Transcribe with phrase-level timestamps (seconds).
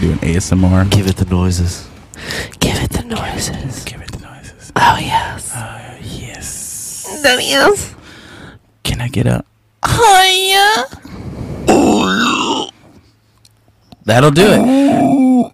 [0.00, 0.88] doing ASMR.
[0.90, 1.88] Give it the noises.
[2.60, 3.84] Give it the noises.
[3.84, 4.72] Give it the noises.
[4.76, 5.52] Oh yes.
[5.54, 7.20] Oh yes.
[7.22, 7.94] That is.
[8.84, 9.44] Can I get up?
[9.82, 10.28] Oh
[14.04, 15.52] That'll do it.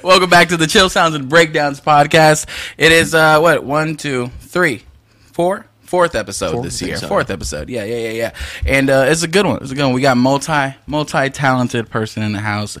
[0.02, 2.46] Welcome back to the Chill Sounds and Breakdowns podcast.
[2.78, 4.84] It is uh what one, two, three,
[5.32, 6.96] four, fourth episode Four, this year.
[6.96, 7.08] so.
[7.08, 7.68] Fourth episode.
[7.68, 8.32] Yeah, yeah, yeah, yeah.
[8.66, 9.58] And uh, it's a good one.
[9.62, 9.92] It's a good one.
[9.94, 12.78] We got multi multi talented person in the house.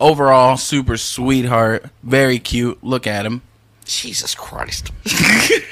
[0.00, 2.82] Overall, super sweetheart, very cute.
[2.84, 3.42] Look at him.
[3.84, 4.92] Jesus Christ.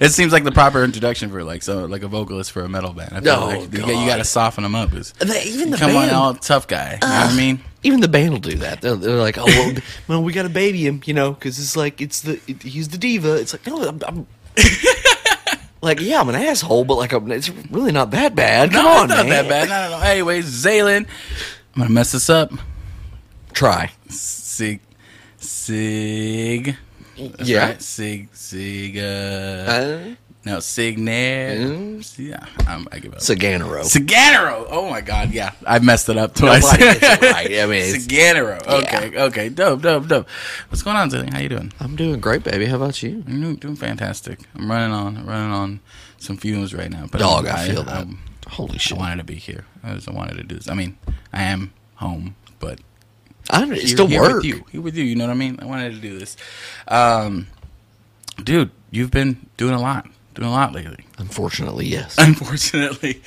[0.00, 2.92] It seems like the proper introduction for like so like a vocalist for a metal
[2.92, 3.12] band.
[3.12, 3.88] I feel Oh, like you, God.
[3.88, 4.92] you got to soften them up.
[4.92, 6.98] Is even the come on, all tough guy.
[7.00, 7.60] You know what I mean?
[7.84, 8.80] even the band will do that.
[8.80, 9.74] They're, they're like, oh well,
[10.08, 12.88] well, we got to baby him, you know, because it's like it's the it, he's
[12.88, 13.34] the diva.
[13.36, 14.00] It's like no, I'm.
[14.06, 14.26] I'm
[15.84, 18.72] like yeah, I'm an asshole, but like I'm, it's really not that bad.
[18.72, 19.46] Come no, on, it's not man.
[19.46, 19.68] that bad.
[19.68, 20.04] No, no, no.
[20.06, 21.06] Anyways, Zalen,
[21.74, 22.52] I'm gonna mess this up.
[23.52, 23.92] Try.
[24.08, 24.80] Sig,
[25.38, 26.76] Sig.
[27.16, 27.66] That's Yeah.
[27.68, 27.82] right.
[27.82, 28.98] Sig, Sig.
[28.98, 29.00] Uh,
[29.70, 29.98] Uh,
[30.44, 31.56] no, Signair.
[31.58, 32.18] Mm.
[32.18, 33.20] Yeah, I'm, I give up.
[33.20, 33.82] Saganero.
[33.84, 34.66] Siganero.
[34.70, 36.62] Oh my God, yeah, I messed it up twice.
[36.64, 37.46] Nobody gets it right.
[37.60, 38.66] I mean, it's- Cigainero.
[38.66, 40.28] Okay, okay, dope, dope, dope.
[40.68, 41.32] What's going on, Zalen?
[41.32, 41.72] How you doing?
[41.80, 42.66] I'm doing great, baby.
[42.66, 43.24] How about you?
[43.26, 44.40] I'm doing, doing fantastic.
[44.54, 45.80] I'm running on running on
[46.18, 47.06] some fumes right now.
[47.10, 47.94] But Dog, I feel that.
[47.96, 48.98] I'm- Holy I shit!
[48.98, 49.64] wanted to be here.
[49.82, 50.68] I just wanted to do this.
[50.68, 50.98] I mean,
[51.32, 52.78] I am home, but
[53.48, 54.34] I'm it's here, still here work.
[54.36, 54.64] with you.
[54.70, 55.02] Here with you.
[55.04, 55.58] You know what I mean?
[55.62, 56.36] I wanted to do this.
[56.86, 57.46] Um,
[58.42, 61.04] dude, you've been doing a lot, doing a lot lately.
[61.18, 62.16] Unfortunately, yes.
[62.18, 63.22] Unfortunately,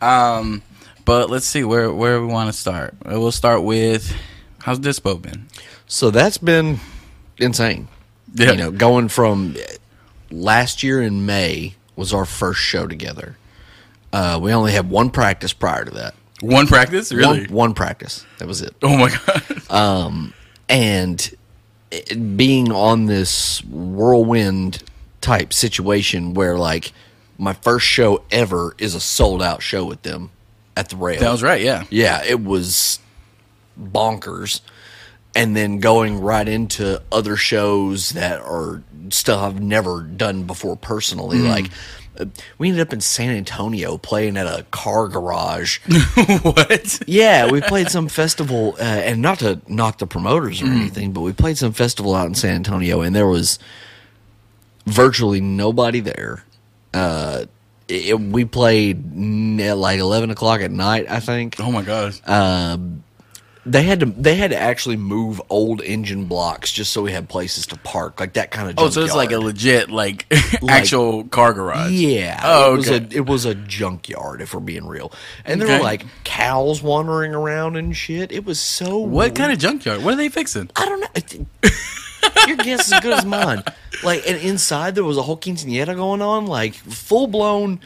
[0.00, 0.62] um,
[1.04, 2.94] but let's see where where we want to start.
[3.04, 4.14] Uh, We'll start with
[4.60, 5.46] how's Dispo been?
[5.86, 6.80] So that's been
[7.38, 7.88] insane.
[8.34, 8.50] Yeah.
[8.52, 9.56] You know, going from
[10.30, 13.36] last year in May was our first show together.
[14.12, 16.14] Uh, we only had one practice prior to that.
[16.40, 17.40] One practice, really?
[17.46, 18.24] One, one practice.
[18.38, 18.74] That was it.
[18.82, 19.70] Oh my god!
[19.70, 20.34] Um,
[20.68, 21.34] and
[21.90, 24.82] it, being on this whirlwind
[25.20, 26.92] type situation where like
[27.38, 30.30] my first show ever is a sold out show with them
[30.76, 31.20] at the rail.
[31.20, 31.60] that was right.
[31.60, 31.84] Yeah.
[31.90, 32.98] Yeah, it was
[33.80, 34.60] bonkers.
[35.34, 41.38] And then going right into other shows that are stuff I've never done before personally.
[41.38, 41.70] Like,
[42.18, 42.24] uh,
[42.56, 45.78] we ended up in San Antonio playing at a car garage.
[46.42, 47.00] what?
[47.06, 51.20] Yeah, we played some festival, uh, and not to knock the promoters or anything, but
[51.20, 53.60] we played some festival out in San Antonio, and there was
[54.88, 56.44] virtually nobody there.
[56.92, 57.44] Uh,
[57.88, 58.98] it, we played
[59.60, 61.56] at like eleven o'clock at night, I think.
[61.58, 62.20] Oh my gosh!
[63.70, 67.28] They had to they had to actually move old engine blocks just so we had
[67.28, 68.74] places to park, like that kind of.
[68.78, 70.26] Oh, so it's like a legit, like,
[70.68, 71.90] actual car garage.
[71.92, 72.40] Yeah.
[72.42, 75.12] Oh, it was a it was a junkyard if we're being real.
[75.44, 75.78] And there Okay.
[75.78, 78.32] were like cows wandering around and shit.
[78.32, 80.02] It was so What kind of junkyard?
[80.02, 80.70] What are they fixing?
[80.74, 81.46] I don't know.
[82.46, 83.62] Your guess is as good as mine.
[84.02, 87.80] Like, and inside there was a whole quinceanera going on, like full blown.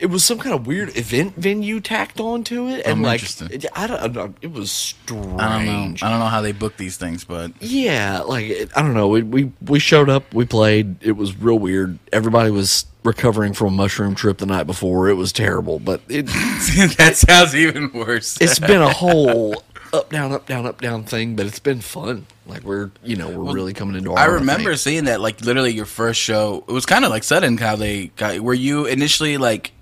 [0.00, 3.66] It was some kind of weird event venue tacked onto it, and I'm like it,
[3.74, 5.38] I don't, don't- It was strange.
[5.40, 6.06] I don't know.
[6.06, 9.08] I don't know how they book these things, but Yeah, like it, I don't know.
[9.08, 10.96] We, we we showed up, we played.
[11.02, 11.98] It was real weird.
[12.12, 15.08] Everybody was recovering from a mushroom trip the night before.
[15.08, 16.26] It was terrible, but it
[16.96, 18.38] that sounds even worse.
[18.40, 19.62] it's been a whole
[19.92, 22.26] up down up down up down thing, but it's been fun.
[22.46, 24.18] Like we're you know we're really coming into our.
[24.18, 26.64] I remember seeing that, like, literally your first show.
[26.68, 28.40] It was kind of like sudden how they got.
[28.40, 29.72] Were you initially like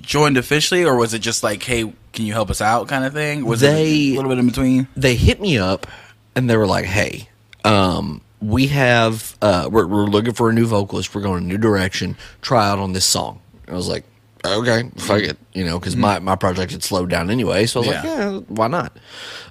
[0.00, 3.12] joined officially, or was it just like, hey, can you help us out, kind of
[3.12, 3.44] thing?
[3.44, 4.88] Was it They- a little bit in between?
[4.96, 5.86] they hit me up
[6.34, 7.28] and they were like, "Hey,
[7.64, 11.14] um, we have uh, we're, we're looking for a new vocalist.
[11.14, 12.16] We're going a new direction.
[12.42, 14.04] Try out on this song." I was like,
[14.44, 17.66] "Okay, fuck it," you know, because my my project had slowed down anyway.
[17.66, 18.30] So I was like, Yeah.
[18.30, 18.96] "Yeah, why not?"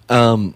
[0.10, 0.56] Um,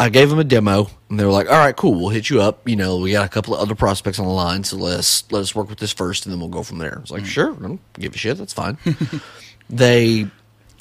[0.00, 1.94] I gave them a demo, and they were like, "All right, cool.
[1.94, 2.68] We'll hit you up.
[2.68, 5.40] You know, we got a couple of other prospects on the line, so let's let
[5.40, 7.28] us work with this first, and then we'll go from there." I was like, hmm.
[7.28, 8.38] "Sure, I don't give a shit.
[8.38, 8.76] That's fine."
[9.70, 10.26] they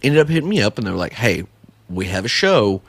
[0.02, 1.44] ended up hitting me up, and they were like, "Hey,
[1.90, 2.82] we have a show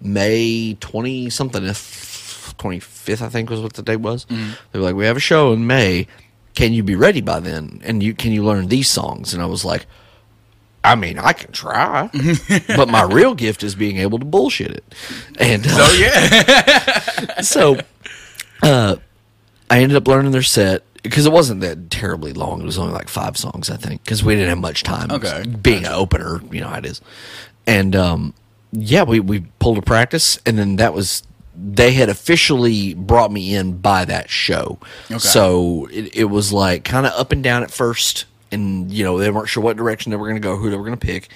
[0.00, 4.52] May twenty something, if twenty fifth, I think was what the date was." Hmm.
[4.70, 6.06] They were like, "We have a show in May.
[6.54, 7.80] Can you be ready by then?
[7.82, 9.86] And you can you learn these songs?" And I was like.
[10.84, 12.10] I mean, I can try,
[12.68, 14.84] but my real gift is being able to bullshit it.
[15.38, 17.78] And uh, Oh yeah, so
[18.62, 18.96] uh,
[19.70, 22.60] I ended up learning their set because it wasn't that terribly long.
[22.60, 25.10] It was only like five songs, I think, because we didn't have much time.
[25.10, 25.44] Okay.
[25.62, 27.00] being an opener, you know how it is.
[27.66, 28.34] And um,
[28.72, 31.22] yeah, we we pulled a practice, and then that was
[31.54, 34.78] they had officially brought me in by that show.
[35.10, 35.18] Okay.
[35.18, 39.18] So it, it was like kind of up and down at first, and you know
[39.18, 41.06] they weren't sure what direction they were going to go, who they were going to
[41.06, 41.28] pick.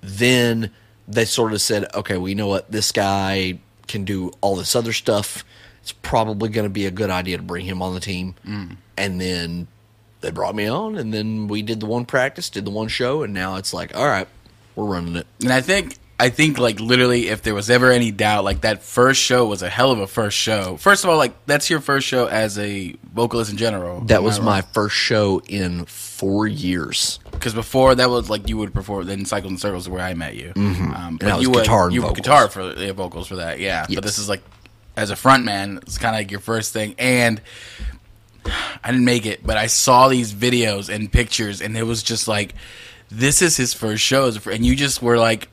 [0.00, 0.70] Then
[1.06, 2.70] they sort of said, okay, well, you know what?
[2.70, 5.44] This guy can do all this other stuff.
[5.82, 8.34] It's probably going to be a good idea to bring him on the team.
[8.46, 8.76] Mm.
[8.96, 9.68] And then
[10.22, 13.22] they brought me on, and then we did the one practice, did the one show,
[13.22, 14.26] and now it's like, all right,
[14.74, 15.26] we're running it.
[15.42, 18.82] And I think I think like literally if there was ever any doubt, like that
[18.82, 20.76] first show was a hell of a first show.
[20.76, 24.00] First of all, like that's your first show as a vocalist in general.
[24.02, 27.18] That was my first show in four years.
[27.32, 30.14] because before that was like you would perform then cycles and circles is where I
[30.14, 30.52] met you.
[30.54, 30.94] Mm-hmm.
[30.94, 33.86] Um, was you would, guitar and you would guitar for the vocals for that, yeah.
[33.88, 33.96] Yes.
[33.96, 34.42] But this is like
[34.96, 36.94] as a front man, it's kind of like your first thing.
[36.98, 37.40] And
[38.46, 42.28] I didn't make it, but I saw these videos and pictures, and it was just
[42.28, 42.54] like,
[43.10, 45.48] this is his first show, as a fr- and you just were like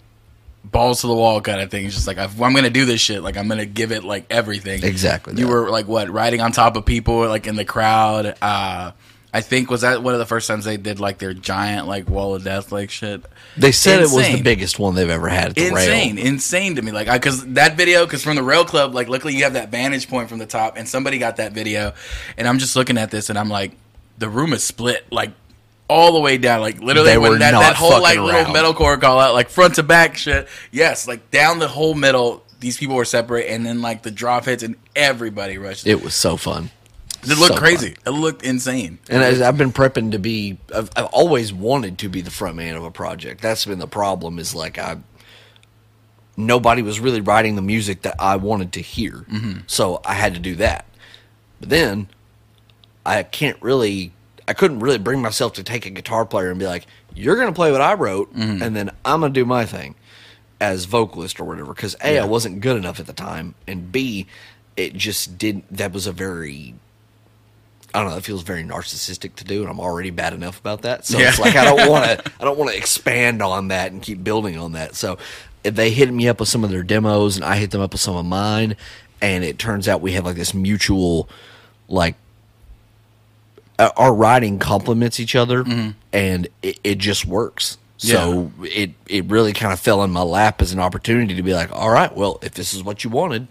[0.63, 1.85] balls to the wall kind of thing.
[1.85, 4.83] It's just like I'm gonna do this shit, like I'm gonna give it like everything.
[4.83, 5.51] Exactly You that.
[5.51, 8.35] were like what riding on top of people, like in the crowd.
[8.41, 8.91] Uh,
[9.33, 12.09] I think was that one of the first times they did like their giant like
[12.09, 13.23] wall of death like shit.
[13.55, 16.25] They said it was the biggest one they've ever had at the insane, rail.
[16.25, 16.91] insane to me.
[16.91, 20.09] Like, because that video, because from the rail club, like, luckily you have that vantage
[20.09, 21.93] point from the top, and somebody got that video,
[22.37, 23.71] and I'm just looking at this, and I'm like,
[24.17, 25.31] the room is split, like,
[25.91, 28.55] all the way down, like, literally, They when that, that whole like little around.
[28.55, 32.43] metalcore call out, like front to back shit, yes, like down the whole middle.
[32.61, 35.85] These people were separate, and then like the drop hits, and everybody rushed.
[35.85, 36.69] It, was so fun.
[37.23, 37.95] it looked so crazy.
[38.05, 38.99] It looked insane.
[39.09, 42.55] And as I've been prepping to be, I've, I've always wanted to be the front
[42.55, 43.41] man of a project.
[43.41, 44.39] That's been the problem.
[44.39, 44.97] Is like I,
[46.37, 49.59] nobody was really writing the music that I wanted to hear, mm-hmm.
[49.67, 50.85] so I had to do that.
[51.59, 52.07] But then,
[53.05, 54.13] I can't really,
[54.47, 56.85] I couldn't really bring myself to take a guitar player and be like,
[57.15, 58.61] "You're going to play what I wrote, mm-hmm.
[58.61, 59.95] and then I'm going to do my thing."
[60.61, 64.27] as vocalist or whatever because a I wasn't good enough at the time and b
[64.77, 66.75] it just didn't that was a very
[67.93, 68.17] I don't know.
[68.17, 71.05] It feels very narcissistic to do, and I'm already bad enough about that.
[71.05, 72.31] So it's like I don't want to.
[72.39, 74.95] I don't want to expand on that and keep building on that.
[74.95, 75.17] So
[75.63, 77.99] they hit me up with some of their demos, and I hit them up with
[77.99, 78.77] some of mine,
[79.21, 81.27] and it turns out we have like this mutual,
[81.89, 82.15] like
[83.81, 85.91] Uh, our writing complements each other, mm-hmm.
[86.13, 87.77] and it, it just works.
[87.97, 91.53] So it it really kind of fell in my lap as an opportunity to be
[91.53, 93.47] like, all right, well, if this is what you wanted,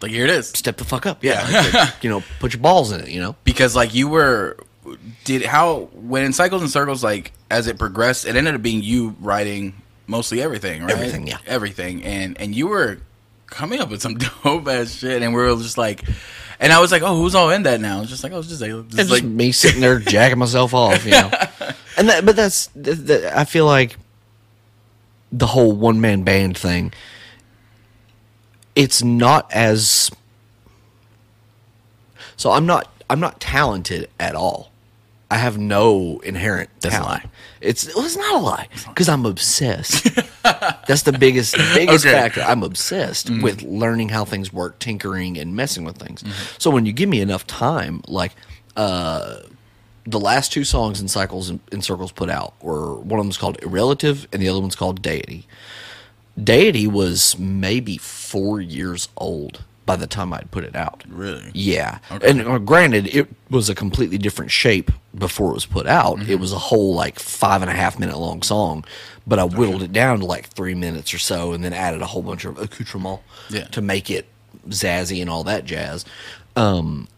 [0.00, 0.48] Like here it is.
[0.48, 1.22] step the fuck up.
[1.24, 3.08] Yeah, like, you know, put your balls in it.
[3.10, 3.36] You know.
[3.44, 4.56] because like you were
[5.24, 8.82] did how when in cycles and circles like as it progressed it ended up being
[8.82, 9.74] you writing
[10.06, 11.36] mostly everything right Everything, yeah.
[11.46, 12.98] everything and and you were
[13.46, 14.14] coming up with some
[14.44, 16.04] dope ass shit and we were just like
[16.60, 18.48] and i was like oh who's all in that now it's just like oh it's
[18.48, 21.30] just, it's It's just like me sitting there jacking myself off, you know.
[21.96, 23.96] And that, but that's, th- th- I feel like
[25.32, 26.92] the whole one man band thing.
[28.76, 30.08] It's not as.
[32.36, 32.88] So I'm not.
[33.10, 34.70] I'm not talented at all.
[35.28, 37.24] I have no inherent That's a talent.
[37.24, 37.30] lie.
[37.60, 40.08] It's well, it's not a lie because I'm obsessed.
[40.86, 42.14] That's the biggest biggest Okay.
[42.14, 42.42] factor.
[42.42, 46.24] I'm obsessed with learning how things work, tinkering, and messing with things.
[46.58, 48.32] So when you give me enough time, like
[48.76, 49.40] uh,
[50.04, 53.36] the last two songs in Cycles and, and Circles put out were one of them's
[53.38, 55.46] called Irrelative and the other one's called Deity.
[56.42, 61.02] Deity was maybe four years old by the time I'd put it out.
[61.08, 61.50] Really?
[61.54, 61.98] Yeah.
[62.12, 62.30] Okay.
[62.30, 66.18] And uh, granted, it was a completely different shape before it was put out.
[66.18, 66.30] Mm-hmm.
[66.30, 68.84] It was a whole like five and a half minute long song,
[69.26, 72.06] but I whittled it down to like three minutes or so and then added a
[72.06, 73.64] whole bunch of accoutrement Yeah.
[73.68, 74.26] to make it
[74.68, 76.04] zazzy and all that jazz.
[76.54, 77.08] Um,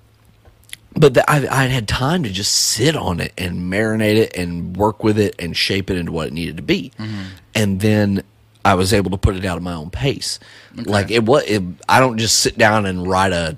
[0.95, 4.77] but the, I, I had time to just sit on it and marinate it and
[4.77, 6.93] work with it and shape it into what it needed to be.
[6.99, 7.23] Mm-hmm.
[7.55, 8.23] And then
[8.64, 10.38] I was able to put it out at my own pace.
[10.75, 13.57] Like it was, it, I don't just sit down and write a,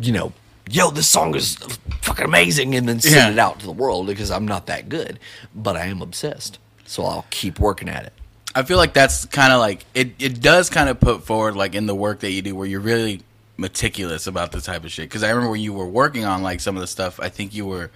[0.00, 0.32] you know,
[0.70, 1.56] yo, this song is
[2.00, 3.30] fucking amazing, and then send Yeah.
[3.30, 5.18] it out to the world because I'm not that good.
[5.54, 8.12] But I am obsessed, so I'll keep working at it.
[8.54, 10.12] I feel like that's kind of like it.
[10.18, 12.80] It does kind of put forward like in the work that you do, where you're
[12.80, 13.20] really
[13.58, 15.08] meticulous about this type of shit.
[15.08, 17.54] Because I remember when you were working on like some of the stuff, I think
[17.54, 17.90] you were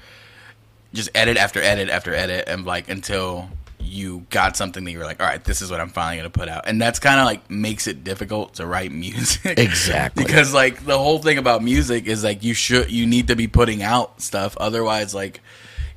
[0.95, 5.05] just edit after edit after edit, and like until you got something that you were
[5.05, 7.27] like, all right, this is what I'm finally gonna put out, and that's kind of
[7.27, 9.59] like makes it difficult to write music.
[9.59, 10.25] Exactly.
[10.25, 13.47] because like the whole thing about music is like you should you need to be
[13.47, 15.41] putting out stuff, otherwise like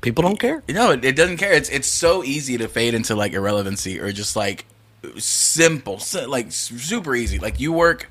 [0.00, 0.62] People don't care.
[0.68, 1.52] no, it, it doesn't care.
[1.52, 4.64] It's it's so easy to fade into like irrelevancy or just like
[5.18, 7.38] simple, si- like super easy.
[7.38, 8.10] Like you work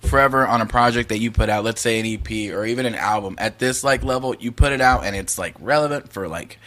[0.00, 2.94] forever on a project that you put out, let's say an EP or even an
[2.94, 3.34] album.
[3.38, 6.58] At this like level, you put it out and it's like relevant for like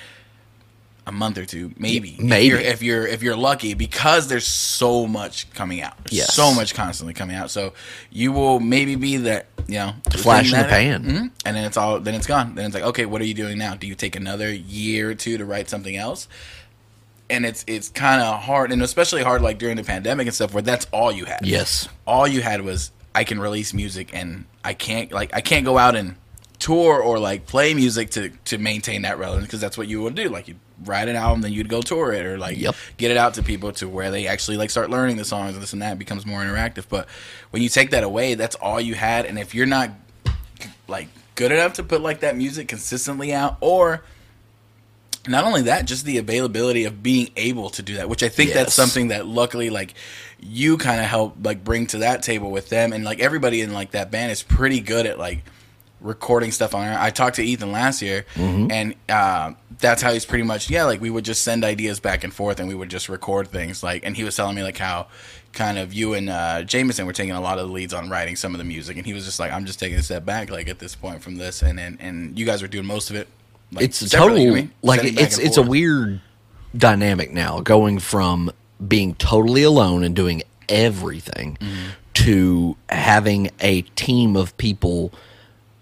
[1.08, 2.16] a month or two, maybe.
[2.20, 2.48] maybe.
[2.48, 5.98] if you're, if you're if you're lucky, because there's so much coming out.
[6.06, 6.34] There's Yes.
[6.34, 7.52] so much constantly coming out.
[7.52, 7.74] So
[8.12, 11.04] you will maybe be that you know Flash in the pan.
[11.04, 11.32] Mhm.
[11.46, 12.56] and then it's all then it's gone.
[12.56, 13.76] Then it's like okay, what are you doing now?
[13.76, 16.28] Do you take another year or two to write something else?
[17.28, 20.54] and it's it's kind of hard, and especially hard like during the pandemic and stuff,
[20.54, 21.40] where that's all you had.
[21.44, 21.88] Yes.
[22.06, 25.78] all you had was I can release music, and I can't like I can't go
[25.80, 26.16] out and
[26.60, 30.14] tour or like play music to to maintain that relevance because that's what you would
[30.14, 30.30] do.
[30.30, 32.76] Like you write an album, then you'd go tour it or like Yep.
[32.98, 35.62] get it out to people to where they actually like start learning the songs and
[35.64, 36.86] this and that becomes more interactive.
[36.90, 37.08] But
[37.52, 39.92] when you take that away, that's all you had, and if you're not
[40.88, 44.04] like good enough to put like that music consistently out or
[45.28, 48.54] not only that just the availability of being able to do that which i think
[48.54, 49.96] that's something that luckily like
[50.40, 53.74] you kind of help like bring to that table with them and like everybody in
[53.74, 55.44] like that band is pretty good at like
[56.06, 56.98] recording stuff on there.
[57.00, 60.86] I talked to Ethan last year, and uh, that's how he's pretty much yeah.
[60.86, 63.84] Like we would just send ideas back and forth, and we would just record things.
[63.84, 65.08] Like, and he was telling me like how
[65.54, 68.36] kind of you and uh, Jameson were taking a lot of the leads on writing
[68.36, 70.50] some of the music, and he was just like, I'm just taking a step back,
[70.50, 73.16] like at this point from this, and and, and you guys were doing most of
[73.16, 73.28] it.
[73.72, 76.22] Like, it's total I mean, like it's it's a weird
[76.78, 78.52] dynamic now going from
[78.86, 81.90] being totally alone and doing everything Mm-hmm.
[82.14, 85.12] to having a team of people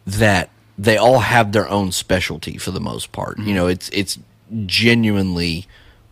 [0.06, 3.38] that they all have their own specialty for the most part.
[3.38, 3.48] Mm-hmm.
[3.48, 4.20] You know, it's it's
[4.66, 5.68] genuinely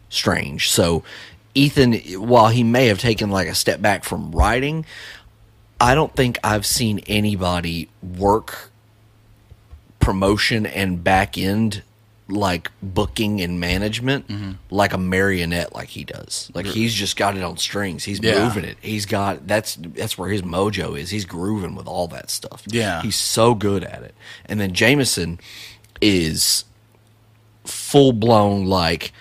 [0.09, 0.69] strange.
[0.69, 1.03] So
[1.53, 4.85] Ethan while he may have taken like a step back from writing,
[5.79, 8.71] I don't think I've seen anybody work
[9.99, 11.83] promotion and back end
[12.31, 14.51] like booking and management Mm-hmm.
[14.69, 16.49] like a marionette like he does.
[16.53, 18.03] Like he's just got it on strings.
[18.05, 18.43] He's Yeah.
[18.43, 18.77] moving it.
[18.81, 21.09] He's got that's that's where his mojo is.
[21.09, 22.63] He's grooving with all that stuff.
[22.67, 23.01] Yeah.
[23.01, 24.15] He's so good at it.
[24.45, 25.39] And then Jameson
[26.01, 26.65] is
[27.65, 29.11] full blown like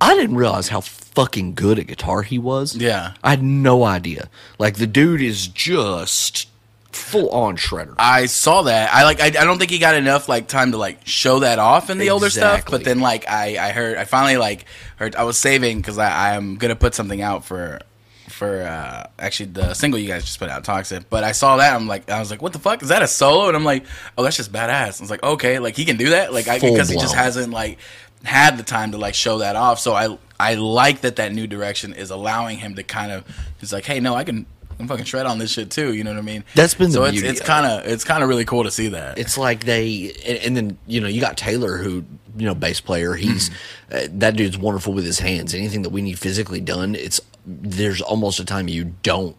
[0.00, 2.74] I didn't realize how fucking good at guitar he was.
[2.76, 3.14] Yeah.
[3.22, 4.28] I had no idea.
[4.58, 6.48] Like the dude is just
[6.92, 7.94] full on shredder.
[7.98, 8.92] I saw that.
[8.92, 9.20] I like.
[9.20, 11.98] I, I don't think he got enough like time to like show that off in
[11.98, 12.64] the older stuff.
[12.70, 14.66] But then like I I heard I finally like
[14.96, 17.80] heard I was saving because I I'm gonna put something out for
[18.28, 21.08] for uh actually the single you guys just put out toxic.
[21.10, 23.08] But I saw that I'm like I was like what the fuck is that a
[23.08, 23.48] solo?
[23.48, 23.84] And I'm like
[24.16, 25.00] oh that's just badass.
[25.00, 27.52] I was like okay like he can do that like I because he just hasn't
[27.52, 27.78] like
[28.24, 29.78] had the time to like show that off.
[29.78, 33.24] So I I like that that new direction is allowing him to kind of
[33.58, 34.46] he's like hey no I can.
[34.80, 35.92] I'm fucking shred on this shit too.
[35.92, 36.42] You know what I mean?
[36.54, 38.88] That's been the so it's it's kind of it's kind of really cool to see
[38.88, 39.18] that.
[39.18, 42.04] it's like they and, and then you know you got Taylor who
[42.36, 43.50] you know bass player he's
[43.92, 48.00] uh, that dude's wonderful with his hands anything that we need physically done it's there's
[48.00, 49.34] almost a time you don't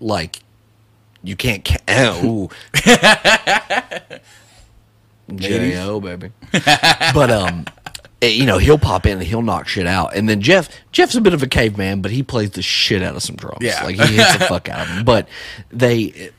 [0.00, 0.40] like
[1.22, 2.50] you can't ca- oh
[5.34, 6.32] J-O baby
[7.14, 7.64] but um
[8.22, 11.20] you know he'll pop in and he'll knock shit out and then Jeff Jeff's a
[11.20, 13.82] bit of a caveman but he plays the shit out of some drums Yeah.
[13.84, 15.28] like he hits the fuck out of them but
[15.70, 16.30] they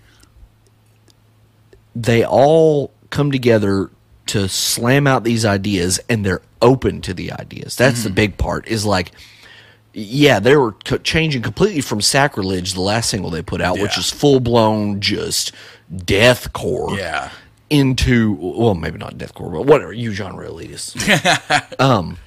[1.96, 3.90] they all come together
[4.28, 8.08] to slam out these ideas and they're open to the ideas that's Mm-hmm.
[8.10, 9.12] the big part is like
[9.94, 13.94] yeah they were co- changing completely from sacrilege the last single they put out which
[13.96, 14.00] Yeah.
[14.00, 15.52] is full-blown just
[15.94, 17.30] deathcore Yeah.
[17.70, 20.96] Into well maybe not deathcore but whatever you genre elitist
[21.80, 22.18] um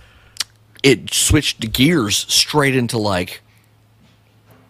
[0.82, 3.42] it switched gears straight into like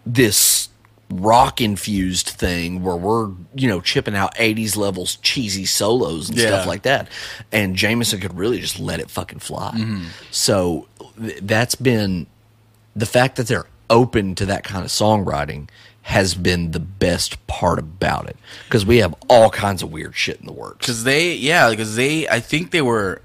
[0.05, 0.69] this
[1.09, 6.47] rock infused thing where we're you know chipping out 80s levels cheesy solos and Yeah.
[6.47, 7.07] stuff like that
[7.51, 10.05] and Jameson could really just let it fucking fly Mm-hmm.
[10.31, 12.27] so th- that's been
[12.95, 15.69] the fact that they're open to that kind of songwriting
[16.07, 18.37] has been the best part about it.
[18.63, 20.77] Because we have all kinds of weird shit in the works.
[20.77, 23.21] Because they yeah because they i think they were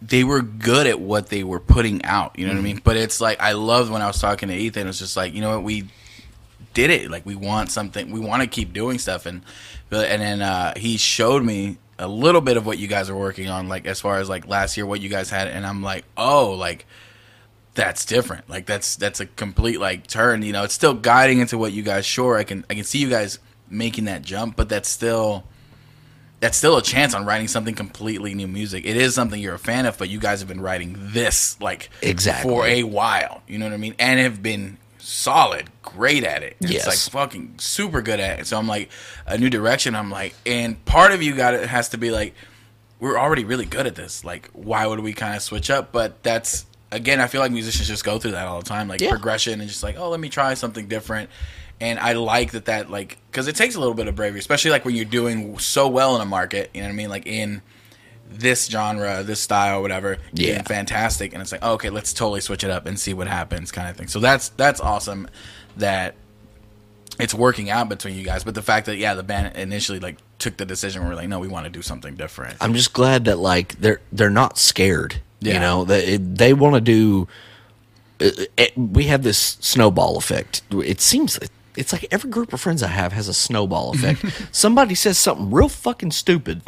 [0.00, 2.80] they were good at what they were putting out you know what i mean?
[2.82, 5.42] But it's like i loved when i was talking to ethan it's just like you
[5.42, 5.88] know what we
[6.72, 7.10] did it.
[7.10, 9.26] Like we want something we want to keep doing stuff.
[9.26, 9.42] And
[9.90, 13.50] and then uh he showed me a little bit of what you guys are working
[13.50, 15.48] on like as far as like last year what you guys had.
[15.48, 16.86] And i'm like oh like
[17.78, 18.50] that's different.
[18.50, 20.42] Like that's that's a complete like turn.
[20.42, 22.04] You know, it's still guiding into what you guys.
[22.04, 23.38] Sure, I can I can see you guys
[23.70, 25.44] making that jump, but that's still
[26.40, 28.84] that's still a chance on writing something completely new music.
[28.84, 31.88] It is something you're a fan of, but you guys have been writing this like
[32.02, 32.50] Exactly.
[32.50, 33.42] for a while.
[33.46, 33.94] You know what I mean?
[34.00, 36.56] And have been solid, great at it.
[36.60, 36.86] It's Yes.
[36.88, 38.46] like fucking super good at it.
[38.48, 38.90] So I'm like
[39.24, 39.94] a new direction.
[39.94, 42.34] I'm like, and part of you got it has to be like
[42.98, 44.24] we're already really good at this.
[44.24, 45.92] Like, why would we kind of switch up?
[45.92, 49.00] But that's again, I feel like musicians just go through that all the time, like
[49.00, 49.10] Yeah.
[49.10, 51.30] progression and just like, oh, let me try something different.
[51.80, 54.70] And I like that that like because it takes a little bit of bravery, especially
[54.72, 56.70] like when you're doing so well in a market.
[56.74, 57.08] You know what I mean?
[57.10, 57.62] Like in
[58.30, 60.60] this genre, this style, whatever, Yeah.
[60.62, 61.32] fantastic.
[61.32, 63.96] And it's like, okay, let's totally switch it up and see what happens, kind of
[63.96, 64.08] thing.
[64.08, 65.28] So that's that's awesome
[65.76, 66.14] that
[67.20, 68.44] it's working out between you guys.
[68.44, 71.28] But the fact that yeah, the band initially like took the decision, where we're like,
[71.28, 72.56] no, we want to do something different.
[72.60, 76.80] I'm just glad that like they're they're not scared You know, they they want to
[76.80, 77.28] do.
[78.18, 80.62] It, it- we have this snowball effect.
[80.72, 81.38] It seems
[81.76, 84.24] it's like every group of friends I have has a snowball effect.
[84.50, 86.62] Somebody says something real fucking stupid,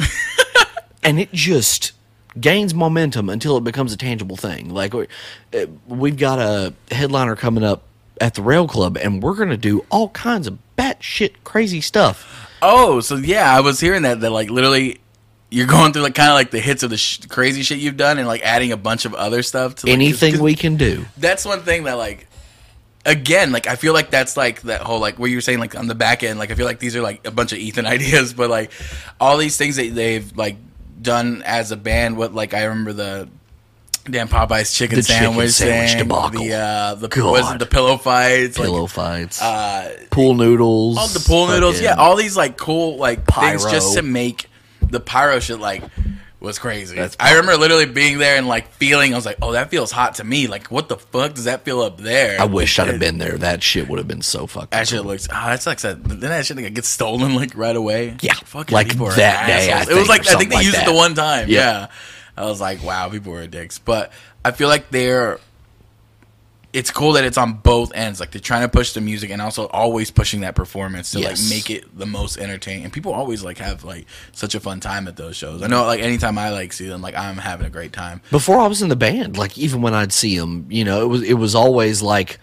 [1.02, 1.92] and it just
[2.40, 4.70] gains momentum until it becomes a tangible thing.
[4.72, 5.08] Like we-
[5.52, 7.82] uh, we've got a headliner coming up
[8.20, 12.48] at the Rail Club, and we're gonna do all kinds of batshit crazy stuff.
[12.62, 15.00] Oh, so yeah, I was hearing that that like literally
[15.50, 17.96] you're going through like kind of like the hits of the sh- crazy shit you've
[17.96, 20.76] done and like adding a bunch of other stuff to like, Anything 'cause we can
[20.76, 21.04] do.
[21.18, 22.26] that's one thing that like
[23.06, 25.74] again like i feel like that's like that whole like what you were saying like
[25.74, 27.86] on the back end like i feel like these are like a bunch of ethan
[27.96, 28.70] ideas but like
[29.18, 30.56] all these things that they've like
[31.00, 33.26] done as a band what like i remember the
[34.04, 36.42] damn popeye's chicken The chicken sandwich, sandwich thing, debacle.
[36.44, 37.30] the uh the God.
[37.32, 41.80] was it the pillow fights Pillow like fights, uh pool noodles, all the pool noodles
[41.80, 44.46] yeah all these like cool like things just to make
[44.90, 45.82] the pyro shit like
[46.40, 46.98] was crazy.
[47.20, 49.12] I remember literally being there and like feeling.
[49.12, 50.46] I was like, "Oh, that feels hot to me.
[50.46, 53.36] Like, what the fuck does that feel up there?" I wish I'd have been there.
[53.36, 54.68] That shit would have been so fucking.
[54.70, 55.28] That shit looks.
[55.30, 56.02] Ah, oh, that's like that.
[56.02, 58.16] Then that shit like, gets stolen like right away.
[58.20, 60.78] Yeah, fucking like people are that day, it was like I think they like used
[60.78, 61.48] it the one time.
[61.48, 61.60] Yeah.
[61.60, 61.86] Yeah.
[62.36, 63.78] I was like, wow, people were dicks.
[63.78, 64.12] But
[64.44, 65.38] I feel like they're.
[66.72, 68.20] It's cool that it's on both ends.
[68.20, 71.42] Like they're trying to push the music and also always pushing that performance to Yes.
[71.42, 72.84] like make it the most entertaining.
[72.84, 75.62] And people always like have like such a fun time at those shows.
[75.62, 78.20] I know like anytime I like see them, like I'm having a great time.
[78.30, 81.06] Before I was in the band, like even when I'd see them, you know, it
[81.08, 82.38] was it was always like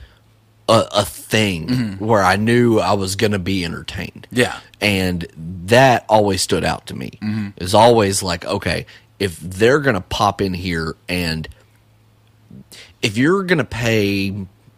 [0.67, 2.05] a, a thing Mm-hmm.
[2.05, 4.27] where I knew I was gonna be entertained.
[4.31, 4.59] Yeah.
[4.81, 5.25] and
[5.67, 7.11] that always stood out to me.
[7.21, 7.49] Mm-hmm.
[7.57, 8.85] It's always like, okay,
[9.19, 11.47] if they're gonna pop in here and
[13.01, 14.33] if you're gonna pay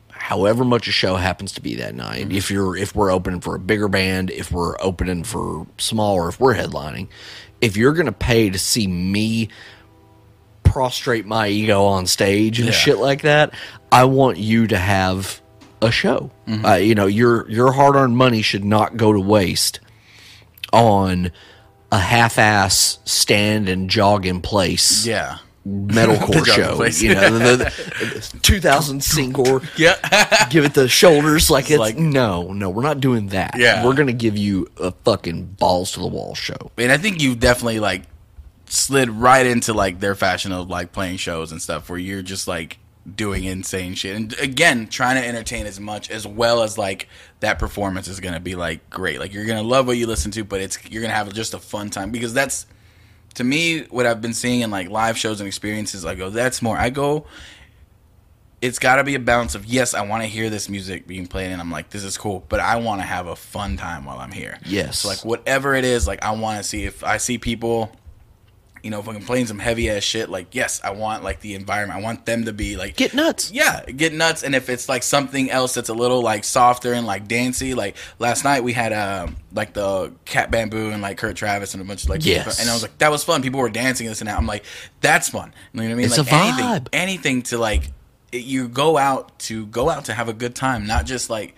[0.09, 2.37] however much a show happens to be that night, Mm-hmm.
[2.37, 6.39] if you're if we're opening for a bigger band, if we're opening for smaller, if
[6.39, 7.07] we're headlining,
[7.61, 9.49] if you're gonna pay to see me
[10.63, 12.73] prostrate my ego on stage and Yeah.
[12.75, 13.53] shit like that,
[13.91, 15.41] I want you to have
[15.81, 16.29] a show.
[16.47, 16.65] Mm-hmm.
[16.65, 19.79] Uh, you know, your your hard earned money should not go to waste
[20.71, 21.31] on
[21.91, 25.37] a half ass stand and jog in place Yeah.
[25.69, 26.83] Metalcore show.
[27.05, 27.55] You know, the,
[28.31, 30.47] the 2000 Singor, Yeah.
[30.49, 33.55] give it the shoulders like it's like- no, no, we're not doing that.
[33.57, 33.85] Yeah.
[33.85, 36.71] we're gonna give you a fucking balls to the wall show.
[36.77, 38.03] and I think you've definitely like
[38.65, 42.47] slid right into like their fashion of like playing shows and stuff where you're just
[42.47, 42.77] like
[43.15, 47.07] doing insane shit and again trying to entertain as much as well as like
[47.39, 50.43] that performance is gonna be like great like you're gonna love what you listen to
[50.43, 52.67] but it's you're gonna have just a fun time because that's
[53.35, 56.29] to me what i've been seeing in like live shows and experiences i go oh,
[56.29, 57.25] that's more i go
[58.61, 61.25] it's got to be a balance of yes i want to hear this music being
[61.27, 64.03] played and i'm like this is cool but i want to have a fun time
[64.05, 64.99] while i'm here Yes.
[64.99, 67.91] so like whatever it is like i want to see if i see people
[68.83, 71.99] you know fucking playing some heavy ass shit like yes i want like the environment
[71.99, 73.51] i want them to be like Get nuts.
[73.51, 74.43] yeah, get nuts.
[74.43, 77.95] And if it's like something else that's a little like softer and like dancey, like
[78.19, 81.85] last night we had um like the Cat Bamboo and like Kurt Travis and a
[81.85, 82.59] bunch of like Yes.
[82.59, 83.41] and I was like that was fun.
[83.41, 84.37] People were dancing and this and that.
[84.37, 84.63] I'm like
[85.01, 85.53] that's fun.
[85.73, 86.05] You know what I mean?
[86.05, 86.87] It's like a anything, vibe.
[86.93, 87.91] anything to like
[88.31, 91.55] you go out to go out to have a good time, not just like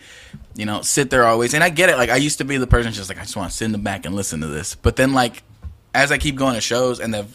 [0.55, 1.53] you know sit there always.
[1.53, 1.97] And I get it.
[1.97, 3.71] Like I used to be the person just like I just want to sit in
[3.73, 4.75] the back and listen to this.
[4.75, 5.43] But then like
[5.93, 7.25] as I keep going to shows and the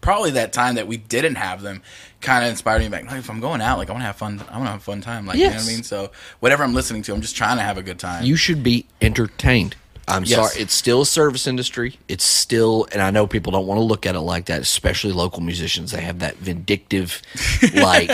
[0.00, 1.82] probably that time that we didn't have them
[2.20, 3.04] kind of inspired me back.
[3.06, 4.40] Like if I'm going out, like I want to have fun.
[4.50, 5.26] I want to have a fun time.
[5.26, 5.82] Like you know what I mean.
[5.82, 8.24] So whatever I'm listening to, I'm just trying to have a good time.
[8.24, 9.76] You should be entertained.
[10.06, 10.38] I'm Yes.
[10.52, 10.62] sorry.
[10.62, 11.98] It's still a service industry.
[12.08, 15.12] It's still, and I know people don't want to look at it like that, especially
[15.14, 15.92] local musicians.
[15.92, 17.22] They have that vindictive,
[17.74, 18.10] like,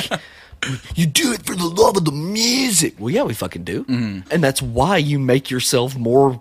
[0.95, 2.95] you do it for the love of the music.
[3.01, 3.83] Well, yeah, we fucking do.
[3.87, 4.29] Mm-hmm.
[4.31, 6.41] And that's why you make yourself more,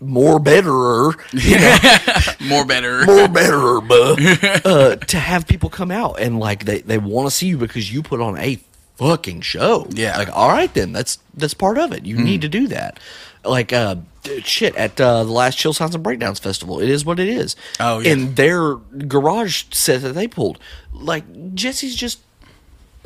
[0.00, 1.76] more betterer, you know,
[2.40, 3.04] More better.
[3.06, 4.16] more betterer, buh,
[4.64, 7.92] uh, to have people come out and, like, they, they want to see you because
[7.92, 8.60] you put on a
[8.96, 9.86] fucking show.
[9.90, 10.16] Yeah.
[10.16, 12.06] Like, all right, then, that's, that's part of it.
[12.06, 13.00] You need to do that.
[13.44, 13.96] Like, uh,
[14.42, 17.56] shit, at uh, the last Chill Sounds and Breakdowns Festival, it is what it is.
[17.80, 18.12] Oh, yeah.
[18.12, 20.58] In their garage set that they pulled,
[20.92, 22.20] like, Jesse's just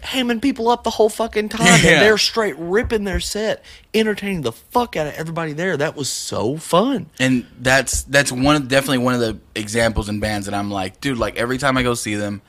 [0.02, 1.90] hamming people up the whole fucking time, Yeah.
[1.92, 5.76] and they're straight ripping their set, entertaining the fuck out of everybody there.
[5.76, 7.06] That was so fun.
[7.18, 11.00] and that's that's one of definitely one of the examples in bands that I'm like,
[11.00, 12.42] dude, like every time I go see them,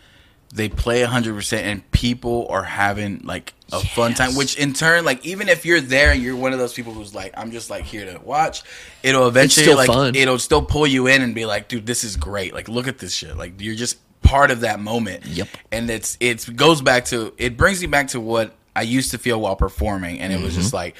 [0.53, 4.35] they play hundred percent, and people are having like a fun time.
[4.35, 7.15] Which in turn, like even if you're there and you're one of those people who's
[7.15, 8.61] like, I'm just like here to watch,
[9.01, 10.15] it'll eventually like fun.
[10.15, 12.53] it'll still pull you in and be like, dude, this is great.
[12.53, 13.35] Like look at this shit.
[13.35, 13.97] Like you're just
[14.33, 15.25] part of that moment.
[15.25, 15.47] Yep.
[15.71, 19.17] And it's it goes back to it brings me back to what I used to
[19.17, 20.61] feel while performing, and it was Mm-hmm.
[20.61, 20.95] just like.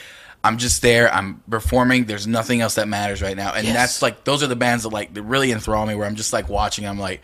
[0.46, 1.10] I'm just there.
[1.14, 2.04] I'm performing.
[2.04, 3.76] There's nothing else that matters right now, and Yes.
[3.78, 5.96] that's like those are the bands that like that really enthrall me.
[5.96, 6.86] Where I'm just like watching.
[6.86, 7.22] I'm like,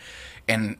[0.48, 0.78] and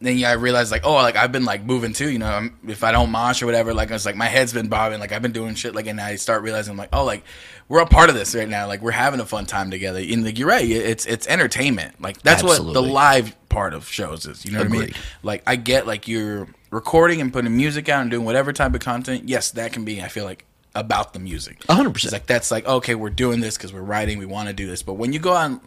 [0.00, 2.08] then yeah, I realized like, oh, like I've been like moving too.
[2.08, 4.68] You know, I'm, if I don't mosh or whatever, like it's like my head's been
[4.68, 5.00] bobbing.
[5.00, 5.74] Like I've been doing shit.
[5.74, 7.24] Like and I start realizing like, oh, like
[7.70, 8.66] we're a part of this right now.
[8.66, 10.00] Like we're having a fun time together.
[10.00, 12.02] And like you're right, it's it's entertainment.
[12.02, 14.44] Like that's what the live part of shows is.
[14.44, 14.92] You know what I mean?
[15.22, 18.80] Like I get like you're recording and putting music out and doing whatever type of
[18.80, 19.28] content.
[19.28, 20.02] Yes, that can be.
[20.02, 21.64] I feel like about the music.
[21.68, 22.12] A hundred It's percent.
[22.14, 24.18] like that's like okay, we're doing this because we're writing.
[24.18, 24.82] We want to do this.
[24.82, 25.60] But when you go out and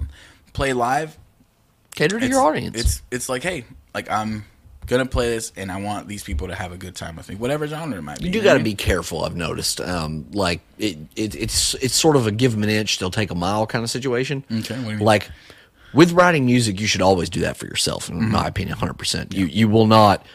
[0.52, 1.18] play live,
[1.96, 2.78] Cater to your audience.
[2.78, 3.64] It's it's like, hey,
[3.94, 4.44] like I'm
[4.88, 7.36] gonna play this, and I want these people to have a good time with me,
[7.36, 8.26] whatever genre it might be.
[8.26, 9.24] You do got to be careful.
[9.24, 9.80] I've noticed.
[9.82, 13.32] Um, like it, it, it's it's sort of a give them an inch, they'll take
[13.32, 14.44] a mile kind of situation.
[14.52, 15.00] Okay, what do you mean?
[15.00, 15.30] Like
[15.94, 18.10] with writing music, you should always do that for yourself.
[18.10, 18.32] In Mm-hmm.
[18.32, 19.34] my opinion, hundred percent.
[19.34, 20.26] You you will not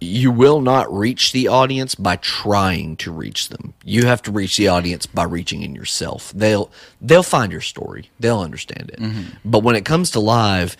[0.00, 3.72] you will not reach the audience by trying to reach them.
[3.84, 6.32] You have to reach the audience by reaching in yourself.
[6.34, 8.10] They'll they'll find your story.
[8.18, 8.98] They'll understand it.
[9.00, 9.22] Mm-hmm.
[9.44, 10.76] But when it comes to live,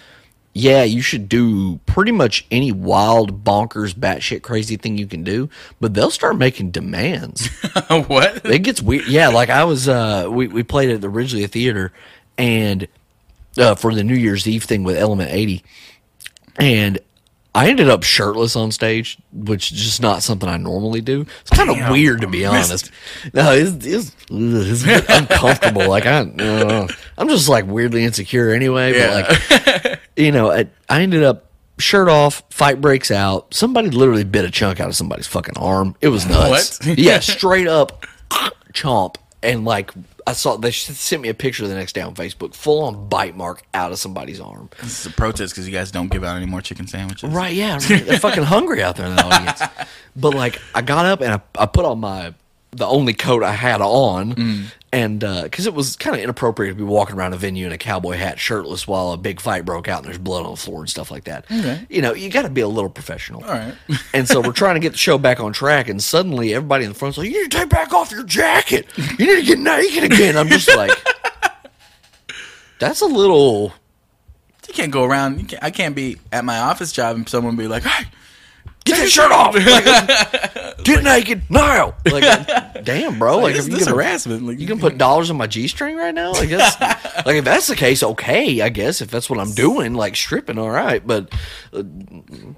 [0.55, 5.49] yeah, you should do pretty much any wild, bonkers, batshit crazy thing you can do.
[5.81, 7.49] But they'll start making demands
[7.89, 8.45] what?
[8.45, 9.07] it gets weird.
[9.07, 11.93] Yeah, like I was, uh, we we played at the a theater,
[12.37, 12.87] and
[13.57, 15.65] uh, for the New Year's Eve thing with Element Eighty,
[16.59, 16.99] and
[17.55, 21.27] I ended up shirtless on stage, which is just not something I normally do.
[21.43, 22.91] It's kind of Damn, weird to be honest.
[23.35, 25.87] No, it's it's, it's uncomfortable.
[25.89, 26.89] Like I, uh,
[27.19, 28.97] I'm just like weirdly insecure anyway.
[28.97, 29.37] Yeah.
[29.49, 31.49] But like, you know, I, I ended up.
[31.79, 33.53] Shirt off, fight breaks out.
[33.55, 35.97] Somebody literally bit a chunk out of somebody's fucking arm.
[36.01, 36.87] It was nuts.
[36.87, 36.99] What?
[36.99, 38.07] yeah, straight up
[38.73, 39.17] chomp.
[39.43, 39.93] And like
[40.27, 43.37] I saw, they sent me a picture the next day on Facebook, full on bite
[43.37, 44.71] mark out of somebody's arm.
[44.81, 47.31] This is a protest because you guys don't give out any more chicken sandwiches.
[47.31, 47.55] Right?
[47.55, 48.07] Yeah, right.
[48.07, 49.63] they're fucking hungry out there in the audience.
[50.15, 52.35] But like, I got up and I, I put on my
[52.73, 54.65] the only coat I had on, mm.
[54.93, 57.73] And uh, because it was kind of inappropriate to be walking around a venue in
[57.73, 60.57] a cowboy hat, shirtless, while a big fight broke out and there's blood on the
[60.57, 61.47] floor and stuff like that.
[61.51, 61.87] Okay.
[61.89, 63.43] You know, you got to be a little professional.
[63.43, 63.75] All right.
[64.15, 66.91] and so we're trying to get the show back on track, and suddenly everybody in
[66.93, 68.87] the front's like, "You need to take back off your jacket.
[69.19, 70.93] You need to get naked again." I'm just like,
[72.79, 73.73] "That's a little."
[74.69, 75.41] You can't go around.
[75.41, 78.05] You can't, I can't be at my office job and someone be like, "Hey,
[78.93, 79.53] Get that shirt off.
[79.73, 81.95] Like, get naked now.
[82.05, 83.37] Like, damn, bro.
[83.37, 85.47] Like, like, if this, you this can, harassment." Like, you can put dollars on my
[85.47, 86.33] g string right now.
[86.33, 86.81] I guess.
[87.27, 88.61] like, if that's the case, okay.
[88.61, 91.07] I guess if that's what I'm doing, like stripping, all right.
[91.07, 91.33] But
[91.73, 91.83] uh,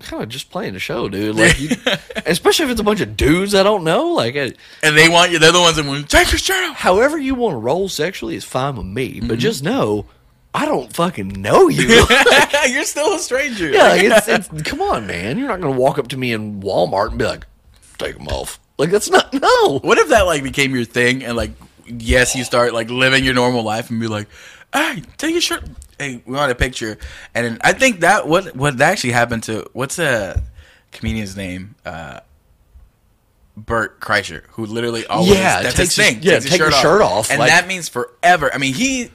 [0.00, 1.36] kind of just playing the show, dude.
[1.36, 1.70] Like, you,
[2.26, 4.12] especially if it's a bunch of dudes I don't know.
[4.12, 4.50] Like, uh,
[4.82, 5.38] and they want you.
[5.38, 6.76] They're the ones that want take your shirt off.
[6.76, 9.14] however you want to roll sexually is fine with me.
[9.14, 9.28] Mm-hmm.
[9.28, 10.06] But just know,
[10.54, 11.82] I don't fucking know you.
[12.68, 13.70] You're still a stranger.
[13.70, 15.36] Yeah, like it's, it's come on, man.
[15.38, 17.44] You're not gonna walk up to me in Walmart and be like,
[17.98, 19.80] "Take them off." Like that's not no.
[19.80, 21.50] What if that like became your thing and like
[21.86, 24.28] yes, you start like living your normal life and be like,
[24.72, 25.64] "Hey, take your shirt."
[25.98, 26.98] Hey, we want a picture,
[27.34, 30.40] and I think that what what actually happened to what's a
[30.92, 31.74] comedian's name?
[31.84, 32.20] Uh,
[33.56, 36.22] Bert Kreischer, who literally always Yeah, that's takes his his- thing.
[36.22, 38.50] yeah, takes his take your shirt off, and like- that means forever.
[38.52, 39.10] I mean, he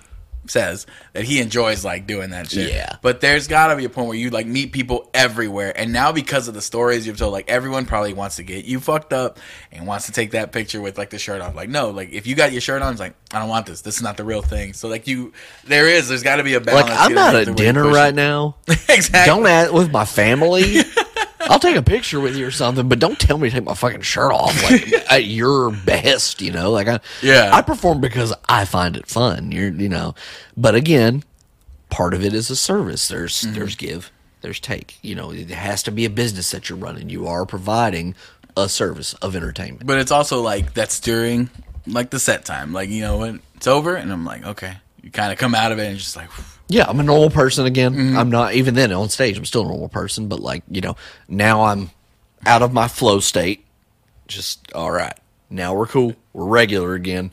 [0.48, 2.72] says that he enjoys like doing that shit.
[2.72, 2.98] Yeah.
[3.02, 6.12] But there's got to be a point where you like meet people everywhere, and now
[6.12, 9.40] because of the stories you've told, like everyone probably wants to get you fucked up
[9.72, 11.56] and wants to take that picture with like the shirt off.
[11.56, 13.82] Like no, like if you got your shirt on, it's like I don't want this.
[13.82, 14.74] This is not the real thing.
[14.74, 15.34] So like you,
[15.66, 16.10] there is.
[16.10, 16.90] There's got to be a balance.
[16.90, 18.56] Like I'm not at dinner right now.
[18.68, 19.26] exactly.
[19.26, 20.80] Don't act with my family.
[21.42, 23.74] I'll take a picture with you or something, but don't tell me to take my
[23.74, 26.72] fucking shirt off like at your best, you know.
[26.72, 27.52] Like I, Yeah.
[27.54, 29.52] I perform because I find it fun.
[29.52, 30.16] You're, you know,
[30.58, 31.24] but again,
[31.90, 33.08] part of it is a service.
[33.08, 33.54] There's Mm-hmm.
[33.54, 34.98] there's give, there's take.
[35.02, 37.10] You know, it has to be a business that you're running.
[37.10, 38.16] You are providing
[38.58, 39.86] a service of entertainment.
[39.88, 41.50] But it's also like that's during
[41.88, 42.74] like the set time.
[42.74, 44.78] Like you know when it's over, and I'm like, okay,
[45.10, 46.30] you kind of come out of it and just like.
[46.68, 47.94] Yeah, I'm a normal person again.
[47.94, 48.18] Mm-hmm.
[48.18, 49.38] I'm not even then on stage.
[49.40, 50.96] I'm still a normal person, but like you know,
[51.28, 51.90] now I'm
[52.46, 53.66] out of my flow state.
[54.28, 55.18] Just all right.
[55.50, 56.14] Now we're cool.
[56.32, 57.32] We're regular again.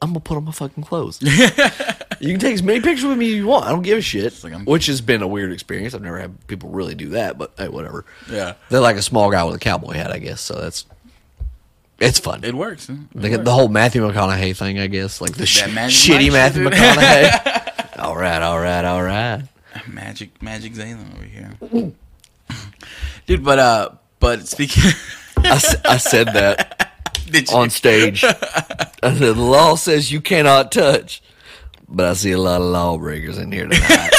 [0.00, 1.20] I'm gonna put on my fucking clothes.
[2.20, 3.66] you can take as many pictures with me as you want.
[3.66, 4.42] I don't give a shit.
[4.42, 5.92] like which has been a weird experience.
[5.92, 8.06] I've never had people really do that, but hey, whatever.
[8.30, 8.54] Yeah.
[8.70, 10.40] they're like a small guy with a cowboy hat, I guess.
[10.40, 10.86] So that's
[12.00, 12.42] it's fun.
[12.44, 12.88] It works.
[12.88, 13.44] It get works.
[13.44, 16.64] the whole Matthew McConaughey thing, I guess, like the sh- Magic shitty Matthew.
[16.68, 17.98] McConaughey.
[17.98, 19.42] all right, all right, all right.
[19.86, 21.52] Magic, Magic Zalen over here,
[23.26, 23.44] dude.
[23.44, 24.82] But uh, but speaking,
[25.36, 25.58] I
[25.98, 26.90] said that
[27.52, 28.24] on stage.
[28.24, 28.34] I
[29.02, 31.22] said, the law says you cannot touch,
[31.88, 34.10] but I see a lot of lawbreakers in here tonight.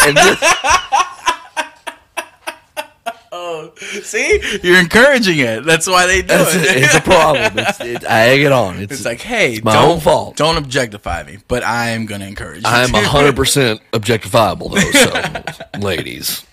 [4.04, 5.66] See, you're encouraging it.
[5.66, 6.84] That's why they do it's, it.
[6.84, 7.60] it's a problem.
[7.60, 8.78] It's, it, I egg it on.
[8.80, 10.38] It's, It's like, hey, my don't, own fault.
[10.38, 12.70] Don't objectify me, but I am gonna encourage you.
[12.70, 12.98] I'm to.
[12.98, 16.46] 100% objectifiable, though, so, ladies.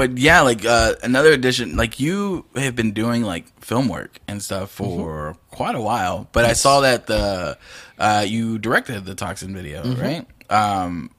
[0.00, 4.42] but yeah, like uh, another addition, like you have been doing like film work and
[4.42, 6.28] stuff for quite a while.
[6.32, 7.58] But I saw that the
[7.98, 10.26] uh, you directed the Toxin video, right?
[10.48, 11.10] Um,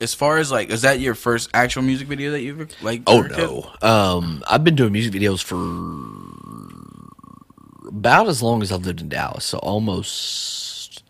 [0.00, 3.02] as far as like, is that your first actual music video that you've like?
[3.06, 3.70] Oh no.
[3.82, 5.56] Um, I've been doing music videos for
[7.88, 11.02] about as long as I've lived in Dallas, so almost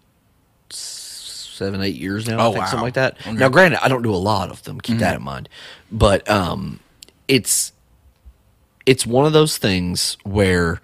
[0.71, 2.39] seven, eight years now.
[2.39, 2.71] I Oh, think wow.
[2.71, 3.15] something like that.
[3.15, 3.31] Okay.
[3.31, 3.39] Mm-hmm.
[3.39, 4.81] Now, granted, I don't do a lot of them.
[4.81, 5.49] Keep that in mind.
[5.91, 6.81] But um,
[7.27, 7.73] it's
[8.87, 10.81] it's one of those things where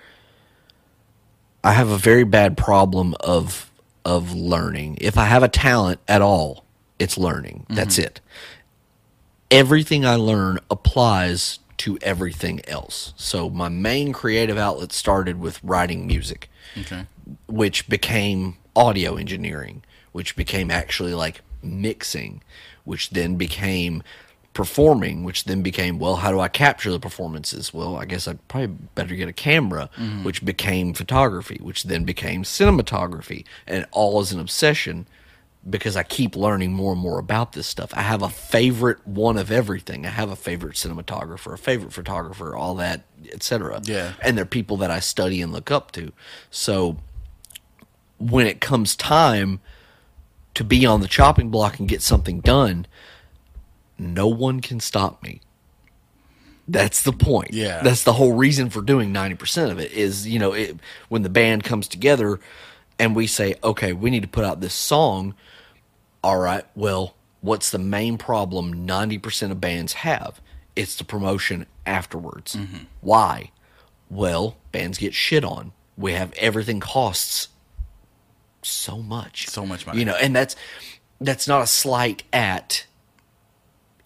[1.62, 3.70] I have a very bad problem of
[4.04, 4.98] of learning.
[5.00, 6.63] If I have a talent at all,
[6.98, 7.66] it's learning.
[7.68, 8.06] That's Mm-hmm.
[8.06, 8.20] it.
[9.50, 13.12] Everything I learn applies to everything else.
[13.16, 17.06] So my main creative outlet started with writing music, Okay.
[17.46, 22.42] which became audio engineering, which became actually like mixing,
[22.84, 24.02] which then became
[24.54, 27.74] performing, which then became, well, how do I capture the performances?
[27.74, 29.90] Well, I guess I'd probably better get a camera,
[30.22, 33.44] which became photography, which then became cinematography.
[33.66, 35.06] And all is an obsession
[35.68, 37.92] because I keep learning more and more about this stuff.
[37.94, 40.04] I have a favorite one of everything.
[40.04, 43.80] I have a favorite cinematographer, a favorite photographer, all that, etc.
[43.84, 44.12] Yeah.
[44.20, 46.12] And they're people that I study and look up to.
[46.50, 46.98] So
[48.18, 49.60] when it comes time
[50.54, 52.86] to be on the chopping block and get something done,
[53.98, 55.40] no one can stop me.
[56.68, 57.52] That's the point.
[57.52, 57.82] Yeah.
[57.82, 60.76] That's the whole reason for doing 90% of it is, you know, it,
[61.08, 62.40] when the band comes together
[62.98, 65.34] and we say, okay, we need to put out this song.
[66.22, 70.40] All right, well, what's the main problem 90% of bands have?
[70.76, 72.56] It's the promotion afterwards.
[72.56, 72.84] Mm-hmm.
[73.00, 73.50] Why?
[74.10, 75.72] Well, bands get shit on.
[75.96, 77.48] We have everything costs
[78.62, 79.48] so much.
[79.48, 79.98] So much money.
[79.98, 80.56] You know, and that's
[81.20, 82.86] that's not a slight at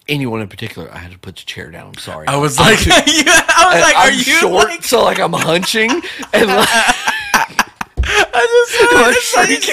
[0.07, 0.91] anyone in particular.
[0.93, 1.87] I had to put the chair down.
[1.87, 2.27] I'm sorry.
[2.27, 4.83] I was like, I was like, are I'm you short, like?
[4.83, 5.89] so like I'm hunching
[6.33, 6.69] and like
[8.41, 9.67] I just I'm it's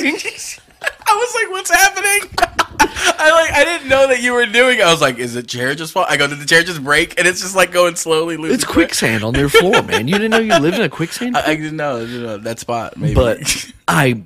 [0.59, 0.63] like-.
[1.09, 2.31] I was like, what's happening?
[3.19, 4.79] I like, I didn't know that you were doing.
[4.79, 4.83] it.
[4.83, 6.05] I was like, is the chair just fall?
[6.09, 7.19] I go, did the chair just break?
[7.19, 8.37] And it's just like going slowly.
[8.37, 10.07] losing It's quicksand on their floor, man.
[10.09, 11.37] You didn't know you lived in a quicksand?
[11.37, 12.97] I, I didn't know, I didn't know that spot.
[12.97, 13.15] Maybe.
[13.15, 14.23] but I,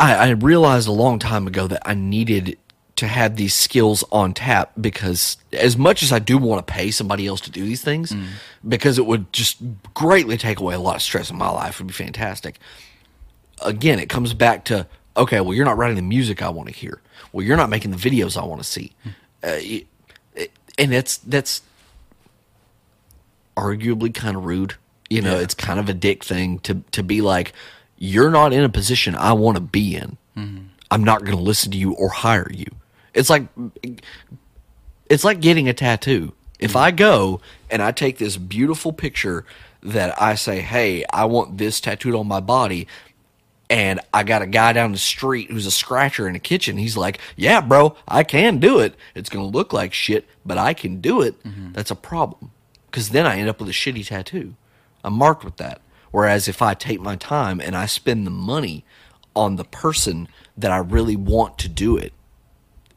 [0.00, 2.58] I I realized a long time ago that I needed
[2.96, 6.90] to have these skills on tap because as much as I do want to pay
[6.92, 8.26] somebody else to do these things, Mm.
[8.66, 9.56] because it would just
[9.94, 12.58] greatly take away a lot of stress in my life, would be fantastic.
[13.64, 16.74] Again, it comes back to okay, well, you're not writing the music I want to
[16.74, 17.00] hear.
[17.32, 19.08] Well, you're not making the videos I want to see, hmm.
[19.42, 19.86] uh, it-
[20.34, 21.62] it- and that's that's
[23.56, 24.74] arguably kind of rude.
[25.10, 25.42] You know, Yeah.
[25.42, 27.52] it's kind of a dick thing to to be like,
[27.98, 30.16] you're not in a position I want to be in.
[30.36, 30.64] Mm-hmm.
[30.90, 32.66] I'm not going to listen to you or hire you.
[33.12, 33.46] It's like
[35.08, 36.32] it's like getting a tattoo.
[36.58, 36.78] If mm-hmm.
[36.78, 39.44] I go and I take this beautiful picture
[39.82, 42.88] that I say, "Hey, I want this tattooed on my body,"
[43.70, 46.76] and I got a guy down the street who's a scratcher in a kitchen.
[46.76, 48.94] He's like, "Yeah, bro, I can do it.
[49.14, 51.72] It's going to look like shit, but I can do it." Mm-hmm.
[51.72, 52.50] That's a problem
[52.86, 54.54] because then I end up with a shitty tattoo.
[55.02, 55.80] I'm marked with that.
[56.10, 58.84] Whereas if I take my time and I spend the money
[59.34, 62.12] on the person that I really want to do it,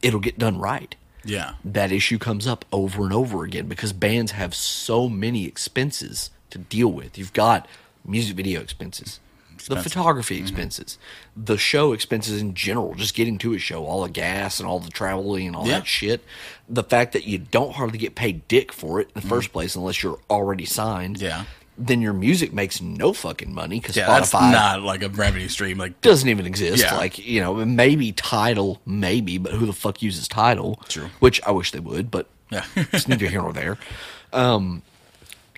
[0.01, 0.95] it'll get done right
[1.27, 6.32] yeah, that issue comes up over and over again because bands have so many expenses
[6.49, 7.17] to deal with.
[7.17, 7.67] You've got
[8.06, 9.19] music video expenses,
[9.67, 10.43] the photography Mm-hmm.
[10.43, 10.97] expenses,
[11.36, 14.80] the show expenses in general, just getting to a show, all the gas and all
[14.80, 15.80] the traveling and all Yeah.
[15.80, 16.23] that shit.
[16.69, 19.75] The fact that you don't hardly get paid dick for it in the first place
[19.75, 21.17] unless you're already signed.
[21.17, 21.25] Mm-hmm.
[21.25, 21.43] Yeah.
[21.80, 24.08] Then your music makes no fucking money because yeah.
[24.08, 25.77] Spotify not like a revenue stream.
[25.77, 26.82] Like, doesn't even exist.
[26.84, 26.95] Yeah.
[26.97, 30.82] Like you know, maybe Tidal, maybe, but who the fuck uses Tidal?
[30.89, 31.10] True.
[31.19, 32.65] Which I wish they would, but Yeah.
[32.75, 33.77] it's neither here nor there.
[34.34, 34.82] Um,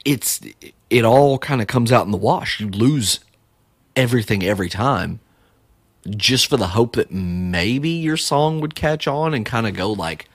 [0.05, 0.41] it's
[0.89, 2.59] it all kind of comes out in the wash.
[2.59, 3.19] You lose
[3.99, 5.19] everything every time,
[6.09, 9.91] just for the hope that maybe your song would catch on and kind of go
[9.91, 10.27] like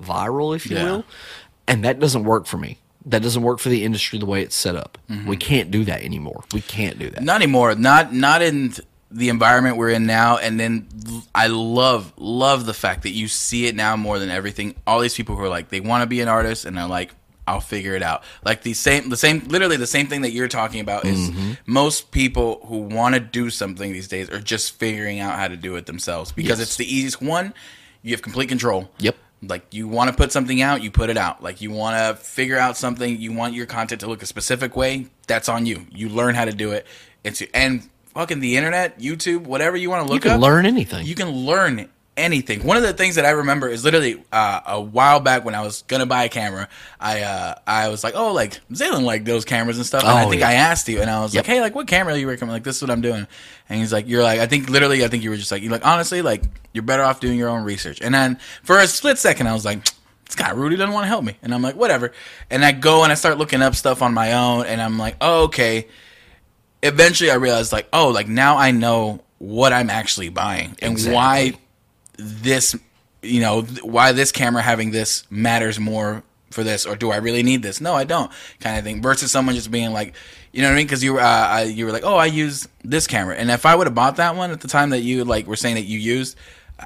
[0.00, 0.84] viral, if you Yeah.
[0.84, 1.04] will.
[1.66, 2.78] And that doesn't work for me.
[3.06, 4.98] That doesn't work for the industry the way it's set up.
[5.10, 5.28] Mm-hmm.
[5.28, 6.44] We can't do that anymore.
[6.52, 7.22] We can't do that.
[7.22, 7.74] Not anymore.
[7.74, 8.74] Not not in
[9.10, 10.36] the environment we're in now.
[10.36, 10.86] And then
[11.34, 14.74] I love love the fact that you see it now more than everything.
[14.86, 17.14] All these people who are like they want to be an artist and they're like
[17.50, 18.22] I'll figure it out.
[18.44, 21.52] Like the same the same literally the same thing that you're talking about is Mm-hmm.
[21.66, 25.56] most people who want to do something these days are just figuring out how to
[25.56, 26.68] do it themselves because Yes.
[26.68, 27.52] it's the easiest one.
[28.02, 28.90] You have complete control.
[28.98, 29.16] Yep.
[29.42, 31.42] Like you want to put something out, you put it out.
[31.42, 34.76] Like you want to figure out something, you want your content to look a specific
[34.76, 35.06] way.
[35.26, 35.86] That's on you.
[35.90, 36.86] You learn how to do it.
[37.24, 40.66] It's and fucking the internet, YouTube, whatever you want to You look can up, learn
[40.66, 41.06] anything.
[41.06, 41.88] You can learn
[42.20, 42.64] anything.
[42.64, 45.62] One of the things that I remember is literally uh, a while back when I
[45.62, 46.68] was gonna buy a camera.
[47.00, 50.02] I uh, I was like, oh, like Zalen like those cameras and stuff.
[50.02, 50.50] And I Oh, think yeah.
[50.50, 51.44] I asked you, and I was Yep.
[51.44, 52.52] like, hey, like what camera do you recommend?
[52.52, 53.26] Like this is what I'm doing.
[53.68, 55.72] And he's like, you're like, I think literally, I think you were just like, you're
[55.72, 58.00] like honestly, like you're better off doing your own research.
[58.00, 59.80] And then for a split second, I was like.
[60.26, 62.12] This guy Rudy doesn't want to help me, and I'm like, whatever.
[62.50, 65.16] And I go and I start looking up stuff on my own, and I'm like,
[65.20, 65.88] oh, okay
[66.82, 71.14] eventually I realized like, oh, like now I know what I'm actually buying and Exactly.
[71.14, 71.52] why
[72.20, 72.76] this,
[73.22, 77.42] you know, why this camera having this matters more for this, or do I really
[77.42, 77.80] need this?
[77.80, 78.30] No, I don't,
[78.60, 79.02] kind of thing.
[79.02, 80.14] Versus someone just being like,
[80.52, 80.86] you know what I mean?
[80.86, 83.74] Because you were, uh, you were like, oh, I use this camera, and if I
[83.74, 85.98] would have bought that one at the time that you like were saying that you
[85.98, 86.36] used.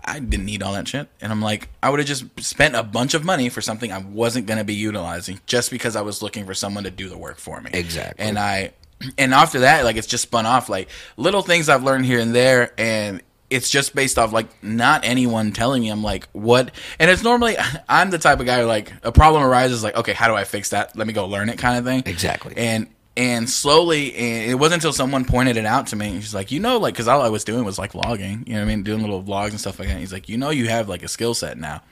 [0.04, 1.06] I didn't need all that shit.
[1.20, 3.98] And I'm like, I would have just spent a bunch of money for something I
[3.98, 7.16] wasn't going to be utilizing just because I was looking for someone to do the
[7.16, 7.70] work for me.
[7.72, 8.26] Exactly.
[8.26, 8.72] And I,
[9.16, 12.34] and after that, like it's just spun off like little things I've learned here and
[12.34, 17.10] there, and it's just based off like not anyone telling me I'm like what, and
[17.10, 17.56] it's normally
[17.88, 20.44] I'm the type of guy who, like a problem arises like okay how do I
[20.44, 20.96] fix that?
[20.96, 22.02] Let me go learn it kind of thing.
[22.06, 22.54] Exactly.
[22.56, 26.10] And and slowly, and it wasn't until someone pointed it out to me.
[26.10, 28.60] He's like, you know, like because all I was doing was like vlogging, you know
[28.60, 29.98] what I mean, doing little vlogs and stuff like that.
[29.98, 31.82] He's like, you know, you have like a skill set now.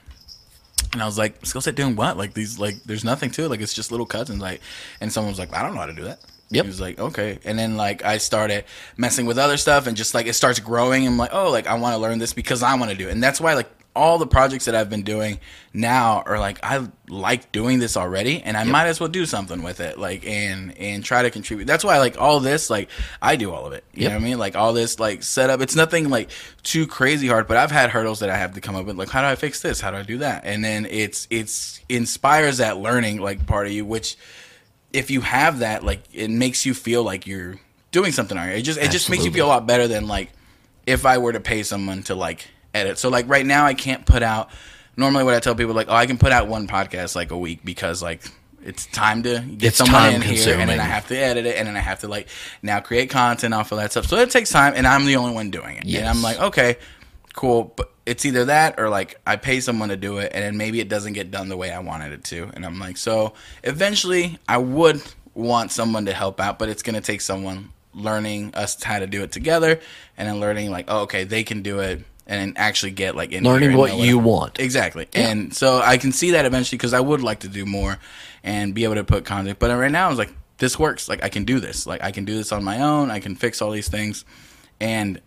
[0.92, 2.18] And I was like, skill set doing what?
[2.18, 3.48] Like these, like there's nothing to it.
[3.48, 4.60] Like it's just little cuts and like,
[5.00, 6.18] and someone was like, I don't know how to do that.
[6.52, 6.64] Yep.
[6.64, 7.38] He was like, okay.
[7.44, 8.64] And then like I started
[8.96, 11.06] messing with other stuff and just like it starts growing.
[11.06, 13.12] I'm like, oh, like I want to learn this because I want to do it.
[13.12, 15.38] And that's why like all the projects that I've been doing
[15.74, 19.62] now are like I like doing this already and I might as well do something
[19.62, 19.98] with it.
[19.98, 21.66] Like and and try to contribute.
[21.66, 22.88] That's why like all this, like
[23.20, 23.84] I do all of it.
[23.92, 24.10] You Yep.
[24.10, 24.38] know what I mean?
[24.38, 25.60] Like all this like setup.
[25.60, 26.30] It's nothing like
[26.62, 29.10] too crazy hard, but I've had hurdles that I have to come up with like
[29.10, 29.80] how do I fix this?
[29.82, 30.44] How do I do that?
[30.46, 34.16] And then it's it's inspires that learning like part of you, which
[34.92, 37.56] if you have that, like it makes you feel like you're
[37.90, 38.56] doing something right.
[38.56, 40.30] It just it just makes you feel a lot better than like
[40.86, 42.98] if I were to pay someone to like edit.
[42.98, 44.50] So like right now I can't put out
[44.96, 47.38] normally what I tell people like, oh I can put out one podcast like a
[47.38, 48.22] week because like
[48.64, 51.46] it's time to get It's someone time in here and then I have to edit
[51.46, 52.28] it and then I have to like
[52.62, 54.06] now create content off of that stuff.
[54.06, 55.84] So it takes time and I'm the only one doing it.
[55.84, 56.76] And I'm like, okay,
[57.32, 60.56] cool, but it's either that or like I pay someone to do it and then
[60.56, 62.50] maybe it doesn't get done the way I wanted it to.
[62.54, 65.02] And I'm like, so eventually I would
[65.34, 69.06] want someone to help out, but it's going to take someone learning us how to
[69.06, 69.78] do it together
[70.16, 73.32] and then learning like, oh, okay, they can do it and then actually get like
[73.32, 74.58] in Learning what you want.
[74.60, 75.08] Exactly.
[75.14, 77.98] And so I can see that eventually because I would like to do more
[78.42, 79.58] and be able to put content.
[79.58, 81.08] But right now, I was like, this works.
[81.08, 81.86] Like, I can do this.
[81.86, 83.10] Like, I can do this on my own.
[83.10, 84.24] I can fix all these things.
[84.80, 85.20] And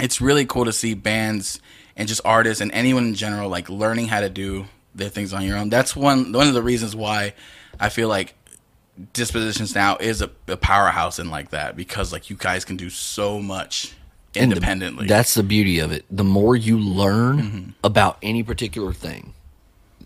[0.00, 1.60] it's really cool to see bands
[1.96, 5.42] and just artists and anyone in general, like, learning how to do their things on
[5.44, 5.68] your own.
[5.70, 7.34] That's one, one of the reasons why
[7.80, 8.34] I feel like
[9.12, 12.90] Dispositions Now is a, a powerhouse in like that because, like, you guys can do
[12.90, 13.94] so much
[14.34, 15.06] And the- independently.
[15.06, 16.04] that's the beauty of it.
[16.10, 17.70] The more you learn Mm-hmm.
[17.84, 19.34] about any particular thing,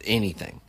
[0.04, 0.60] anything,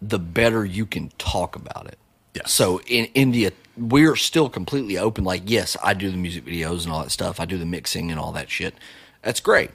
[0.00, 1.98] the better you can talk about it.
[2.34, 2.50] Yes.
[2.52, 5.24] So in India, we're still completely open.
[5.24, 7.40] Like, yes, I do the music videos and all that stuff.
[7.40, 8.74] I do the mixing and all that shit.
[9.22, 9.70] That's great.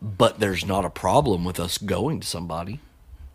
[0.00, 2.80] But there's not a problem with us going to somebody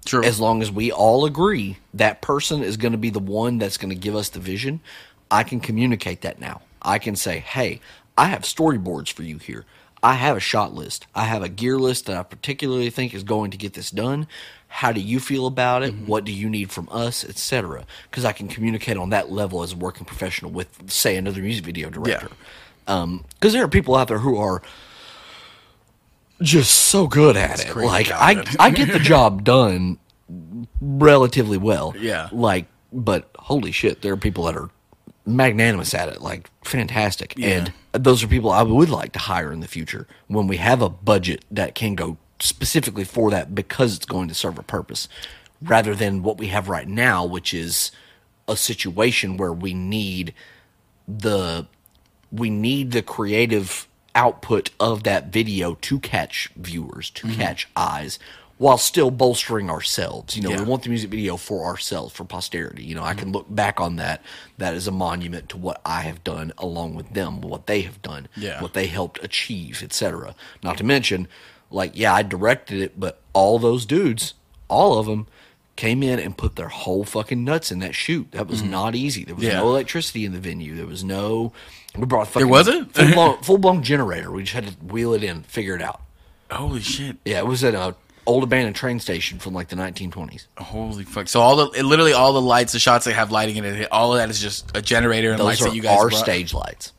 [0.05, 0.23] True.
[0.23, 3.77] as long as we all agree that person is going to be the one that's
[3.77, 4.81] going to give us the vision,
[5.29, 6.62] I can communicate that now.
[6.81, 7.79] I can say, hey,
[8.17, 9.65] I have storyboards for you here.
[10.04, 11.08] I have a shot list.
[11.16, 14.28] I have a gear list that I particularly think is going to get this done.
[14.68, 15.94] How do you feel about it?
[15.94, 17.86] What do you need from us, etc.
[18.10, 21.63] Because I can communicate on that level as a working professional with, say, another music
[21.63, 22.30] video director.
[22.88, 24.62] Um, because there are people out there who are
[26.42, 27.70] just so good at it.
[27.70, 28.48] crazy Like I, good.
[28.60, 30.00] I get the job done
[30.82, 31.94] relatively well.
[31.98, 32.28] Yeah.
[32.32, 34.70] Like, but holy shit, there are people that are
[35.25, 37.33] magnanimous at it, like fantastic.
[37.38, 37.47] Yeah.
[37.93, 40.81] And those are people I would like to hire in the future when we have
[40.81, 45.07] a budget that can go specifically for that because it's going to serve a purpose,
[45.62, 47.91] rather than what we have right now, which is
[48.47, 50.34] a situation where we need
[51.07, 51.65] the
[52.32, 57.39] we need the creative output of that video to catch viewers, to mm-hmm.
[57.39, 58.19] catch eyes,
[58.64, 60.38] while still bolstering ourselves.
[60.38, 60.59] You know, Yeah.
[60.59, 62.84] we want the music video for ourselves, for posterity.
[62.84, 64.22] You know, I can look back on that.
[64.57, 68.01] That is a monument to what I have done along with them, what they have
[68.01, 68.61] done, Yeah.
[68.61, 70.34] what they helped achieve, etc.
[70.64, 71.28] Not to mention,
[71.72, 74.34] like, yeah, I directed it, but all those dudes,
[74.70, 75.28] all of them,
[75.76, 78.32] came in and put their whole fucking nuts in that shoot.
[78.32, 79.26] That was not easy.
[79.26, 79.53] There was Mm-hmm.
[79.55, 79.59] Yeah.
[79.59, 80.76] no electricity in the venue.
[80.76, 81.51] There was no.
[81.97, 82.93] We brought fucking there wasn't?
[82.95, 84.32] full blown, full blown generator.
[84.32, 85.99] We just had to wheel it in, figure it out.
[86.51, 87.18] Holy shit.
[87.26, 87.95] Yeah, it was at a
[88.26, 90.47] old abandoned train station from like the 1920s.
[90.57, 91.28] Holy fuck!
[91.28, 94.13] So all the literally all the lights, the shots they have lighting in it, all
[94.13, 96.19] of that is just a generator and Those lights are that you guys our brought?
[96.24, 96.93] stage lights.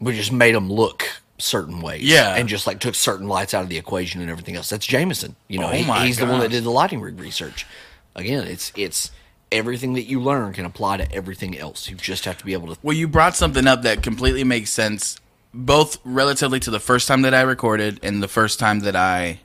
[0.00, 1.06] We just made them look
[1.38, 2.02] certain ways.
[2.02, 2.34] Yeah.
[2.34, 4.68] And just like took certain lights out of the equation and everything else.
[4.70, 5.36] That's Jameson.
[5.48, 7.66] You know, Oh he- he's the one that did the lighting rig research.
[8.14, 9.10] Again, it's it's
[9.50, 11.88] everything that you learn can apply to everything else.
[11.88, 14.70] You just have to be able to Well, you brought something up that completely makes
[14.70, 15.18] sense,
[15.52, 19.40] both relatively to the first time that I recorded and the first time that I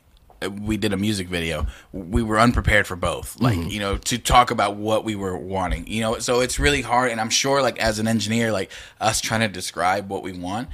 [0.62, 1.66] we did a music video.
[1.92, 3.70] We were unprepared for both, like mm-hmm.
[3.70, 5.88] you know, to talk about what we were wanting.
[5.88, 9.22] You know, so it's really hard, and I'm sure, like as an engineer, like us
[9.22, 10.70] trying to describe what we want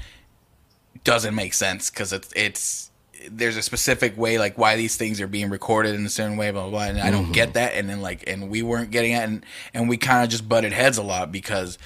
[1.03, 2.91] doesn't make sense because it's it's
[3.29, 6.51] there's a specific way like why these things are being recorded in a certain way
[6.51, 7.53] blah blah, blah and I don't get mm-hmm.
[7.53, 10.47] that and then like and we weren't getting it and and we kind of just
[10.47, 11.77] butted heads a lot because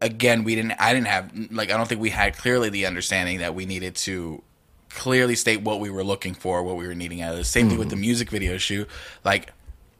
[0.00, 3.38] again we didn't I didn't have like I don't think we had clearly the understanding
[3.38, 4.42] that we needed to
[4.90, 7.68] clearly state what we were looking for what we were needing out of this same
[7.68, 8.88] thing with the music video shoot
[9.24, 9.52] like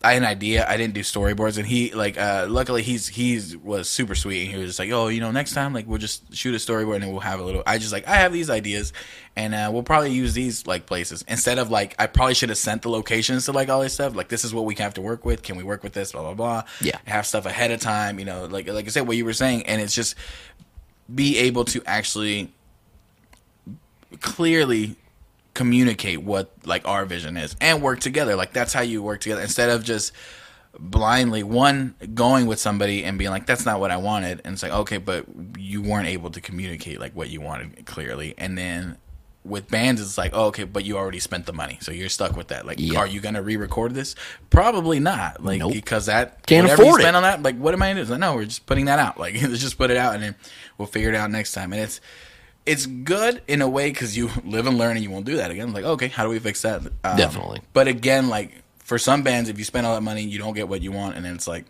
[0.03, 0.66] I had an idea.
[0.66, 4.51] I didn't do storyboards, and he like uh, luckily he's he's was super sweet, and
[4.51, 6.95] he was just like, oh, you know, next time like we'll just shoot a storyboard
[6.95, 7.62] and then we'll have a little.
[7.66, 8.95] I just like I have these ideas,
[9.36, 12.57] and uh, we'll probably use these like places instead of like I probably should have
[12.57, 14.14] sent the locations to like all this stuff.
[14.14, 15.43] Like this is what we have to work with.
[15.43, 16.12] Can we work with this?
[16.12, 16.64] Blah blah blah.
[16.80, 16.99] Yeah.
[17.05, 18.18] have stuff ahead of time.
[18.18, 20.14] You know, like like I said, what you were saying, and it's just
[21.14, 22.55] be able to actually
[24.20, 24.96] clearly
[25.54, 28.36] communicate what like our vision is and work together.
[28.36, 29.42] Like that's how you work together.
[29.42, 30.12] Instead of just
[30.78, 34.40] blindly one going with somebody and being like that's not what i wanted.
[34.44, 35.26] And it's like okay but
[35.58, 38.34] you weren't able to communicate like what you wanted clearly.
[38.38, 38.96] And then
[39.44, 42.36] with bands it's like oh, okay but you already spent the money so you're stuck
[42.36, 42.64] with that.
[42.66, 43.00] Like Yeah.
[43.00, 44.14] are you gonna re-record this?
[44.50, 45.42] Probably not.
[45.44, 45.72] Like Nope.
[45.72, 47.00] because that Can't afford you it.
[47.00, 48.02] spend on that like what am i gonna do?
[48.02, 49.18] It's like, no we're just putting that out.
[49.18, 50.36] Like let's just put it out and then
[50.78, 51.72] we'll figure it out next time.
[51.72, 52.00] And it's
[52.66, 55.50] it's good in a way because you live and learn and you won't do that
[55.50, 57.61] again like okay how do we fix that Um, Definitely.
[57.72, 60.68] but again like for some bands if you spend all that money you don't get
[60.68, 61.64] what you want and then it's like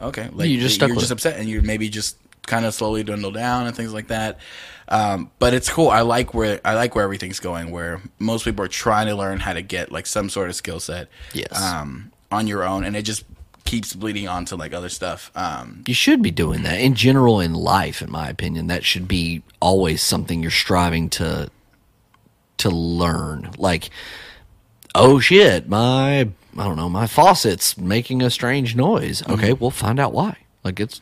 [0.00, 1.12] okay like You just you're just it.
[1.12, 2.16] upset and you're maybe just
[2.46, 4.38] kind of slowly dwindle down and things like that
[4.88, 8.64] um, but it's cool i like where i like where everything's going where most people
[8.64, 11.58] are trying to learn how to get like some sort of skill set Yes.
[11.60, 13.24] um, on your own and it just
[13.64, 17.54] keeps bleeding onto like other stuff um, You should be doing that in general in
[17.54, 18.66] life, in my opinion.
[18.66, 21.50] That should be always something you're striving to
[22.58, 23.50] to learn.
[23.58, 23.90] Like,
[24.94, 29.22] oh shit, my I don't know, my faucet's making a strange noise.
[29.22, 29.32] Mm-hmm.
[29.32, 30.36] Okay, well find out why.
[30.62, 31.00] Like it's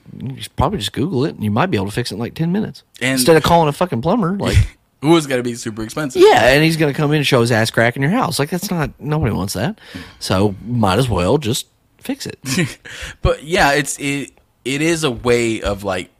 [0.56, 2.52] probably just Google it and you might be able to fix it in like ten
[2.52, 2.82] minutes.
[3.00, 4.56] And- Instead of calling a fucking plumber, like
[5.02, 7.40] who is going to be super expensive Yeah, and he's gonna come in and show
[7.40, 8.38] his ass crack in your house.
[8.38, 9.80] Like that's not nobody wants that.
[10.20, 11.66] So might as well just
[12.02, 12.78] fix it.
[13.22, 14.32] but yeah, it's it
[14.64, 16.10] it is a way of like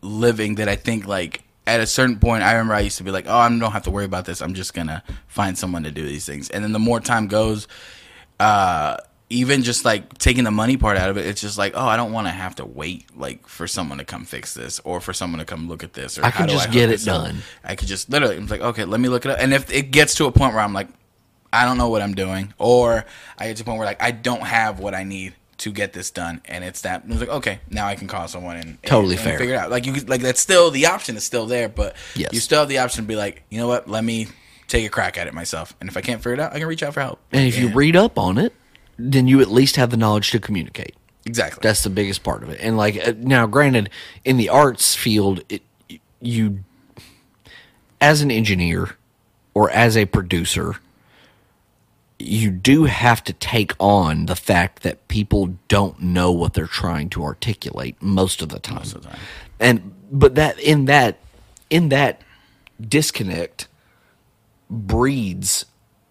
[0.00, 3.10] living that I think like at a certain point I remember I used to be
[3.10, 4.40] like, oh, I don't have to worry about this.
[4.40, 6.50] I'm just gonna find someone to do these things.
[6.50, 7.68] And then the more time goes,
[8.40, 8.96] uh,
[9.30, 11.96] even just like taking the money part out of it, it's just like, oh, I
[11.96, 15.12] don't want to have to wait like for someone to come fix this or for
[15.12, 16.18] someone to come look at this.
[16.18, 17.26] Or I can just get it this up?
[17.26, 17.38] done.
[17.62, 19.38] I could just literally, I'm like, okay, let me look it up.
[19.38, 20.88] And if it gets to a point where I'm like,
[21.52, 23.04] I don't know what I'm doing, or
[23.38, 25.92] I get to a point where like I don't have what I need to get
[25.92, 27.02] this done, and it's that.
[27.04, 29.38] And it's like, okay, now I can call someone and and- Totally and fair.
[29.38, 29.70] Figure it out.
[29.70, 32.32] Like you, like that's still the option is still there, but Yes.
[32.32, 34.28] you still have the option to be like, you know what, let me
[34.68, 36.68] take a crack at it myself, and if I can't figure it out, I can
[36.68, 37.18] reach out for help.
[37.32, 38.52] And if you read up on it,
[38.98, 40.94] then you at least have the knowledge to communicate.
[41.24, 42.60] exactly, That's the biggest part of it.
[42.60, 43.88] And like uh, now, granted,
[44.24, 45.62] in the arts field, it,
[46.20, 46.62] you
[48.00, 48.96] as an engineer
[49.54, 50.76] or as a producer,
[52.18, 57.08] you do have to take on the fact that people don't know what they're trying
[57.10, 58.78] to articulate most of the time.
[58.78, 59.20] of the time.
[59.60, 61.18] And but that in that
[61.70, 62.22] in that
[62.80, 63.68] disconnect
[64.68, 65.64] breeds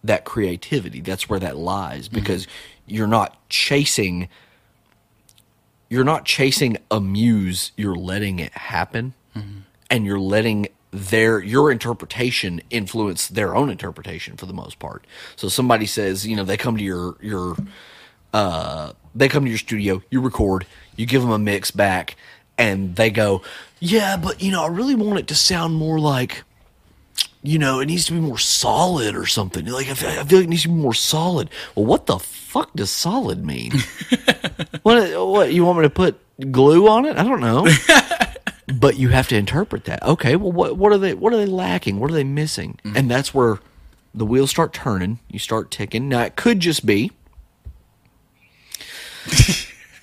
[0.04, 1.02] that creativity.
[1.02, 2.16] That's where that lies mm-hmm.
[2.16, 2.48] because
[2.86, 4.30] you're not chasing
[5.90, 9.60] you're not chasing a muse, you're letting it happen mm-hmm.
[9.90, 15.06] and you're letting their your interpretation influence their own interpretation for the most part.
[15.36, 17.58] So somebody says, you know, they come to your your
[18.34, 20.66] uh they come to your studio, you record,
[20.96, 22.16] you give them a mix back
[22.58, 23.42] and they go,
[23.80, 26.44] "Yeah, but you know, I really want it to sound more like
[27.44, 29.66] you know, it needs to be more solid or something.
[29.66, 31.50] Like I feel, I feel like it needs to be more solid.
[31.76, 33.72] Well, what the fuck does solid mean?
[34.84, 35.28] what?
[35.28, 36.20] What you want me to put
[36.52, 37.18] glue on it?
[37.18, 37.68] I don't know.
[38.68, 40.04] but you have to interpret that.
[40.04, 42.00] Okay, well, what what are they what are they lacking?
[42.00, 42.80] What are they missing?
[42.84, 42.98] Mm-hmm.
[42.98, 43.60] And that's where
[44.14, 45.20] the wheels start turning.
[45.30, 46.10] You start ticking.
[46.10, 47.12] Now it could just be.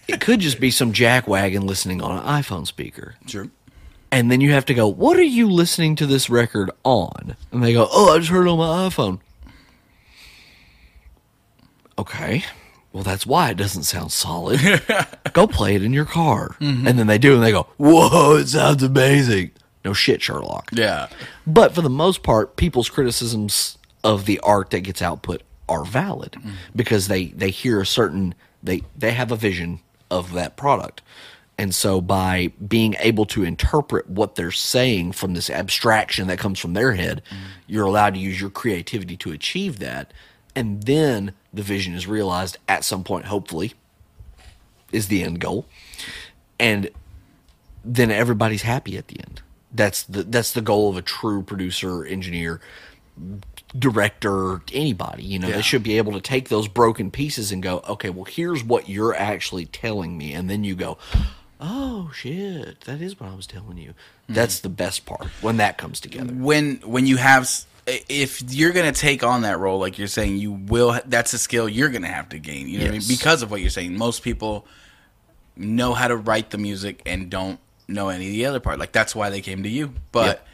[0.08, 3.16] it could just be some jackwagon listening on an iPhone speaker.
[3.26, 3.50] True.
[4.10, 7.36] And then you have to go, what are you listening to this record on?
[7.50, 9.18] And they go, oh, I just heard it on my iPhone.
[11.98, 12.44] Okay.
[12.94, 14.60] Well, that's why it doesn't sound solid.
[15.34, 16.56] go play it in your car.
[16.60, 19.50] And then they do, and they go, whoa, it sounds amazing.
[19.84, 20.70] No shit, Sherlock.
[20.72, 21.08] Yeah.
[21.46, 26.32] But for the most part, people's criticisms of the art that gets output are valid
[26.32, 26.50] Mm-hmm.
[26.76, 29.80] because they they hear a certain they they have a vision
[30.10, 31.02] of that product.
[31.58, 36.58] And so by being able to interpret what they're saying from this abstraction that comes
[36.58, 37.44] from their head, Mm-hmm.
[37.66, 40.12] you're allowed to use your creativity to achieve that.
[40.54, 43.74] And then the vision is realized at some point, hopefully,
[44.92, 45.66] is the end goal.
[46.58, 46.90] And
[47.84, 49.42] then everybody's happy at the end.
[49.72, 52.60] That's the that's the goal of a true producer, engineer,
[53.76, 55.24] director, anybody.
[55.24, 55.56] You know, Yeah.
[55.56, 58.88] they should be able to take those broken pieces and go, okay, well, here's what
[58.88, 60.96] you're actually telling me, and then you go,
[61.60, 63.94] oh shit, that is what I was telling you.
[64.28, 64.34] Hmm.
[64.34, 66.32] That's the best part when that comes together.
[66.32, 67.48] when when you have
[67.86, 71.68] if you're gonna take on that role like you're saying you will that's a skill
[71.68, 73.08] you're gonna have to gain you know what I mean?
[73.08, 73.96] Because of what you're saying.
[73.96, 74.66] Most people
[75.56, 78.78] know how to write the music and don't know any of the other part.
[78.78, 79.94] Like that's why they came to you.
[80.12, 80.48] But Yep.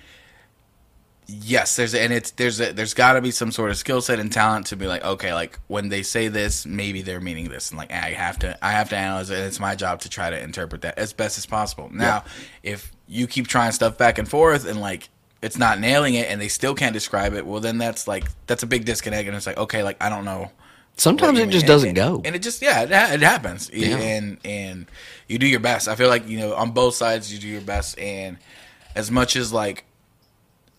[1.44, 4.18] yes there's and it's there's a, there's got to be some sort of skill set
[4.18, 7.70] and talent to be like okay like when they say this maybe they're meaning this.
[7.70, 10.08] And like i have to i have to analyze it and it's my job to
[10.08, 11.88] try to interpret that as best as possible.
[11.92, 12.24] Now
[12.64, 15.08] if you keep trying stuff back and forth and like
[15.42, 18.62] it's not nailing it and they still can't describe it well then that's like that's
[18.62, 20.50] a big disconnect and it's like okay like i don't know
[20.96, 21.50] Sometimes it mean.
[21.50, 22.22] just And- doesn't and- go.
[22.24, 23.96] and it just yeah it, ha- it happens Yeah.
[23.96, 24.86] and and
[25.28, 27.62] you do your best i feel like you know on both sides you do your
[27.62, 28.36] best and
[28.94, 29.84] as much as like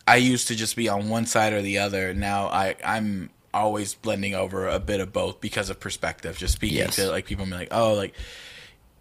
[0.08, 3.96] i used to just be on one side or the other now i i'm always
[3.96, 6.96] blending over a bit of both because of perspective just speaking Yes.
[6.98, 8.14] to like people be like oh like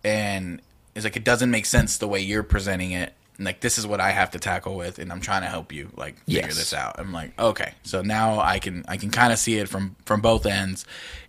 [0.03, 0.61] and
[0.95, 3.86] it's like it doesn't make sense the way you're presenting it and like this is
[3.86, 6.57] what i have to tackle with and i'm trying to help you like figure Yes.
[6.59, 9.68] this out i'm like okay so now i can i can kind of see it
[9.68, 10.84] from from both ends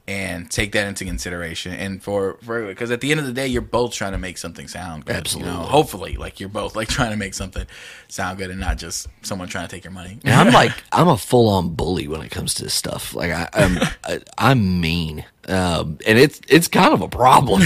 [0.08, 3.48] and take that into consideration and for for because at the end of the day
[3.48, 5.52] you're both trying to make something sound good you Absolutely.
[5.54, 7.66] know hopefully like you're both like trying to make something
[8.10, 11.08] sound good and not just someone trying to take your money And I'm like, I'm
[11.08, 13.14] a full on bully when it comes to this stuff.
[13.16, 17.62] Like I, I'm, I, I'm mean, um, and it's it's kind of a problem.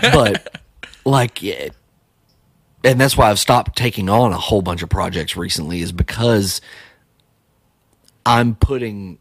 [0.00, 0.62] but
[1.04, 1.68] like, yeah,
[2.84, 6.60] and that's why I've stopped taking on a whole bunch of projects recently, is because
[8.24, 9.18] I'm putting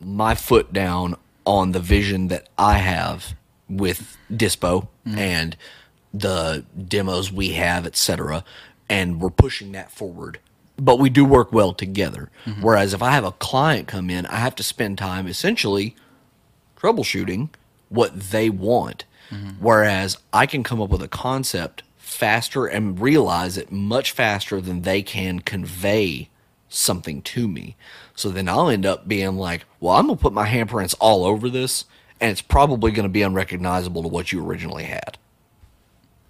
[0.00, 1.16] my foot down
[1.46, 3.34] on the vision that I have
[3.68, 5.18] with Dispo mm-hmm.
[5.18, 5.56] and
[6.12, 8.44] the demos we have, etc.
[8.88, 10.38] And we're pushing that forward.
[10.76, 12.30] But we do work well together.
[12.44, 12.62] Mm-hmm.
[12.62, 15.94] Whereas if I have a client come in, I have to spend time essentially
[16.76, 17.50] troubleshooting
[17.88, 19.04] what they want.
[19.30, 19.50] Mm-hmm.
[19.60, 21.83] Whereas I can come up with a concept
[22.14, 26.28] faster and realize it much faster than they can convey
[26.68, 27.76] something to me.
[28.14, 31.24] So then I'll end up being like, well, I'm going to put my handprints all
[31.24, 31.84] over this,
[32.20, 35.18] and it's probably going to be unrecognizable to what you originally had.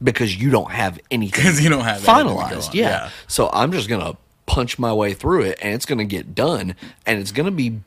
[0.02, 2.74] Because you don't have anything 'Cause you don't have anything to go finalized.
[2.74, 2.88] Yeah.
[2.88, 3.10] yeah.
[3.26, 4.16] So I'm just going to
[4.46, 6.74] punch my way through it, and it's going to get done,
[7.06, 7.80] and it's going to be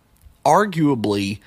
[0.45, 1.39] arguably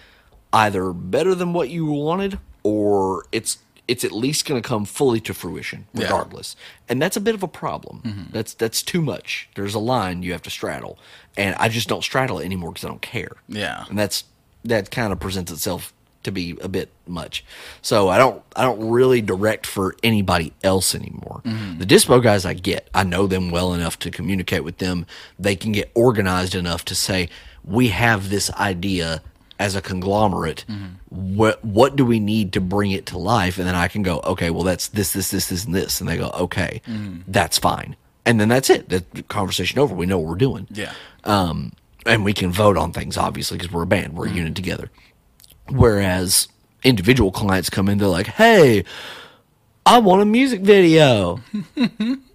[0.53, 3.59] either better than what you wanted, or it's
[3.91, 6.05] it's at least going to come fully to fruition, Yeah.
[6.05, 6.57] regardless.
[6.88, 8.01] And that's a bit of a problem.
[8.05, 8.22] Mm-hmm.
[8.32, 9.49] That's that's too much.
[9.57, 10.99] There's a line you have to straddle,
[11.36, 13.32] and I just don't straddle it anymore because I don't care.
[13.49, 13.84] Yeah.
[13.88, 14.24] and that's
[14.64, 17.43] that kind of presents itself to be a bit much.
[17.82, 21.41] So I don't I don't really direct for anybody else anymore.
[21.45, 21.78] Mm-hmm.
[21.78, 25.07] The dispo guys I get, I know them well enough to communicate with them.
[25.38, 27.28] They can get organized enough to say
[27.64, 29.22] we have this idea
[29.61, 30.64] as a conglomerate.
[30.68, 31.36] Mm-hmm.
[31.36, 33.58] What what do we need to bring it to life?
[33.58, 36.08] And then I can go, okay, well that's this this this this and this, and
[36.08, 37.20] they go, okay, mm-hmm.
[37.28, 37.94] that's fine.
[38.26, 38.88] And then that's it.
[38.88, 39.94] The conversation over.
[39.94, 40.92] We know what we're doing yeah
[41.24, 41.72] um,
[42.06, 44.34] and we can vote on things obviously because we're a band, we're mm-hmm.
[44.34, 44.90] a unit together.
[45.68, 46.48] Whereas
[46.82, 48.84] individual clients come in, they're like, "Hey,
[49.86, 51.40] I want a music video."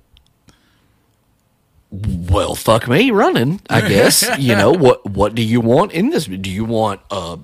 [2.29, 3.61] well, fuck me, running.
[3.69, 5.05] I guess you know what.
[5.09, 6.25] What do you want in this?
[6.25, 7.39] Do you want a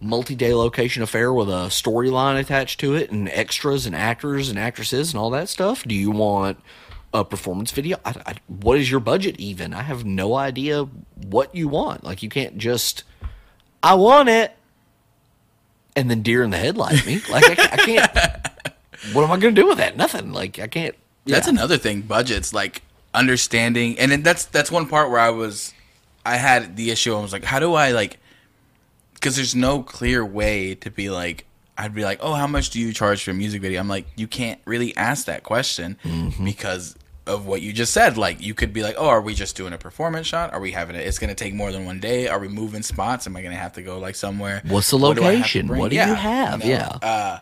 [0.00, 5.12] multi-day location affair with a storyline attached to it and extras and actors and actresses
[5.12, 5.84] and all that stuff?
[5.84, 6.58] Do you want
[7.14, 7.98] a performance video?
[8.04, 9.38] I, I, what is your budget?
[9.38, 10.84] Even I have no idea
[11.26, 12.04] what you want.
[12.04, 13.04] Like you can't just,
[13.82, 14.56] I want it,
[15.94, 17.20] and then deer in the headlight me.
[17.30, 18.12] Like I, I can't.
[19.12, 19.96] What am I going to do with that?
[19.96, 20.32] Nothing.
[20.32, 20.94] Like I can't.
[21.26, 21.54] That's yeah.
[21.54, 22.02] another thing.
[22.02, 22.82] Budgets, like
[23.14, 25.72] understanding, and then that's that's one part where I was,
[26.24, 27.14] I had the issue.
[27.14, 28.18] I was like, how do I like?
[29.14, 31.46] Because there's no clear way to be like.
[31.78, 33.80] I'd be like, oh, how much do you charge for a music video?
[33.80, 36.44] I'm like, you can't really ask that question Mm-hmm.
[36.44, 36.94] because
[37.26, 38.18] of what you just said.
[38.18, 40.52] Like, you could be like, oh, are we just doing a performance shot?
[40.52, 41.06] Are we having it?
[41.06, 42.28] It's going to take more than one day.
[42.28, 43.26] Are we moving spots?
[43.26, 44.60] Am I going to have to go like somewhere?
[44.68, 45.66] What's the What do I have to location?
[45.66, 45.80] bring?
[45.80, 46.62] What do you have?
[46.62, 46.88] Yeah.
[47.00, 47.38] Uh,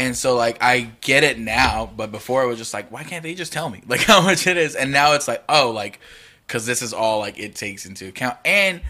[0.00, 3.22] And so like I get it now, but before it was just like, why can't
[3.22, 4.74] they just tell me like how much it is?
[4.74, 6.00] And now it's like, oh, like
[6.46, 8.38] because this is all like it takes into account.
[8.44, 8.80] And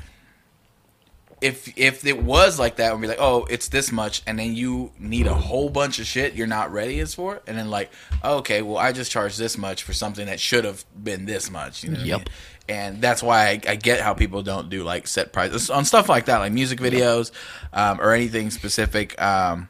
[1.41, 4.55] if if it was like that, we'd be like, oh, it's this much, and then
[4.55, 7.91] you need a whole bunch of shit you're not ready as for, and then like,
[8.23, 11.83] okay, well, I just charged this much for something that should have been this much.
[11.83, 12.19] You know what I Yep.
[12.19, 12.27] mean?
[12.69, 16.09] And that's why I, I get how people don't do like set prices on stuff
[16.11, 17.33] like that, like music videos
[17.73, 19.21] um, or anything specific.
[19.21, 19.70] Um,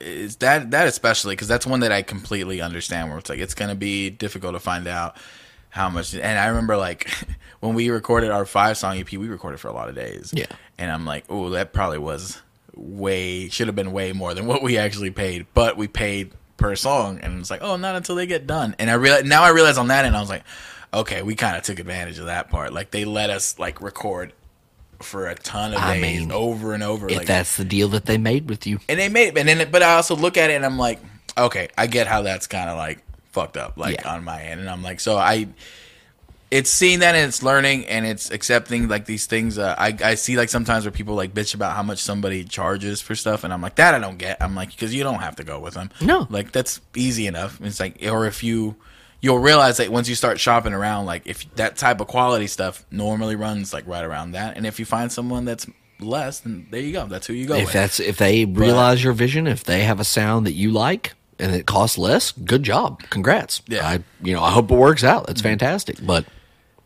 [0.00, 3.08] is that that especially because that's one that I completely understand.
[3.08, 5.16] Where it's like it's gonna be difficult to find out
[5.70, 6.14] how much.
[6.14, 7.10] And I remember like
[7.60, 10.32] when we recorded our five song EP, we recorded for a lot of days.
[10.34, 10.46] Yeah.
[10.78, 12.40] and I'm like, oh, that probably was
[12.74, 16.74] way should have been way more than what we actually paid, but we paid per
[16.74, 18.74] song, and it's like, oh, not until they get done.
[18.78, 20.44] And I realize now I realize on that and I was like,
[20.92, 22.72] okay, we kind of took advantage of that part.
[22.72, 24.32] Like they let us like record
[25.02, 27.08] for a ton of I days mean, over and over.
[27.08, 28.78] If like, that's the deal that they made with you.
[28.88, 31.00] and they made it, and then but I also look at it and I'm like,
[31.36, 32.98] okay, I get how that's kind of like
[33.32, 34.14] fucked up, like Yeah.
[34.14, 35.48] on my end, and I'm like, so I,
[36.50, 39.58] it's seeing that and it's learning and it's accepting like these things.
[39.58, 43.00] Uh, I I see like sometimes where people like bitch about how much somebody charges
[43.00, 44.40] for stuff, and I'm like, that I don't get.
[44.40, 45.90] I'm like, because you don't have to go with them.
[46.00, 46.26] No.
[46.30, 47.60] like that's easy enough.
[47.62, 48.76] It's like, or if you.
[49.20, 52.84] You'll realize that once you start shopping around, like if that type of quality stuff
[52.90, 55.66] normally runs like right around that, and if you find someone that's
[56.00, 57.06] less, then there you go.
[57.06, 57.72] That's who you go If with.
[57.72, 61.54] that's if they realize your vision, if they have a sound that you like and
[61.54, 63.02] it costs less, good job.
[63.10, 63.62] Congrats.
[63.66, 63.86] Yeah.
[63.86, 65.26] I you know, I hope it works out.
[65.26, 65.50] That's mm-hmm.
[65.50, 65.98] fantastic.
[66.04, 66.26] But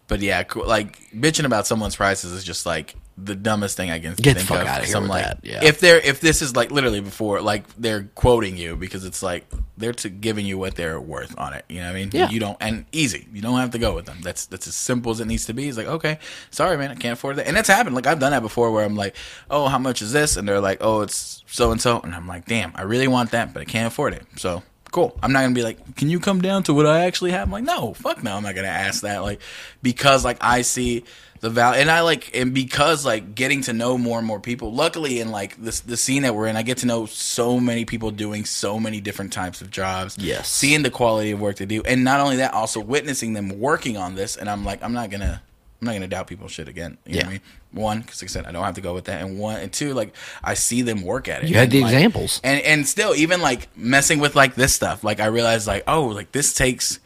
[0.07, 4.15] But yeah, like bitching about someone's prices is just like the dumbest thing I can
[4.15, 4.67] Get the think fuck of.
[4.67, 5.65] outta here I'm like, that, yeah.
[5.65, 9.47] if they're if this is like literally before, like they're quoting you because it's like
[9.77, 11.65] they're to giving you what they're worth on it.
[11.69, 12.11] You know what I mean?
[12.13, 12.31] Yeah.
[12.31, 13.27] You don't and easy.
[13.33, 14.19] You don't have to go with them.
[14.23, 15.69] That's that's as simple as it needs to be.
[15.69, 16.19] It's like okay,
[16.51, 17.47] sorry man, I can't afford that.
[17.47, 17.95] And that's happened.
[17.95, 19.17] Like I've done that before where I'm like,
[19.51, 20.37] oh, how much is this?
[20.37, 23.33] And they're like, oh, it's so and so, and I'm like, damn, I really want
[23.33, 24.25] that, but I can't afford it.
[24.37, 25.19] So cool.
[25.23, 27.49] I'm not gonna be like, can you come down to what I actually have?
[27.49, 29.19] I'm like, no, fuck no, I'm not gonna ask that.
[29.19, 29.41] Like,
[29.83, 31.05] because like I see
[31.41, 34.73] the value, and I like, and because like getting to know more and more people.
[34.73, 37.85] Luckily, in like this the scene that we're in, I get to know so many
[37.85, 40.17] people doing so many different types of jobs.
[40.19, 40.51] Yes.
[40.51, 43.97] seeing the quality of work they do, and not only that, also witnessing them working
[43.97, 44.37] on this.
[44.37, 45.43] And I'm like, I'm not gonna.
[45.83, 46.99] I'm not gonna doubt people's shit again.
[47.07, 47.33] You know what I Yeah.
[47.33, 47.41] mean?
[47.73, 49.73] One, because like I said, I don't have to go with that, and one, and
[49.73, 50.15] two, like
[50.45, 51.49] I see them work at it.
[51.49, 52.39] You had the like, examples.
[52.45, 56.05] and and still even like messing with like this stuff like i realized like oh
[56.09, 57.01] like this takes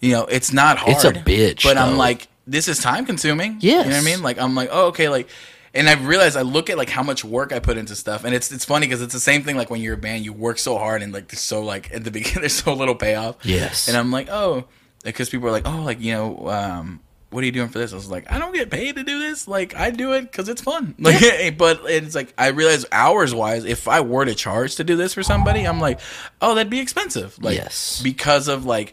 [0.00, 3.58] you know it's not hard It's a bitch, but i'm like this is time consuming
[3.60, 3.84] Yes.
[3.84, 5.28] you know what i mean like i'm like oh okay like
[5.74, 8.34] and I've realized I look at like how much work I put into stuff, and
[8.34, 9.56] it's it's funny because it's the same thing.
[9.56, 12.04] Like when you're a band, you work so hard, and like there's so like at
[12.04, 13.36] the beginning there's so little payoff.
[13.42, 13.88] Yes.
[13.88, 14.64] and I'm like, oh,
[15.02, 17.94] because people are like, oh, like you know, um, what are you doing for this?
[17.94, 19.48] I was like, I don't get paid to do this.
[19.48, 20.94] Like I do it because it's fun.
[20.98, 24.96] Like, but it's like I realize hours wise, if I were to charge to do
[24.96, 26.00] this for somebody, I'm like,
[26.42, 27.42] oh, that'd be expensive.
[27.42, 28.02] Like, Yes.
[28.04, 28.92] because of like.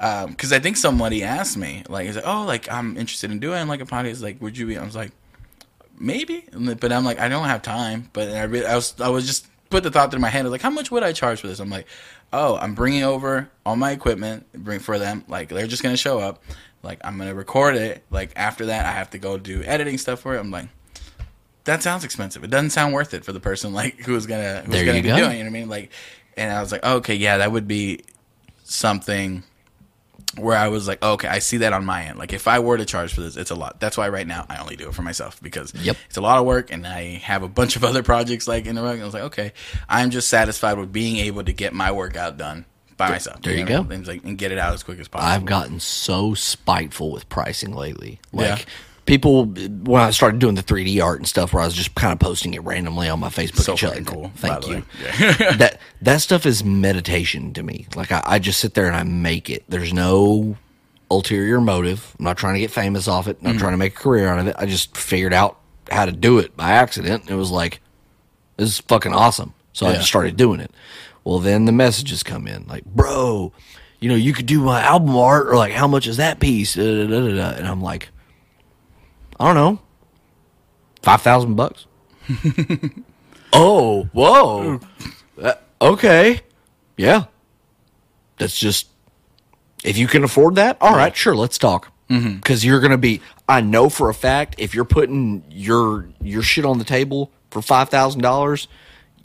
[0.00, 3.38] Um, because I think somebody asked me, like, he's like, "Oh, like I'm interested in
[3.38, 4.22] doing like a podcast.
[4.22, 5.12] Like, would you be?" I was like,
[6.02, 6.46] maybe
[6.80, 9.46] but i'm like i don't have time but i really i was i was just
[9.68, 11.46] put the thought through my head I was like how much would i charge for
[11.46, 11.86] this i'm like
[12.32, 16.18] oh i'm bringing over all my equipment bring for them like they're just gonna show
[16.18, 16.42] up
[16.82, 20.20] like i'm gonna record it like after that i have to go do editing stuff
[20.20, 20.68] for it i'm like
[21.64, 24.74] that sounds expensive it doesn't sound worth it for the person like who's gonna who's
[24.74, 25.16] There gonna be go.
[25.18, 25.90] doing you know what i mean like
[26.38, 28.00] and i was like okay yeah that would be
[28.64, 29.42] something
[30.36, 32.18] where I was like, okay, I see that on my end.
[32.18, 33.80] Like, if I were to charge for this, it's a lot.
[33.80, 35.96] That's why right now I only do it for myself because Yep.
[36.06, 38.74] it's a lot of work, and I have a bunch of other projects like in
[38.76, 38.94] the rug.
[38.94, 39.52] And I was like, okay,
[39.88, 42.64] I'm just satisfied with being able to get my workout done
[42.96, 43.40] by myself.
[43.42, 43.82] there you know?
[43.84, 43.94] go.
[43.94, 45.30] And, like, and get it out as quick as possible.
[45.32, 48.20] I've gotten so spiteful with pricing lately.
[48.32, 48.64] Like Yeah.
[49.10, 52.12] People when I started doing the 3D art and stuff where I was just kind
[52.12, 54.30] of posting it randomly on my Facebook so and shit fucking like cool.
[54.36, 54.84] Thank you.
[55.02, 55.52] Yeah.
[55.56, 57.88] that that stuff is meditation to me.
[57.96, 59.64] Like I, I just sit there and I make it.
[59.68, 60.56] There's no
[61.10, 62.14] ulterior motive.
[62.20, 63.38] I'm not trying to get famous off it.
[63.42, 63.58] I'm Mm-hmm.
[63.58, 64.54] trying to make a career out of it.
[64.56, 65.58] I just figured out
[65.90, 67.28] how to do it by accident.
[67.28, 67.80] It was like,
[68.58, 69.54] this is fucking awesome.
[69.72, 70.70] So I just started doing it.
[71.24, 73.52] Well, then the messages come in like, bro,
[73.98, 76.74] you know, you could do my album art or like, how much is that piece?
[76.74, 77.50] Da, da, da.
[77.56, 78.08] And I'm like,
[79.40, 79.80] I don't know,
[81.02, 81.86] five thousand bucks.
[83.52, 84.80] oh, whoa.
[85.40, 86.40] Uh, okay.
[86.96, 87.24] Yeah.
[88.38, 88.88] That's just
[89.84, 91.92] if you can afford that, all right, sure, let's talk.
[92.08, 93.20] Because you're gonna be.
[93.48, 97.62] I know for a fact if you're putting your your shit on the table for
[97.62, 98.66] five thousand dollars,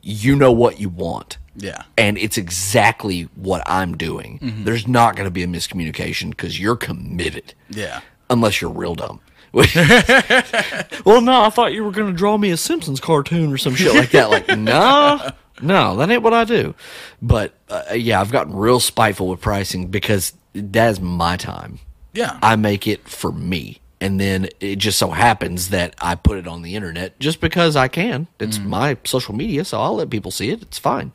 [0.03, 1.81] you know what you want, yeah.
[1.97, 4.61] and it's exactly what I'm doing.
[4.65, 8.01] There's not gonna be a miscommunication because you're committed, Yeah.
[8.29, 9.19] unless you're real dumb.
[11.05, 13.93] well, no, I thought you were gonna draw me a Simpsons cartoon or some shit
[13.95, 14.29] like that.
[14.29, 15.31] Like, nah,
[15.61, 16.75] no, that ain't what I do.
[17.21, 21.79] But uh, yeah, I've gotten real spiteful with pricing because that is my time.
[22.13, 22.37] Yeah.
[22.41, 23.79] I make it for me.
[24.01, 27.77] And then it just so happens that I put it on the internet just because
[27.77, 28.27] I can.
[28.39, 30.61] It's my social media, so I'll let people see it.
[30.61, 31.13] It's fine.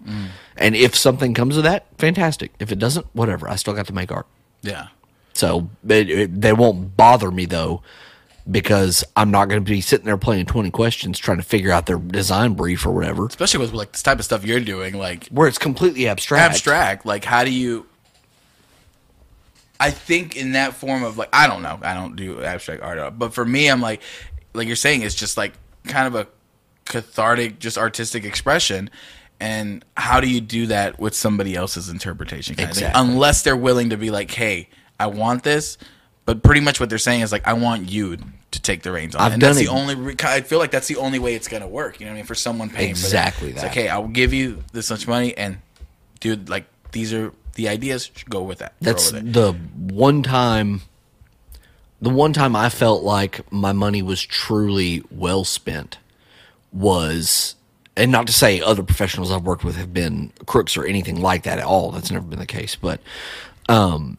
[0.56, 2.52] And if something comes of that, fantastic.
[2.58, 3.48] If it doesn't, whatever.
[3.48, 4.26] I still got to make art.
[4.62, 4.88] yeah.
[5.32, 7.82] So it, it, they won't bother me though,
[8.50, 11.86] because I'm not going to be sitting there playing 20 questions trying to figure out
[11.86, 15.28] their design brief or whatever, Especially with like this type of stuff you're doing, like
[15.28, 16.50] where it's completely abstract.
[16.50, 17.06] abstract.
[17.06, 17.86] Like, how do you?
[19.78, 23.18] I think in that form of like, I don't know, I don't do abstract art,
[23.18, 24.02] but for me, I'm like,
[24.52, 25.52] like you're saying, it's just like
[25.84, 26.26] kind of a
[26.84, 28.90] cathartic, just artistic expression.
[29.38, 32.56] And how do you do that with somebody else's interpretation?
[32.56, 32.84] Kind of thing?
[32.88, 33.10] Exactly.
[33.10, 35.78] Unless they're willing to be like, hey, I want this,
[36.26, 38.18] but pretty much what they're saying is like, I want you
[38.62, 39.32] to take the reins on I've.
[39.32, 39.64] And done that's it.
[39.66, 39.94] the only.
[39.94, 42.00] Re- I feel like that's the only way it's gonna work.
[42.00, 42.26] You know what I mean?
[42.26, 43.60] For someone paying Exactly for that.
[43.60, 43.66] that.
[43.68, 45.58] It's like, hey, I will give you this much money, and
[46.20, 48.10] dude, like these are the ideas.
[48.28, 48.74] Go with that.
[48.80, 50.82] That's with the one time
[52.00, 55.98] the one time I felt like my money was truly well spent
[56.72, 57.56] was
[57.96, 61.42] and not to say other professionals I've worked with have been crooks or anything like
[61.42, 61.90] that at all.
[61.90, 62.74] That's never been the case.
[62.76, 63.00] But
[63.68, 64.16] um,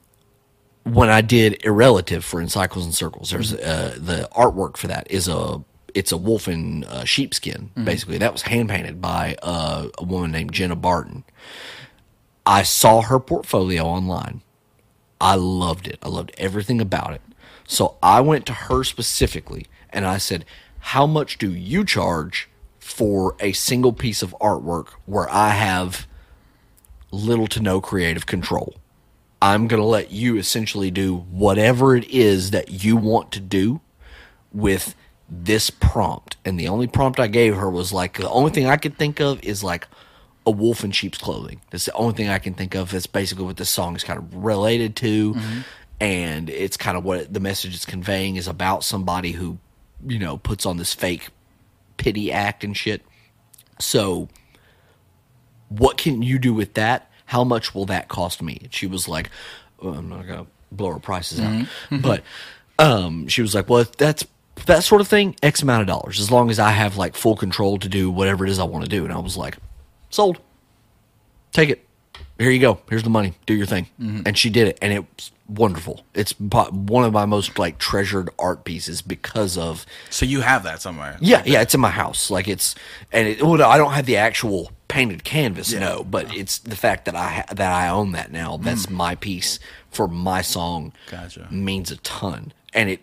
[0.83, 5.09] when I did Irrelative for In Cycles and Circles, there's uh, the artwork for that
[5.09, 5.63] is a
[5.93, 7.69] it's a wolf in uh, sheepskin.
[7.83, 11.23] Basically, that was hand painted by uh, a woman named Jenna Barton.
[12.45, 14.41] I saw her portfolio online.
[15.19, 15.99] I loved it.
[16.01, 17.21] I loved everything about it.
[17.67, 20.45] So I went to her specifically and I said,
[20.79, 26.07] How much do you charge for a single piece of artwork where I have
[27.11, 28.75] little to no creative control?
[29.41, 33.81] I'm going to let you essentially do whatever it is that you want to do
[34.53, 34.95] with
[35.29, 36.37] this prompt.
[36.45, 39.19] And the only prompt I gave her was like, the only thing I could think
[39.19, 39.87] of is like
[40.45, 41.61] a wolf in sheep's clothing.
[41.71, 42.91] That's the only thing I can think of.
[42.91, 45.33] That's basically what this song is kind of related to.
[45.33, 45.59] Mm-hmm.
[45.99, 49.59] And it's kind of what the message it's conveying is about somebody who,
[50.05, 51.29] you know, puts on this fake
[51.97, 53.03] pity act and shit.
[53.79, 54.27] So,
[55.69, 57.10] what can you do with that?
[57.31, 58.57] How much will that cost me?
[58.63, 59.29] And she was like,
[59.81, 61.65] well, I'm not gonna blow her prices out,
[62.01, 62.23] but
[62.77, 64.25] um, she was like, well, that's
[64.65, 67.37] that sort of thing, X amount of dollars, as long as I have like full
[67.37, 69.05] control to do whatever it is I want to do.
[69.05, 69.55] And I was like,
[70.09, 70.39] sold.
[71.53, 71.87] Take it.
[72.41, 72.79] Here you go.
[72.89, 73.33] Here's the money.
[73.45, 73.87] Do your thing.
[73.99, 74.21] Mm-hmm.
[74.25, 76.05] And she did it, and it's wonderful.
[76.13, 80.81] It's one of my most like treasured art pieces because of So you have that
[80.81, 81.17] somewhere.
[81.19, 82.31] yeah, yeah, it's in my house.
[82.31, 82.75] Like it's,
[83.11, 85.79] and it, well, no, I don't have the actual painted canvas, Yeah.
[85.79, 88.57] no, but it's the fact that I ha- that I own that now.
[88.57, 88.91] That's mm.
[88.91, 90.93] my piece for my song.
[91.09, 91.47] Gotcha.
[91.51, 93.01] Means a ton, and it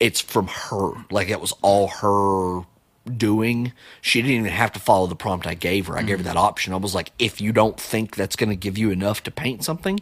[0.00, 0.92] it's from her.
[1.10, 2.66] Like it was all her
[3.04, 3.72] doing.
[4.00, 5.96] She didn't even have to follow the prompt I gave her.
[5.96, 6.34] I gave her mm-hmm.
[6.34, 6.72] that option.
[6.72, 9.64] I was like, if you don't think that's going to give you enough to paint
[9.64, 10.00] something,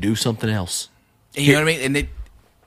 [0.00, 0.88] do something else.
[1.34, 1.80] And you know what I mean?
[1.80, 2.08] And it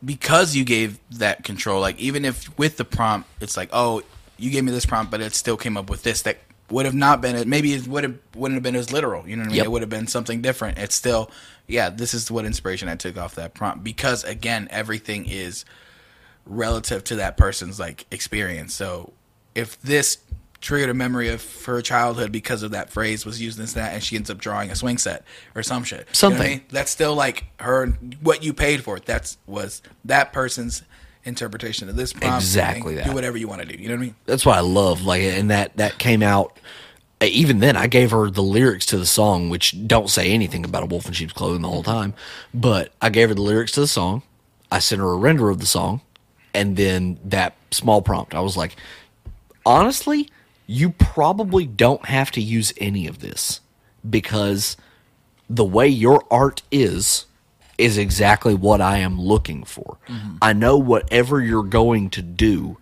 [0.03, 4.01] because you gave that control, like even if with the prompt, it's like, oh,
[4.37, 6.37] you gave me this prompt, but it still came up with this that
[6.69, 7.35] would have not been.
[7.35, 7.47] It.
[7.47, 9.27] Maybe it would have wouldn't have been as literal.
[9.27, 9.57] You know what I mean?
[9.57, 9.65] Yep.
[9.65, 10.77] It would have been something different.
[10.77, 11.31] It's still,
[11.67, 11.89] yeah.
[11.89, 15.65] This is what inspiration I took off that prompt because again, everything is
[16.45, 18.73] relative to that person's like experience.
[18.73, 19.13] So
[19.59, 20.17] if this
[20.61, 24.03] triggered a memory of her childhood because of that phrase was used as that and
[24.03, 25.23] she ends up drawing a swing set
[25.55, 25.99] or some shit.
[25.99, 26.51] You know I Something.
[26.51, 26.61] mean?
[26.69, 27.87] That's still like her
[28.21, 29.05] what you paid for it.
[29.05, 30.83] That's was that person's
[31.23, 32.37] interpretation of this prompt.
[32.43, 33.05] Exactly that.
[33.05, 33.81] Do whatever you want to do.
[33.81, 34.15] You know what I mean?
[34.25, 35.03] that's why I love.
[35.03, 36.59] Like, and that that came out.
[37.21, 40.83] Even then, I gave her the lyrics to the song, which don't say anything about
[40.83, 42.13] a wolf in sheep's clothing the whole time.
[42.53, 44.23] But I gave her the lyrics to the song.
[44.71, 45.99] I sent her a render of the song,
[46.53, 48.33] and then that small prompt.
[48.33, 48.77] I was like,
[49.65, 50.29] honestly,
[50.67, 53.61] you probably don't have to use any of this
[54.07, 54.77] because
[55.49, 57.25] the way your art is
[57.77, 59.97] is exactly what I am looking for.
[60.07, 60.35] Mm-hmm.
[60.41, 62.77] I know whatever you're going to do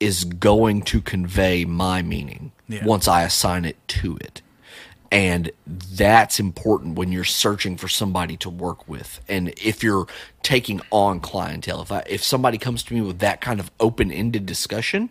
[0.00, 2.84] is going to convey my meaning Yeah.
[2.86, 4.40] once I assign it to it.
[5.12, 9.20] And that's important when you're searching for somebody to work with.
[9.28, 10.06] And if you're
[10.42, 14.46] taking on clientele, if I, if somebody comes to me with that kind of open-ended
[14.46, 15.10] discussion,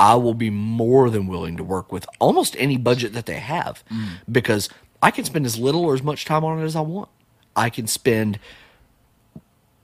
[0.00, 3.84] I will be more than willing to work with almost any budget that they have
[3.92, 4.08] mm.
[4.32, 4.70] because
[5.02, 7.10] I can spend as little or as much time on it as I want.
[7.54, 8.38] I can spend,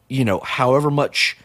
[0.09, 1.37] you know, however much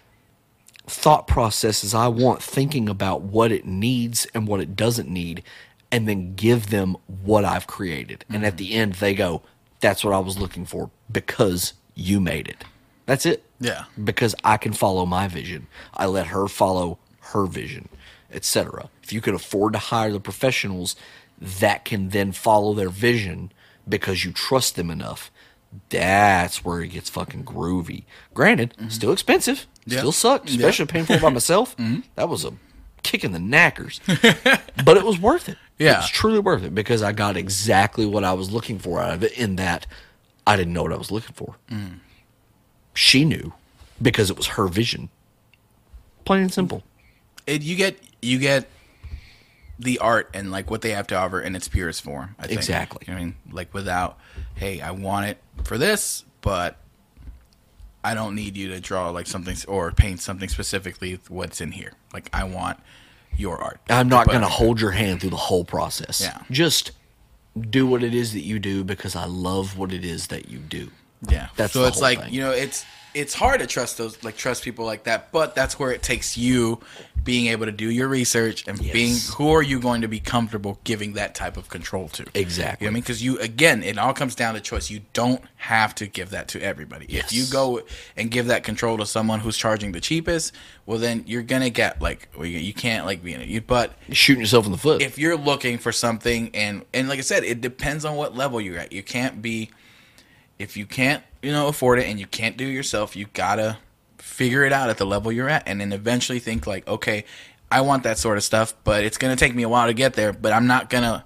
[0.88, 5.44] thought process as I want thinking about what it needs and what it doesn't need,
[5.92, 6.96] and then give them
[7.26, 8.24] what I've created.
[8.30, 8.58] And at mm.
[8.58, 9.42] the end, they go,
[9.82, 12.64] That's what I was looking for because you made it.
[13.06, 13.44] That's it.
[13.60, 13.84] Yeah.
[14.02, 15.68] Because I can follow my vision.
[15.94, 17.00] I let her follow
[17.34, 17.90] her vision,
[18.34, 18.90] etc.
[19.04, 20.96] If you could afford to hire the professionals,
[21.40, 23.52] that can then follow their vision
[23.88, 25.32] because you trust them enough.
[25.90, 28.04] That's where it gets fucking groovy.
[28.34, 29.92] Granted, still expensive, Mm-hmm.
[29.94, 29.98] Yeah.
[30.00, 30.58] still sucked, Yeah.
[30.58, 31.76] especially paying for it by myself.
[32.16, 32.54] That was a
[33.04, 34.00] kick in the knackers,
[34.86, 35.58] but it was worth it.
[35.80, 35.98] it Yeah.
[36.02, 39.24] was truly worth it because I got exactly what I was looking for out of
[39.24, 39.32] it.
[39.38, 39.88] In that,
[40.46, 41.56] I didn't know what I was looking for.
[41.72, 42.00] Mm.
[42.94, 43.54] She knew
[44.00, 45.10] because it was her vision.
[46.26, 46.84] Plain and simple.
[47.48, 48.68] it, you get you get
[49.80, 52.36] the art and like what they have to offer in its purest form.
[52.40, 52.60] I think.
[52.60, 53.12] Exactly.
[53.14, 54.18] I mean, like without,
[54.56, 56.78] hey, I want it for this, but
[58.04, 61.94] I don't need you to draw like something or paint something specifically what's in here.
[62.14, 62.80] Like I want
[63.36, 63.80] your art.
[63.90, 66.22] I'm not going to hold your hand through the whole process.
[66.22, 66.42] Yeah.
[66.52, 66.92] Just
[67.60, 70.60] do what it is that you do because I love what it is that you
[70.60, 70.90] do.
[71.28, 71.50] Yeah.
[71.56, 72.34] That's so it's like thing.
[72.34, 75.78] you know it's it's hard to trust those like trust people like that, but that's
[75.80, 76.80] where it takes you
[77.24, 78.93] being able to do your research and Yes.
[78.93, 82.26] being who are you going to be comfortable giving that type of control to.
[82.34, 82.86] Exactly.
[82.86, 83.01] You know I mean?
[83.03, 84.89] Because you again, it all comes down to choice.
[84.89, 87.05] You don't have to give that to everybody.
[87.09, 87.26] yes.
[87.26, 87.82] If you go
[88.18, 90.53] and give that control to someone who's charging the cheapest,
[90.86, 93.47] well then you're gonna get like well, you, you can't like be in it.
[93.49, 95.01] You, but You're shooting yourself in the foot.
[95.01, 98.59] if you're looking for something and and like I said, it depends on what level
[98.59, 98.91] you're at.
[98.93, 99.70] You can't be
[100.57, 103.78] if you can't, you know, afford it and you can't do it yourself, you gotta
[104.18, 107.26] figure it out at the level you're at and then eventually think like, okay,
[107.72, 110.14] I want that sort of stuff, but it's gonna take me a while to get
[110.14, 111.26] there, but I'm not gonna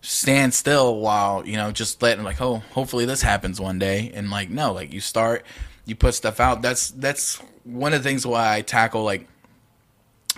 [0.00, 4.10] stand still while, you know, just letting like, oh, hopefully this happens one day.
[4.14, 5.44] And like, no, like you start
[5.86, 6.62] you put stuff out.
[6.62, 9.26] That's that's one of the things why I tackle like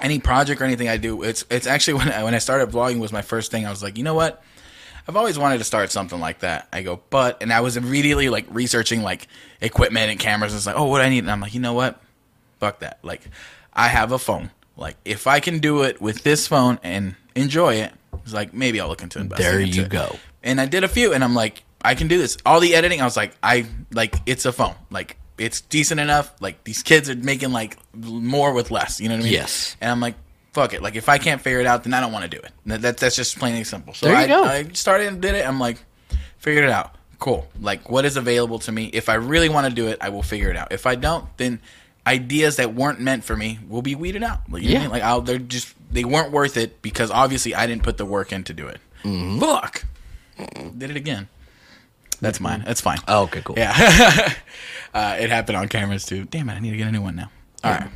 [0.01, 3.01] any project or anything I do, it's it's actually when I, when I started vlogging
[3.01, 3.67] was my first thing.
[3.67, 4.43] I was like, you know what?
[5.09, 6.69] I've always wanted to start something like that.
[6.73, 9.29] I go, but and I was immediately like researching like
[9.61, 10.53] equipment and cameras.
[10.53, 11.21] And it's like, oh, what do I need?
[11.21, 12.01] And I'm like, you know what?
[12.59, 12.99] Fuck that.
[13.03, 13.23] Like,
[13.73, 14.51] I have a phone.
[14.77, 17.93] Like, if I can do it with this phone and enjoy it,
[18.25, 19.47] it's like maybe I'll look into investing.
[19.47, 19.91] There into you it.
[19.91, 20.17] go.
[20.43, 22.37] And I did a few, and I'm like, I can do this.
[22.45, 24.75] All the editing, I was like, I like it's a phone.
[24.91, 26.33] Like it's decent enough.
[26.41, 29.01] Like these kids are making like more with less.
[29.01, 29.33] You know what I mean?
[29.33, 29.77] Yes.
[29.81, 30.15] And I'm like,
[30.53, 30.83] fuck it.
[30.83, 32.53] Like if I can't figure it out, then I don't want to do it.
[32.67, 33.95] That, that- that's just plain and simple.
[33.95, 34.45] So There you I, go.
[34.45, 35.47] I started and did it.
[35.47, 35.79] I'm like,
[36.39, 36.95] figured it out.
[37.19, 37.47] Cool.
[37.61, 38.87] Like what is available to me?
[38.93, 40.73] If I really want to do it, I will figure it out.
[40.73, 41.61] If I don't, then
[42.07, 44.41] ideas that weren't meant for me will be weeded out.
[44.51, 44.81] Like, I Yeah.
[44.81, 44.91] mean?
[44.91, 48.33] Like I'll, they're just they weren't worth it because obviously I didn't put the work
[48.33, 48.81] in to do it.
[49.05, 49.39] Mm-hmm.
[49.41, 49.85] Fuck.
[50.79, 51.29] Did it again.
[52.23, 52.63] That's mine.
[52.67, 52.99] That's fine.
[53.09, 53.57] Oh, okay, cool.
[53.59, 53.75] Yeah.
[54.95, 56.25] uh, it happened on cameras too.
[56.25, 57.31] Damn it, I need to get a new one now.
[57.65, 57.89] All right.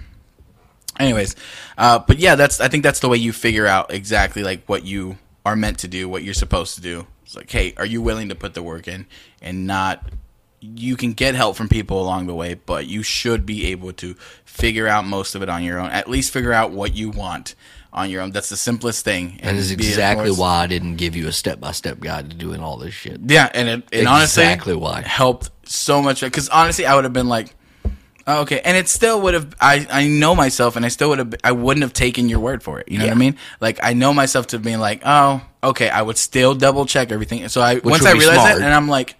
[0.98, 1.36] Anyways,
[1.76, 4.84] uh, but yeah, that's I think that's the way you figure out exactly like what
[4.84, 7.06] you are meant to do, what you're supposed to do.
[7.24, 9.06] It's like, hey, are you willing to put the work in
[9.42, 10.04] and not
[10.60, 14.14] you can get help from people along the way, but you should be able to
[14.44, 15.90] figure out most of it on your own.
[15.90, 17.54] At least figure out what you want
[17.92, 18.30] on your own.
[18.30, 19.40] That's the simplest thing.
[19.42, 22.60] That is exactly why I didn't give you a step by step guide to doing
[22.60, 23.20] all this shit.
[23.26, 25.02] Yeah, and it, and honestly, why.
[25.02, 26.22] helped so much.
[26.22, 27.54] Because honestly, I would have been like,
[28.26, 29.54] oh, okay, and it still would have.
[29.60, 31.34] I I know myself, and I still would have.
[31.42, 32.88] I wouldn't have taken your word for it.
[32.88, 33.36] You know what I mean?
[33.60, 37.48] Like I know myself to being like, oh, okay, I would still double check everything.
[37.48, 38.58] So I once I realized smart.
[38.58, 39.16] that, and I'm like.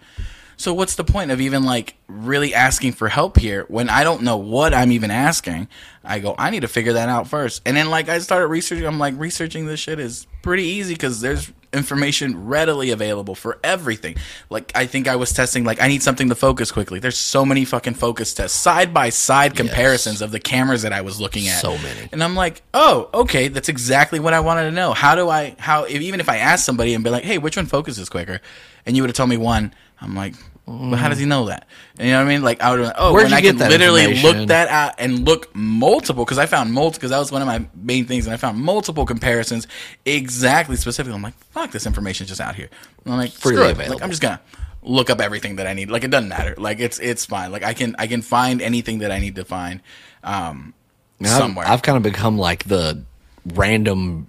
[0.57, 4.21] So what's the point of even like really asking for help here when I don't
[4.21, 5.67] know what I'm even asking?
[6.01, 7.61] I go, I need to figure that out first.
[7.65, 8.85] And then like I started researching.
[8.85, 14.15] I'm like researching this shit is pretty easy because there's information readily available for everything.
[14.49, 16.99] Like I think I was testing like I need something to focus quickly.
[16.99, 21.01] There's so many fucking focus tests, side by side comparisons of the cameras that I
[21.01, 21.59] was looking at.
[21.59, 22.09] So many.
[22.11, 24.93] And I'm like, oh, okay, that's exactly what I wanted to know.
[24.93, 27.57] How do I how if, even if I asked somebody and be like, hey, which
[27.57, 28.41] one focuses quicker,
[28.85, 30.35] and you would have told me one, I'm like,
[30.67, 31.67] well, how does he know that?
[31.99, 32.41] You know what I mean?
[32.41, 34.95] Like I would oh, Where'd when you I get could that literally look that out
[34.97, 38.25] and look multiple because I found multiple because that was one of my main things,
[38.25, 39.67] and I found multiple comparisons
[40.05, 41.15] exactly specifically.
[41.15, 42.69] I'm like, fuck, this information's just out here.
[43.03, 43.89] And I'm like, Freely screw it.
[43.89, 44.41] Like I'm just gonna
[44.81, 45.89] look up everything that I need.
[45.91, 46.55] Like it doesn't matter.
[46.57, 47.51] Like it's it's fine.
[47.51, 49.81] Like I can I can find anything that I need to find
[50.23, 50.73] um,
[51.19, 51.67] And I've- somewhere.
[51.67, 53.03] I've, kind of become like the
[53.53, 54.27] random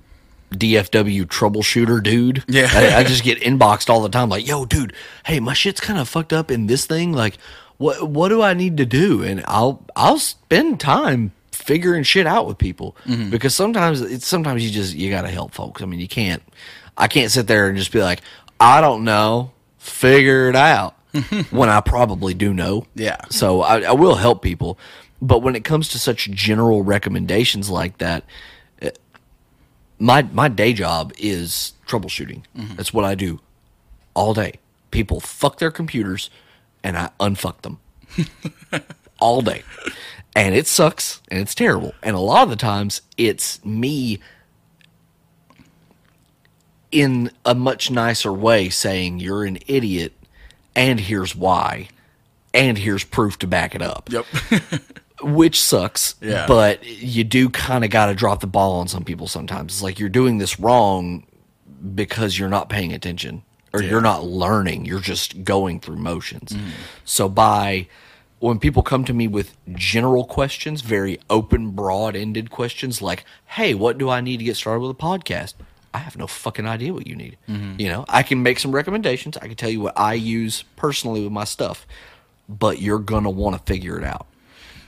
[0.53, 2.45] DFW troubleshooter dude.
[2.49, 2.69] Yeah.
[2.73, 4.93] I, I just get inboxed all the time, like, "Yo, dude,
[5.25, 7.13] hey, my shit's kind of fucked up in this thing.
[7.13, 7.37] Like,
[7.79, 12.47] what what do I need to do?" And I'll I'll spend time figuring shit out
[12.47, 13.31] with people Mm-hmm.
[13.31, 15.83] because sometimes it's sometimes you just you gotta help folks.
[15.83, 16.43] I mean, you can't.
[16.97, 18.21] I can't sit there and just be like,
[18.61, 20.95] "I don't know, figure it out."
[21.51, 22.87] when I probably do know.
[22.95, 23.17] Yeah.
[23.31, 24.79] So I, I will help people.
[25.23, 28.23] But when it comes to such general recommendations like that,
[29.99, 32.43] my my day job is troubleshooting.
[32.57, 32.77] Mm-hmm.
[32.77, 33.41] That's what I do
[34.15, 34.55] all day.
[34.91, 36.31] People fuck their computers
[36.83, 37.79] and I unfuck them
[39.21, 39.63] all day.
[40.35, 41.95] And it sucks and it's terrible.
[42.03, 44.21] And a lot of the times it's me
[46.93, 50.13] in a much nicer way saying you're an idiot
[50.75, 51.89] and here's why
[52.55, 54.25] and here's proof to back it up Yep.
[55.23, 56.47] which sucks Yeah.
[56.47, 59.75] but you do kind of got to drop the ball on some people sometimes.
[59.75, 61.25] It's like you're doing this wrong
[61.95, 63.43] because you're not paying attention
[63.73, 63.91] or Yeah.
[63.91, 66.53] you're not learning you're just going through motions.
[66.53, 66.71] Mm.
[67.05, 67.87] So by
[68.39, 73.97] when people come to me with general questions very open broad-ended questions like hey what
[73.97, 75.55] do i need to get started with a podcast?
[75.95, 77.39] I have no fucking idea what you need.
[77.49, 77.81] Mm-hmm.
[77.81, 79.37] You know i can make some recommendations.
[79.39, 81.87] I can tell you what i use personally with my stuff
[82.49, 84.27] but you're gonna want to figure it out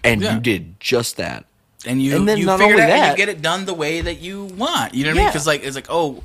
[0.05, 0.35] and Yeah.
[0.35, 1.45] you did just that
[1.87, 3.43] and you And then you not figure it only out and that- you get it
[3.43, 4.95] done the way that you want.
[4.95, 5.23] You know what I mean?
[5.25, 5.31] Yeah.
[5.31, 6.23] Because like it's like oh,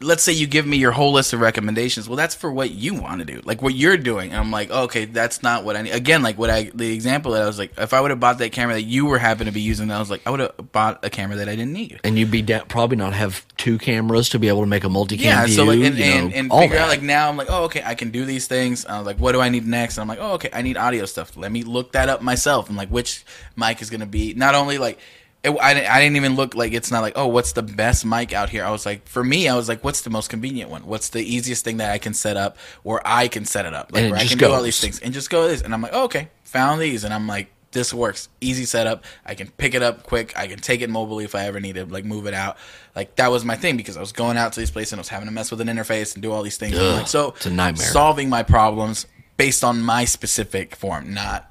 [0.00, 2.08] let's say you give me your whole list of recommendations.
[2.08, 4.30] Well, that's for what you want to do, like what you're doing.
[4.30, 5.90] And I'm like, oh, okay, that's not what I need.
[5.92, 8.38] Again, like what I the example that I was like, if I would have bought
[8.38, 10.72] that camera that you were happen to be using, I was like, I would have
[10.72, 12.00] bought a camera that I didn't need.
[12.04, 14.88] and you'd be da- probably not have two cameras to be able to make a
[14.88, 16.84] multi-cam Yeah, view so like and, you know, and, and figure that.
[16.84, 18.86] out like now I'm like, oh okay, I can do these things.
[18.86, 19.96] I was like, what do I need next?
[19.98, 21.36] And I'm like, oh okay, I need audio stuff.
[21.36, 22.68] Let me look that up myself.
[22.68, 23.24] And like, which
[23.56, 24.98] mic is gonna be not only like.
[25.44, 28.04] It, I, didn't- I didn't even look like it's not like oh what's the best
[28.04, 28.64] mic out here?
[28.64, 30.84] I was like for me I was like what's the most convenient one?
[30.86, 33.92] What's the easiest thing that I can set up or I can set it up?
[33.92, 35.62] Like And where I can do all these things and just go this.
[35.62, 37.04] And I'm like oh, okay found these.
[37.04, 38.30] And I'm like this works.
[38.40, 39.04] Easy setup.
[39.26, 40.32] I can pick it up quick.
[40.36, 42.56] I can take it mobily if I ever need to like move it out.
[42.96, 45.02] Like that was my thing because I was going out to these places and I
[45.02, 46.76] was having to mess with an interface and do all these things.
[46.76, 47.86] Ugh, like, so it's a nightmare.
[47.86, 51.48] solving my problems based on my specific form not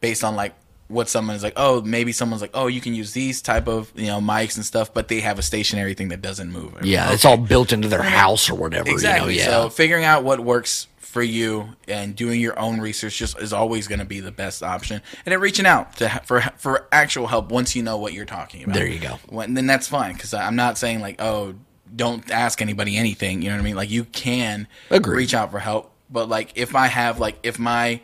[0.00, 0.54] based on like
[0.88, 4.06] what someone's like oh maybe someone's like oh you can use these type of you
[4.06, 7.14] know mics and stuff but they have a stationary thing that doesn't move yeah Okay.
[7.14, 9.34] it's all built into their house or whatever Exactly.
[9.34, 13.16] you know yeah So figuring out what works for you and doing your own research
[13.18, 15.00] just is always going to be the best option.
[15.24, 18.62] And then reaching out to for for actual help once you know what you're talking
[18.64, 18.74] about.
[18.74, 19.18] There you go.
[19.30, 21.54] When, then that's fine because I'm not saying like oh
[21.94, 23.40] don't ask anybody anything.
[23.40, 23.76] You know what I mean?
[23.76, 25.16] Like you can Agreed.
[25.16, 28.02] reach out for help, but like if I have like if my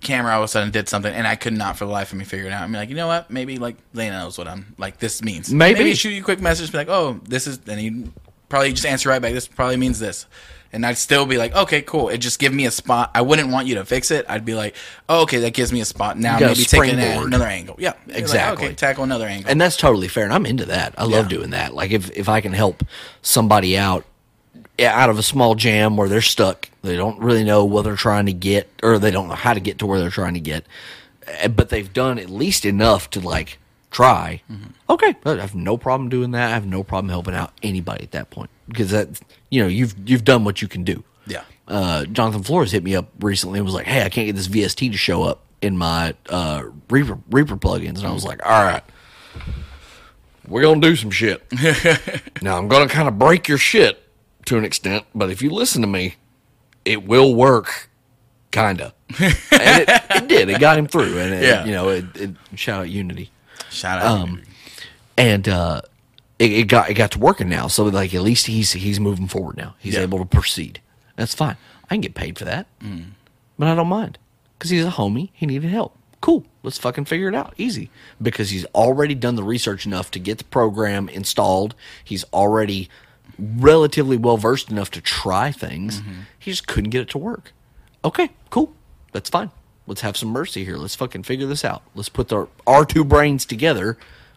[0.00, 2.18] camera all of a sudden did something and I could not for the life of
[2.18, 2.62] me figure it out.
[2.62, 3.30] I'm like, you know what?
[3.30, 5.52] Maybe like Lena knows what I'm like this means.
[5.52, 5.94] Maybe.
[5.94, 8.12] shoot you a quick message, be like, oh, this is, and you
[8.48, 9.32] probably just answer right back.
[9.32, 10.26] This probably means this.
[10.70, 12.10] And I'd still be like, okay, cool.
[12.10, 13.10] It just give me a spot.
[13.14, 14.26] I wouldn't want you to fix it.
[14.28, 14.76] I'd be like,
[15.08, 16.18] oh, okay, that gives me a spot.
[16.18, 17.76] Now You got a maybe take an, another angle.
[17.78, 18.66] Yeah, You're like, Exactly.
[18.66, 19.50] okay, tackle another angle.
[19.50, 21.38] and that's totally fair and i'm into that i love Yeah.
[21.38, 22.84] doing that like if if i can help
[23.22, 24.04] somebody out
[24.78, 28.26] out of a small jam where they're stuck they don't really know what they're trying
[28.26, 30.64] to get or they don't know how to get to where they're trying to get.
[31.26, 33.58] Eh, but they've done at least enough to like
[33.90, 34.42] try.
[34.90, 35.14] Okay.
[35.24, 36.48] I have no problem doing that.
[36.48, 39.20] I have no problem helping out anybody at that point because that
[39.50, 41.04] you know you've you've done what you can do.
[41.26, 41.42] Yeah.
[41.68, 44.48] uh, Jonathan Flores hit me up recently and was like, "Hey, I can't get this
[44.48, 48.64] VST to show up in my uh, Reaper Reaper plugins," and I was like, "All
[48.64, 48.82] right,
[50.46, 51.42] we're gonna do some shit.
[52.42, 54.02] now I'm gonna kind of break your shit
[54.46, 56.16] to an extent, but if you listen to me,
[56.88, 57.88] it will work,
[58.50, 60.48] kinda." and it, it did.
[60.48, 61.64] It got him through, and it, Yeah.
[61.64, 63.30] you know, it, it shout out Unity
[63.70, 64.20] Shout out.
[64.20, 64.42] Um,
[65.16, 65.80] and uh,
[66.38, 67.68] it, it got it got to working now.
[67.68, 69.74] So like at least he's he's moving forward now.
[69.78, 70.00] He's Yeah.
[70.02, 70.80] able to proceed.
[71.16, 71.56] That's fine.
[71.84, 73.10] I can get paid for that, Mm.
[73.58, 74.18] but I don't mind
[74.58, 75.30] because he's a homie.
[75.32, 75.94] He needed help.
[76.20, 76.44] Cool.
[76.62, 77.54] Let's fucking figure it out.
[77.56, 81.74] Easy because he's already done the research enough to get the program installed.
[82.04, 82.88] He's already
[83.38, 86.00] relatively well versed enough to try things.
[86.00, 86.20] Mm-hmm.
[86.38, 87.52] He just couldn't get it to work.
[88.04, 88.72] Okay, cool.
[89.12, 89.50] That's fine.
[89.86, 90.76] Let's have some mercy here.
[90.76, 91.82] Let's fucking figure this out.
[91.94, 93.96] Let's put our, our two brains together,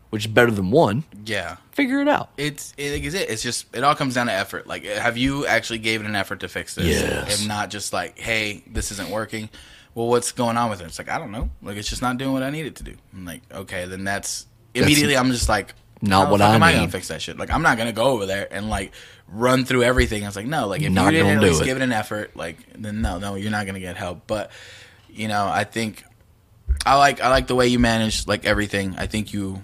[0.09, 1.03] which is better than one.
[1.25, 1.57] yeah.
[1.71, 2.29] Figure it out.
[2.37, 3.29] It's it is it.
[3.29, 4.67] It's just it all comes down to effort.
[4.67, 6.85] Like, have you actually gave it an effort to fix this?
[7.01, 7.39] Yes.
[7.39, 9.49] And not just like, hey, this isn't working.
[9.95, 10.85] Well, what's going on with it?
[10.85, 11.49] It's like I don't know.
[11.61, 12.95] Like it's just not doing what I need it to do.
[13.13, 15.15] I'm like, okay, then that's immediately.
[15.15, 17.37] I'm just like, not what I am I gonna fix that shit?
[17.37, 18.93] Like I'm not gonna go over there and like
[19.27, 20.23] run through everything.
[20.23, 20.67] I was like, no.
[20.67, 21.65] Like if Not you didn't gonna at do least it.
[21.65, 24.27] give it an effort, like then no, no, you're not gonna get help.
[24.27, 24.51] But
[25.09, 26.03] you know, I think
[26.85, 28.95] I like I like the way you manage like everything.
[28.97, 29.61] I think you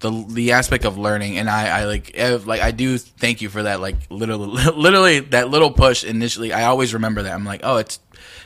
[0.00, 3.48] the the aspect of learning and I I like ev- like I do thank you
[3.48, 6.52] for that like literally literally that little push initially.
[6.52, 7.32] I always remember that.
[7.32, 7.98] I'm like, "Oh, it's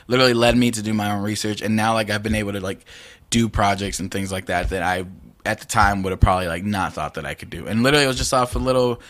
[0.07, 2.59] literally led me to do my own research and now like I've been able to
[2.59, 2.85] like
[3.29, 5.05] do projects and things like that that I
[5.45, 7.67] at the time would have probably like not thought that I could do.
[7.67, 9.01] And literally it was just off a little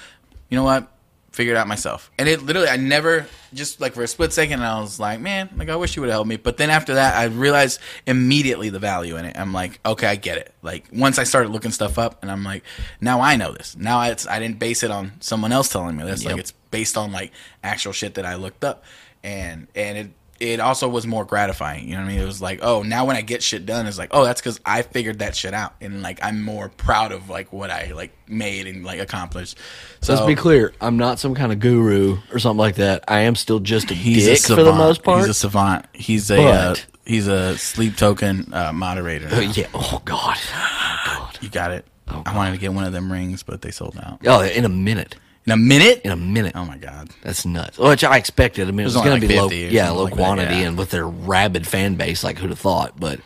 [0.51, 0.87] you know what?
[1.31, 2.11] Figure it out myself.
[2.19, 5.49] And it literally, I never, just like for a split second, I was like, man,
[5.55, 6.35] like I wish you would have helped me.
[6.35, 9.39] But then after that, I realized immediately the value in it.
[9.39, 10.53] I'm like, okay, I get it.
[10.61, 12.63] Like once I started looking stuff up, and I'm like,
[12.99, 13.77] now I know this.
[13.77, 16.21] Now it's, I didn't base it on someone else telling me this.
[16.21, 16.31] Yep.
[16.31, 17.31] Like it's based on like
[17.63, 18.83] actual shit that I looked up,
[19.23, 20.09] and and it
[20.41, 21.87] it also was more gratifying.
[21.87, 22.19] You know what I mean?
[22.21, 24.59] It was like, oh, now when I get shit done, it's like, oh, that's because
[24.65, 28.11] I figured that shit out, and like I'm more proud of like what I like
[28.27, 29.57] made and like accomplished.
[30.01, 30.73] So Let's be clear.
[30.81, 33.03] I'm not some kind of guru or something like that.
[33.07, 34.59] I am still just a he's dick a savant.
[34.59, 35.19] for the most part.
[35.19, 35.85] He's a savant.
[35.93, 36.75] He's a uh,
[37.05, 39.27] he's a sleep token uh, moderator.
[39.27, 39.67] Uh, yeah.
[39.73, 40.37] Oh God.
[40.53, 41.37] Oh God.
[41.41, 41.85] You got it.
[42.07, 44.65] Oh, I wanted to get one of them rings, but they sold out Oh, in
[44.65, 45.15] a minute.
[45.45, 46.01] In a minute.
[46.03, 46.53] In a minute.
[46.55, 47.09] Oh my god.
[47.21, 47.77] That's nuts.
[47.77, 48.67] Which I expected.
[48.67, 50.55] I mean, it was, was going to be low, 50 yeah, low like that, quantity,
[50.55, 50.67] yeah.
[50.67, 52.99] and with their rabid fan base, like who'd have thought?
[52.99, 53.19] But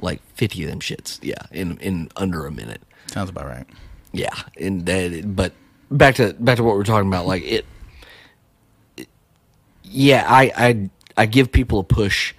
[0.00, 2.82] like fifty of them shits, yeah, in in under a minute.
[3.06, 3.66] Sounds about right.
[4.12, 5.52] Yeah, and that, but
[5.90, 7.26] back to back to what we're talking about.
[7.26, 7.64] Like it,
[8.96, 9.08] it-
[9.82, 12.34] yeah, I I I give people a push,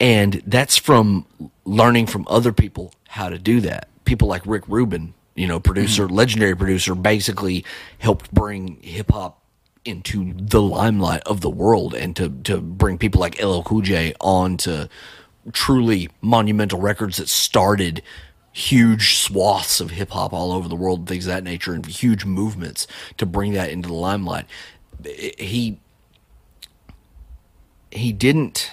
[0.00, 1.26] and that's from
[1.64, 3.88] learning from other people how to do that.
[4.04, 6.14] People like Rick Rubin, you know, producer, mm-hmm.
[6.14, 7.64] legendary producer, basically
[7.98, 9.40] helped bring hip hop
[9.84, 14.14] into the limelight of the world, and to to bring people like LL Cool J
[14.20, 14.88] on to
[15.52, 18.02] truly monumental records that started
[18.52, 21.84] huge swaths of hip hop all over the world and things of that nature and
[21.86, 24.44] huge movements to bring that into the limelight.
[25.04, 25.80] He
[27.90, 28.70] he didn't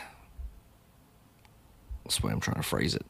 [2.10, 3.06] that's the way I'm trying to phrase it.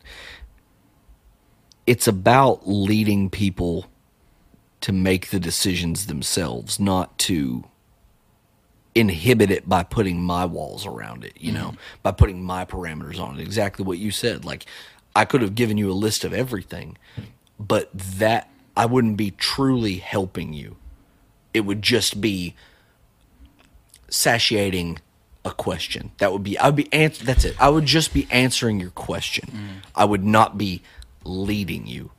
[1.90, 3.88] It's about leading people
[4.82, 7.64] to make the decisions themselves, not to
[8.94, 11.62] inhibit it by putting my walls around it, you mm-hmm.
[11.62, 11.74] know,
[12.04, 13.42] by putting my parameters on it.
[13.42, 14.46] Exactly what you said.
[14.46, 14.68] Like,
[15.16, 16.96] I could have given you a list of everything,
[17.60, 20.78] but that I wouldn't be truly helping you.
[21.56, 22.54] It would just be
[24.10, 25.00] satiating
[25.44, 26.12] a question.
[26.20, 27.56] That would be, I would be, ans- that's it.
[27.60, 29.50] I would just be answering your question.
[29.52, 29.88] Mm.
[29.96, 30.84] I would not be
[31.24, 32.12] leading you.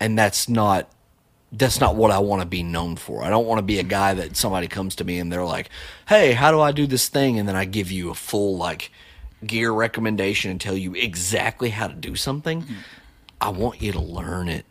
[0.00, 0.88] And that's not
[1.54, 3.22] that's not what I want to be known for.
[3.22, 5.68] I don't want to be a guy that somebody comes to me and they're like,
[6.08, 8.90] "Hey, how do I do this thing?" and then I give you a full like
[9.46, 12.62] gear recommendation and tell you exactly how to do something.
[12.62, 12.74] Mm-hmm.
[13.40, 14.64] I want you to learn it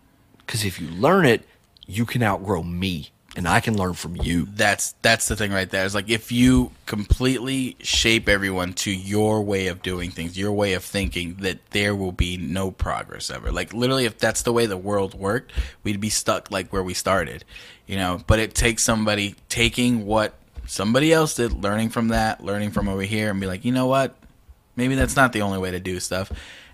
[0.48, 1.48] cuz if you learn it,
[1.86, 4.48] you can outgrow me and I can learn from you.
[4.54, 5.86] That's that's the thing right there.
[5.86, 10.74] It's like if you completely shape everyone to your way of doing things, your way
[10.74, 13.52] of thinking, that there will be no progress ever.
[13.52, 15.54] Like literally, if that's the way the world worked,
[15.84, 17.46] we'd be stuck like where we started,
[17.88, 18.22] you know.
[18.28, 20.36] But it takes somebody taking what
[20.68, 23.88] somebody else did, learning from that, learning from over here, and be like, you know
[23.88, 24.16] what,
[24.76, 26.32] maybe that's not the only way to do stuff.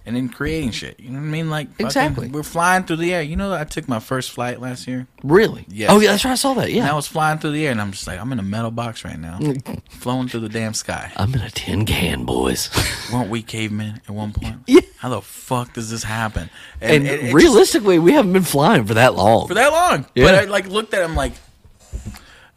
[0.07, 1.49] And then creating shit, you know what I mean?
[1.49, 2.27] Like fucking- Exactly.
[2.29, 3.21] we're flying through the air.
[3.21, 5.05] You know, I took my first flight last year.
[5.21, 5.65] Really?
[5.67, 5.87] Yeah.
[5.91, 6.31] Oh, yeah, that's right.
[6.31, 6.67] I saw that.
[6.67, 6.89] And Yeah.
[6.89, 9.03] I was flying through the air, and I'm just like, I'm in a metal box
[9.03, 9.37] right now,
[9.89, 11.11] flowing through the damn sky.
[11.17, 12.69] I'm in a tin can, boys.
[13.13, 14.55] Weren't we cavemen at one point?
[14.67, 14.79] Yeah.
[14.99, 16.49] How the fuck does this happen?
[16.81, 19.47] and it- it just- realistically, we haven't been flying for that long.
[19.49, 20.05] for that long.
[20.15, 20.23] Yeah.
[20.25, 21.33] But I like looked at him like,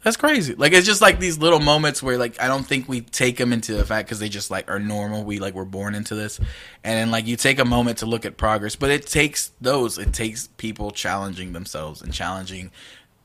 [0.03, 0.55] that's crazy.
[0.55, 3.53] Like it's just like these little moments where like I don't think we take them
[3.53, 5.23] into the fact because they just like are normal.
[5.23, 6.39] We like we're born into this,
[6.83, 9.97] and then like you take a moment to look at progress, but it takes those.
[9.97, 12.71] It takes people challenging themselves and challenging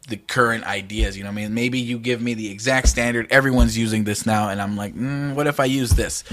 [0.08, 1.16] the current ideas.
[1.16, 3.26] You know, what I mean, maybe you give me the exact standard.
[3.30, 6.24] Everyone's using this now, and I'm like, mm, what if I use this?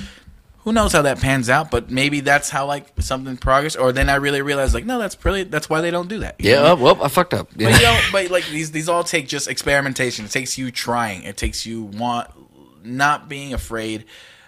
[0.64, 1.70] Who knows how that pans out?
[1.72, 3.76] But maybe that's how like something progress.
[3.76, 6.36] Or then I really realize like, no, that's really that's why they don't do that.
[6.40, 6.80] You yeah, what I mean?
[6.80, 7.50] uh, well, I fucked up.
[7.56, 10.26] But you know, but like these these all take just experimentation.
[10.26, 11.24] It takes you trying.
[11.24, 12.30] It takes you want
[12.86, 14.06] not being afraid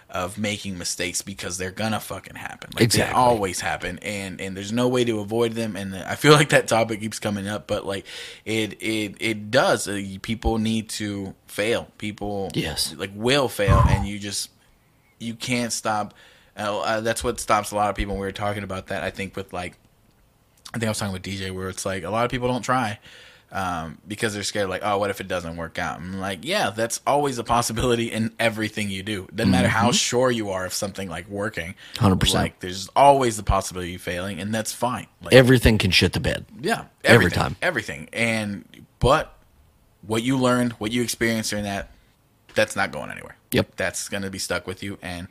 [0.08, 2.70] of making mistakes because they're gonna fucking happen.
[2.74, 3.12] Like Exactly.
[3.12, 5.74] they always happen, and and there's no way to avoid them.
[5.76, 8.06] And I feel like that topic keeps coming up, but like
[8.44, 9.88] it it it does.
[9.88, 11.88] Uh, people need to fail.
[11.98, 12.94] People Yes.
[12.96, 14.48] like will fail, and you just
[15.18, 16.14] you can't stop.
[16.58, 18.14] Uh, uh, that's what stops a lot of people.
[18.14, 19.02] We were talking about that.
[19.02, 19.76] I think with like
[20.74, 22.62] I think I was talking with DJ where it's like a lot of people don't
[22.62, 22.98] try
[23.52, 24.68] um, because they're scared.
[24.68, 25.98] Like, oh, what if it doesn't work out?
[25.98, 29.28] I'm like, yeah, that's always a possibility in everything you do.
[29.34, 31.74] Doesn't matter how sure you are of something like working.
[31.94, 32.34] 100%.
[32.34, 35.06] Like, there's always the possibility of failing, and that's fine.
[35.22, 36.44] Like, Everything can shit the bed.
[36.60, 37.56] yeah, every time.
[37.62, 38.08] everything.
[38.12, 38.64] And
[38.98, 39.36] but
[40.02, 41.90] what you learned, what you experienced during that,
[42.54, 43.35] that's not going anywhere.
[43.52, 43.76] Yep.
[43.76, 44.98] that's going to be stuck with you.
[45.02, 45.28] And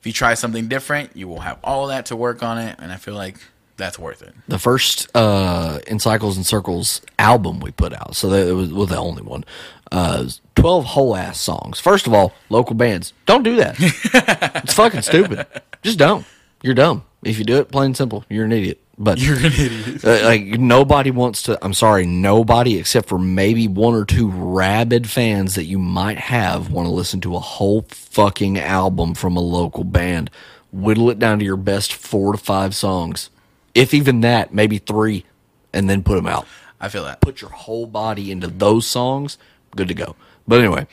[0.00, 2.76] if you try something different, you will have all that to work on it.
[2.78, 3.36] And I feel like
[3.76, 4.34] that's worth it.
[4.48, 8.72] the first uh in cycles and circles album we put out so that it was,
[8.72, 9.44] was the only one
[9.92, 10.26] uh
[10.56, 13.76] 12 whole ass songs first of all local bands don't do that
[14.64, 15.46] it's fucking stupid
[15.84, 16.26] just don't
[16.60, 19.44] you're dumb if you do it plain and simple you're an idiot but You're an
[19.44, 20.04] idiot.
[20.04, 25.08] uh, like nobody wants to i'm sorry nobody except for maybe one or two rabid
[25.08, 29.40] fans that you might have want to listen to a whole fucking album from a
[29.40, 30.30] local band
[30.72, 33.30] whittle it down to your best four to five songs
[33.74, 35.24] if even that maybe three
[35.72, 36.46] and then put them out
[36.80, 37.20] I feel that.
[37.20, 39.38] put your whole body into those songs
[39.76, 40.16] good to go
[40.46, 40.86] but anyway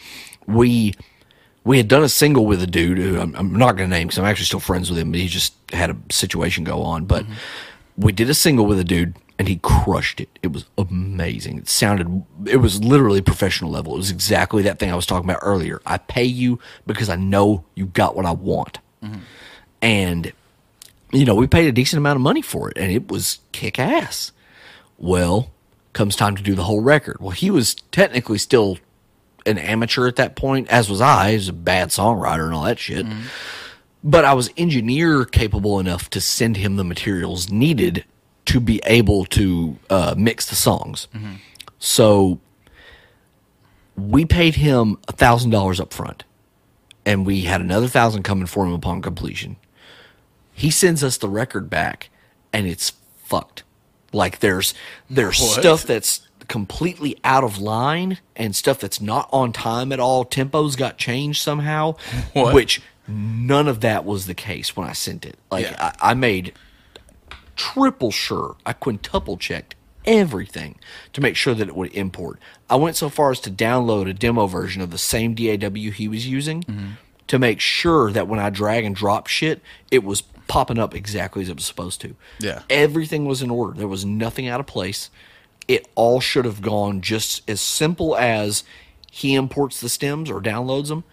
[0.48, 0.94] we
[1.66, 4.08] we had done a single with a dude who I'm, I'm not going to name
[4.08, 7.06] because I'm actually still friends with him, but he just had a situation go on.
[7.06, 7.26] But
[7.98, 10.30] we did a single with a dude and he crushed it.
[10.42, 11.58] It was amazing.
[11.58, 13.94] It sounded, it was literally professional level.
[13.94, 15.82] It was exactly that thing I was talking about earlier.
[15.86, 18.80] I pay you because I know you got what I want.
[19.04, 19.20] Mm-hmm.
[19.82, 20.34] And,
[21.12, 23.78] you know, we paid a decent amount of money for it and it was kick
[23.78, 24.32] ass.
[24.98, 25.52] Well,
[25.94, 27.18] comes time to do the whole record.
[27.20, 28.78] Well, he was technically still
[29.46, 31.32] an amateur at that point, as was I.
[31.32, 33.06] He was a bad songwriter and all that shit.
[33.06, 33.22] Mm-hmm.
[34.08, 38.06] But I was engineer capable enough to send him the materials needed
[38.46, 41.08] to be able to uh, mix the songs.
[41.80, 42.40] So
[43.98, 46.24] we paid him a thousand dollars up front,
[47.06, 49.56] and we had another thousand coming for him upon completion.
[50.54, 52.10] He sends us the record back,
[52.54, 53.64] and it's fucked.
[54.14, 54.74] Like there's
[55.10, 55.60] there's What?
[55.62, 60.24] stuff that's completely out of line and stuff that's not on time at all.
[60.26, 61.96] Tempos got changed somehow,
[62.34, 62.54] What?
[62.54, 65.38] which none of that was the case when I sent it.
[65.52, 65.92] Like Yeah.
[66.02, 66.54] I, I made
[67.56, 69.76] triple sure, I quintuple checked
[70.06, 70.78] everything
[71.14, 72.40] to make sure that it would import.
[72.70, 76.08] I went so far as to download a demo version of the same DAW he
[76.08, 76.88] was using Mm-hmm.
[77.28, 81.42] to make sure that when I drag and drop shit, it was popping up exactly
[81.42, 82.16] as it was supposed to.
[82.40, 82.62] Yeah.
[82.70, 83.74] Everything was in order.
[83.78, 85.10] There was nothing out of place.
[85.68, 88.64] It all should have gone just as simple as
[89.10, 91.04] he imports the stems or downloads them,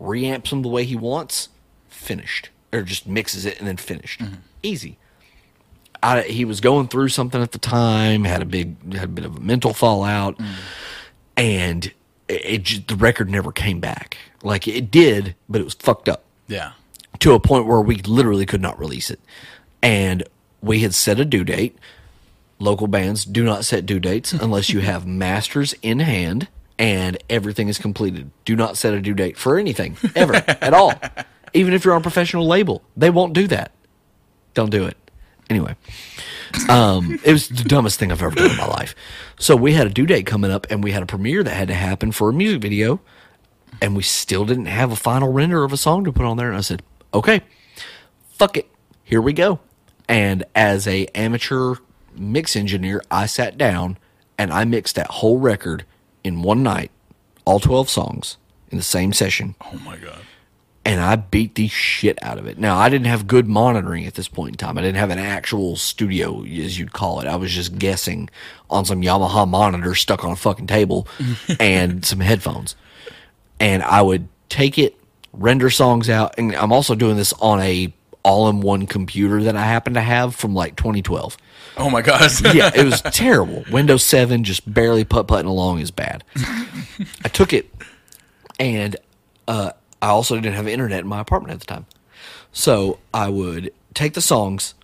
[0.00, 1.48] reamps them the way he wants,
[1.88, 2.50] finished.
[2.72, 4.20] Or just mixes it and then finished.
[4.20, 4.34] Mm-hmm.
[4.62, 4.96] Easy.
[6.02, 9.24] I, he was going through something at the time, had a big, had a bit
[9.24, 10.48] of a mental fallout, mm.
[11.36, 11.86] and
[12.28, 14.16] it, it just, the record never came back.
[14.42, 16.72] Like it did, but it was fucked up Yeah.
[17.18, 19.20] to a point where we literally could not release it.
[19.82, 20.22] And
[20.62, 21.76] we had set a due date.
[22.58, 26.48] Local bands do not set due dates unless you have masters in hand
[26.80, 28.30] and everything is completed.
[28.46, 30.94] Do not set a due date for anything ever at all.
[31.52, 33.72] Even if you're on a professional label, they won't do that.
[34.54, 34.96] Don't do it.
[35.50, 35.76] Anyway,
[36.68, 38.94] um, it was the dumbest thing I've ever done in my life.
[39.38, 41.68] So we had a due date coming up, and we had a premiere that had
[41.68, 43.00] to happen for a music video,
[43.82, 46.48] and we still didn't have a final render of a song to put on there.
[46.48, 46.82] And I said,
[47.12, 47.42] "Okay,
[48.32, 48.70] fuck it,
[49.02, 49.58] here we go."
[50.08, 51.74] And as a amateur
[52.16, 53.98] mix engineer, I sat down
[54.38, 55.84] and I mixed that whole record
[56.24, 56.90] in one night,
[57.44, 58.36] all twelve songs
[58.70, 60.20] in the same session Oh my god.
[60.84, 62.56] and I beat the shit out of it.
[62.58, 64.78] Now, I didn't have good monitoring at this point in time.
[64.78, 67.26] I didn't have an actual studio, as you'd call it.
[67.26, 68.30] I was just guessing
[68.70, 71.06] on some Yamaha monitor stuck on a fucking table
[71.60, 72.76] and some headphones.
[73.58, 74.96] And I would take it,
[75.32, 77.92] render songs out, and I'm also doing this on a
[78.22, 81.36] all-in-one computer that I happen to have from like 2012
[81.76, 82.42] Oh my gosh.
[82.54, 83.64] yeah, it was terrible.
[83.70, 86.24] Windows 7 just barely putt putting along is bad.
[87.24, 87.70] I took it,
[88.58, 88.96] and
[89.48, 89.72] uh,
[90.02, 91.86] I also didn't have internet in my apartment at the time.
[92.52, 94.74] So I would take the songs,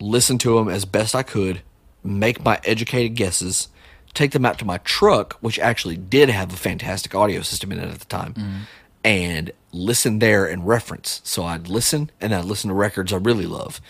[0.00, 1.62] listen to them as best I could,
[2.02, 3.68] make my educated guesses,
[4.14, 7.78] take them out to my truck, which actually did have a fantastic audio system in
[7.78, 8.66] it at the time,
[9.04, 11.20] and listen there and reference.
[11.24, 13.80] So I'd listen and I'd listen to records I really love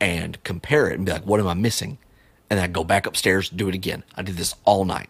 [0.00, 1.98] and compare it and be like, what am I missing?
[2.50, 4.04] And I'd go back upstairs, do it again.
[4.14, 5.08] I did this all night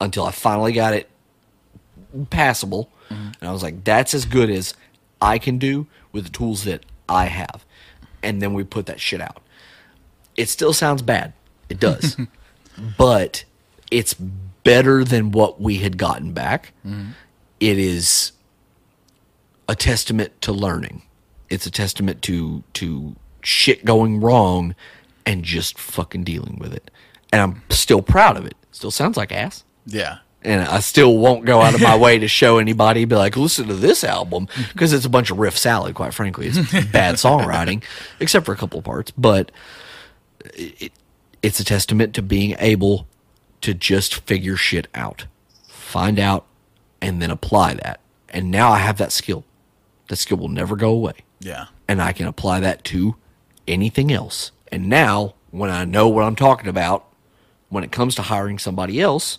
[0.00, 1.08] until I finally got it
[2.30, 2.90] passable.
[3.40, 4.74] And I was like, that's as good as
[5.20, 7.64] I can do with the tools that I have.
[8.22, 9.42] And then we put that shit out.
[10.36, 11.32] It still sounds bad.
[11.68, 12.16] It does.
[12.98, 13.44] but
[13.90, 16.72] it's better than what we had gotten back.
[16.86, 17.10] Mm-hmm.
[17.60, 18.32] It is
[19.68, 21.02] a testament to learning.
[21.48, 24.74] It's a testament to to shit going wrong
[25.26, 26.90] and just fucking dealing with it.
[27.32, 28.54] And I'm still proud of it.
[28.72, 30.18] Still sounds like ass yeah.
[30.42, 33.66] and I still won't go out of my way to show anybody, be like, listen
[33.68, 36.46] to this album, because it's a bunch of riff salad, quite frankly.
[36.48, 36.58] It's
[36.90, 37.82] bad songwriting,
[38.20, 39.10] except for a couple of parts.
[39.10, 39.50] But
[40.54, 40.92] it,
[41.42, 43.06] it's a testament to being able
[43.62, 45.26] to just figure shit out,
[45.66, 46.46] find out,
[47.00, 48.00] and then apply that.
[48.28, 49.44] And now I have that skill.
[50.08, 51.66] That skill will never go away Yeah.
[51.88, 53.16] and I can apply that to
[53.68, 54.52] anything else.
[54.70, 57.04] And now, when I know what I'm talking about,
[57.68, 59.38] when it comes to hiring somebody else,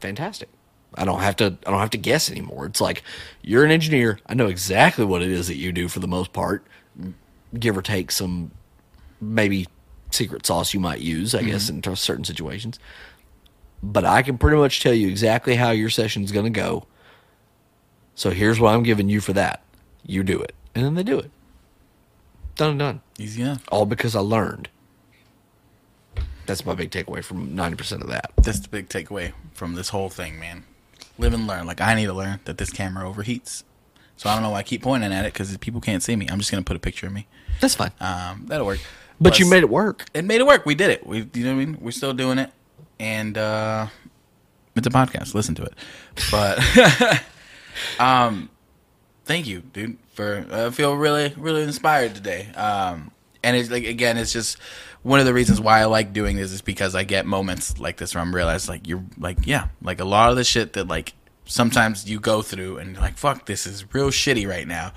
[0.00, 0.48] fantastic.
[0.94, 1.56] I don't have to.
[1.66, 2.66] I don't have to guess anymore.
[2.66, 3.02] It's like
[3.42, 4.18] you're an engineer.
[4.26, 6.66] I know exactly what it is that you do for the most part,
[7.58, 8.50] give or take some
[9.20, 9.66] maybe
[10.10, 11.34] secret sauce you might use.
[11.34, 11.90] I guess mm-hmm.
[11.90, 12.78] in certain situations.
[13.82, 16.86] But I can pretty much tell you exactly how your session's going to go.
[18.14, 19.62] So here's what I'm giving you for that.
[20.06, 20.54] You do it.
[20.74, 21.30] And then they do it.
[22.56, 23.00] Done and done.
[23.18, 23.62] Easy enough.
[23.68, 24.68] All because I learned.
[26.46, 28.32] That's my big takeaway from 90% of that.
[28.42, 30.64] That's the big takeaway from this whole thing, man.
[31.18, 31.66] Live and learn.
[31.66, 33.64] Like I need to learn that this camera overheats.
[34.16, 36.26] So I don't know why I keep pointing at it because people can't see me.
[36.30, 37.26] I'm just gonna put a picture of me.
[37.60, 37.92] That's fine.
[38.00, 38.80] Um, that'll work.
[39.20, 40.06] but you made it work.
[40.14, 40.64] it made it work.
[40.64, 41.06] We did it.
[41.06, 41.78] We, you know what I mean?
[41.80, 42.50] We're still doing it,
[42.98, 43.88] and uh,
[44.74, 45.34] it's a podcast.
[45.34, 45.74] Listen to it.
[46.30, 47.22] But,
[47.98, 48.48] um,
[49.26, 49.98] thank you, dude.
[50.14, 52.48] For I feel really, really inspired today.
[52.54, 53.10] Um,
[53.42, 54.56] and it's like again, it's just
[55.02, 57.96] one of the reasons why I like doing this is because I get moments like
[57.98, 60.88] this where I'm realized like you're like yeah, like a lot of the shit that
[60.88, 61.12] like
[61.44, 64.92] sometimes you go through and you're like fuck, this is real shitty right now.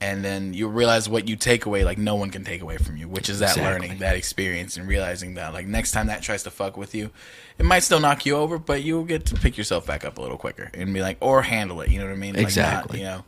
[0.00, 2.98] And then you realize what you take away, like no one can take away from
[2.98, 3.64] you, which is that Exactly.
[3.88, 7.10] learning, that experience, and realizing that, like next time that tries to fuck with you,
[7.58, 10.20] it might still knock you over, but you'll get to pick yourself back up a
[10.20, 11.88] little quicker and be like, or handle it.
[11.90, 12.34] You know what I mean?
[12.34, 12.98] Like, not, Exactly.
[12.98, 13.24] you know,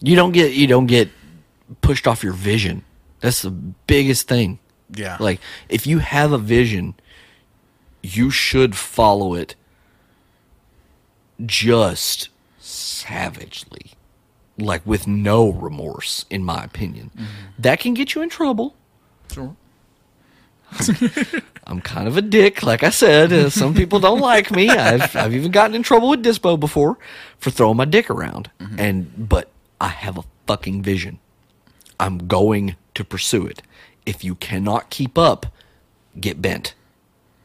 [0.00, 1.10] You don't get you don't get
[1.80, 2.84] pushed off your vision.
[3.20, 4.58] That's the biggest thing.
[4.94, 6.94] yeah, Like if you have a vision,
[8.02, 9.54] you should follow it
[11.44, 12.28] just
[12.60, 13.92] savagely.
[14.58, 17.10] Like with no remorse, in my opinion.
[17.58, 18.74] That can get you in trouble.
[19.32, 19.54] Sure.
[21.66, 23.32] I'm kind of a dick, like I said.
[23.32, 24.68] Uh, some people don't like me.
[24.70, 26.96] I've I've even gotten in trouble with Dispo before
[27.38, 28.50] for throwing my dick around.
[28.78, 29.50] And but
[29.80, 31.18] I have a fucking vision.
[31.98, 33.62] I'm going to pursue it.
[34.04, 35.46] If you cannot keep up,
[36.20, 36.74] get bent.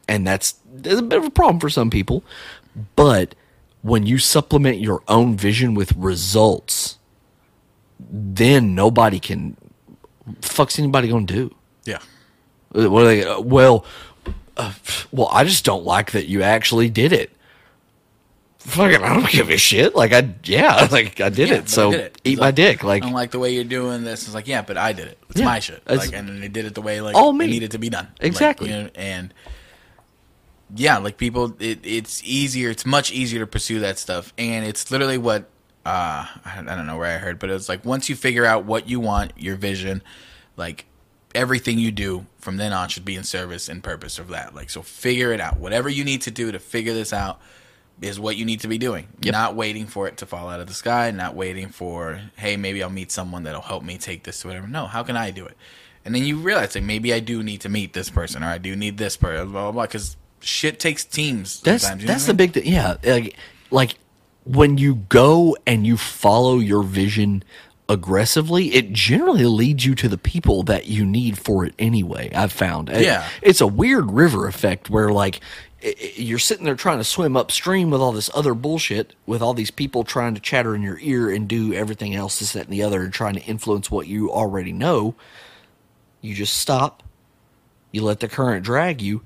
[0.08, 2.22] And that's, that's a bit of a problem for some people.
[2.96, 3.34] But
[3.82, 6.98] when you supplement your own vision with results,
[7.98, 9.56] then nobody can
[10.40, 11.54] fuck's anybody gonna do?
[11.84, 11.98] yeah,
[12.70, 13.24] What are they?
[13.24, 13.84] Uh, well,
[14.56, 14.72] uh,
[15.10, 17.30] well, I just don't like that you actually did it.
[18.64, 19.94] Fucking, I don't give a shit.
[19.94, 21.68] Like I, yeah, like I did Yeah, it.
[21.68, 22.20] So did it.
[22.24, 22.84] eat my like, dick.
[22.84, 24.22] Like I don't like the way you're doing this.
[24.24, 25.18] It's like, yeah, but I did it.
[25.30, 25.82] It's Yeah, my shit.
[25.86, 27.46] it's- Like, and they did it the way like All it me.
[27.48, 28.06] needed to be done.
[28.20, 28.70] Like, Exactly.
[28.70, 29.34] you know, and
[30.74, 32.70] yeah, like people, it, it's easier.
[32.70, 35.50] It's much easier to pursue that stuff, and it's literally what
[35.84, 38.64] uh, I, I don't know where I heard, but it's like once you figure out
[38.64, 40.02] what you want, your vision,
[40.56, 40.86] like
[41.34, 44.54] everything you do from then on should be in service and purpose of that.
[44.54, 45.58] Like, so figure it out.
[45.58, 47.40] Whatever you need to do to figure this out
[48.02, 49.06] is what you need to be doing.
[49.22, 49.32] Yep.
[49.32, 52.82] Not waiting for it to fall out of the sky, not waiting for, hey, maybe
[52.82, 54.66] I'll meet someone that'll help me take this to whatever.
[54.66, 55.56] No, how can I do it?
[56.04, 58.58] And then you realize, like, maybe I do need to meet this person or I
[58.58, 62.04] do need this person, blah, blah, blah, because shit takes teams that's sometimes.
[62.08, 62.36] that's the I mean?
[62.38, 62.66] big thing.
[62.72, 63.36] Yeah, like
[63.70, 63.94] like
[64.44, 67.44] when you go and you follow your vision
[67.88, 72.30] aggressively, it generally leads you to the people that you need for it anyway.
[72.34, 72.88] I've found.
[72.90, 73.28] It- Yeah.
[73.42, 75.40] it's a weird river effect where like
[75.82, 79.70] you're sitting there trying to swim upstream with all this other bullshit, with all these
[79.70, 82.82] people trying to chatter in your ear and do everything else, this, that, and the
[82.82, 85.14] other, and trying to influence what you already know.
[86.20, 87.02] You just stop.
[87.90, 89.22] You let the current drag you,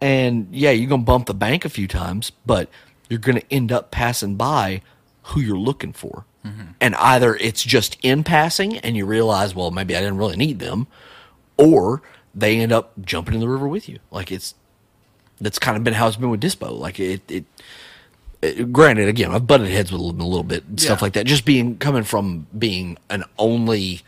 [0.00, 2.70] and yeah, you're gonna bump the bank a few times, but
[3.10, 4.82] you're gonna end up passing by
[5.22, 6.24] who you're looking for.
[6.44, 6.72] Mm-hmm.
[6.80, 10.58] And either it's just in passing and you realize, well, maybe I didn't really need
[10.58, 10.86] them,
[11.58, 12.02] or
[12.34, 13.98] they end up jumping in the river with you.
[14.10, 14.54] Like it's
[15.40, 16.76] that's kind of been how it's been with Dispo.
[16.78, 17.44] Like it, it,
[18.42, 21.04] it granted, again, I've butted heads with them a little bit and stuff Yeah.
[21.04, 21.26] like that.
[21.26, 24.02] Just being coming from being an only,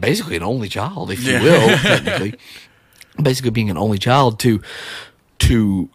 [0.00, 1.42] basically an only child, if you Yeah.
[1.42, 2.34] will, technically,
[3.22, 4.62] basically being an only child to
[5.38, 5.88] to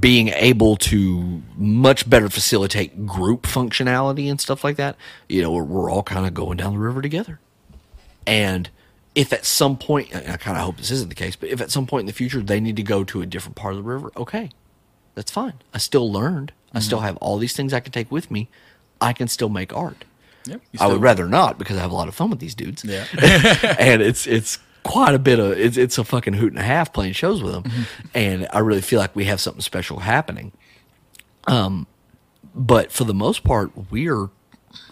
[0.00, 4.96] being able to much better facilitate group functionality and stuff like that.
[5.28, 7.38] You know, we're, we're all kind of going down the river together.
[8.26, 8.68] And
[9.16, 11.72] if at some point, I kind of hope this isn't the case, but if at
[11.72, 13.82] some point in the future they need to go to a different part of the
[13.82, 14.50] river, okay,
[15.16, 15.54] that's fine.
[15.74, 16.52] I still learned.
[16.74, 18.48] I still have all these things I can take with me.
[19.00, 20.04] I can still make art.
[20.44, 22.84] Yep, I would rather not because I have a lot of fun with these dudes.
[22.84, 23.06] Yeah.
[23.80, 26.92] and it's it's quite a bit of it's it's a fucking hoot and a half
[26.92, 27.82] playing shows with them, Mm-hmm.
[28.14, 30.52] and I really feel like we have something special happening.
[31.46, 31.86] Um,
[32.54, 34.28] but for the most part, we are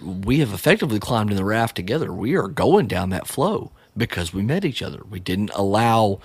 [0.02, 2.12] we have effectively climbed in the raft together.
[2.12, 5.02] We are going down that flow because we met each other.
[5.08, 6.20] We didn't allow.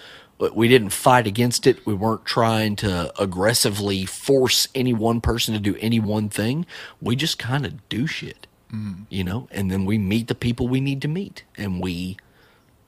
[0.53, 1.85] We didn't fight against it.
[1.85, 6.65] We weren't trying to aggressively force any one person to do any one thing.
[7.01, 9.05] We just kind of do shit, mm.
[9.09, 9.49] you know.
[9.51, 12.17] And then we meet the people we need to meet, and we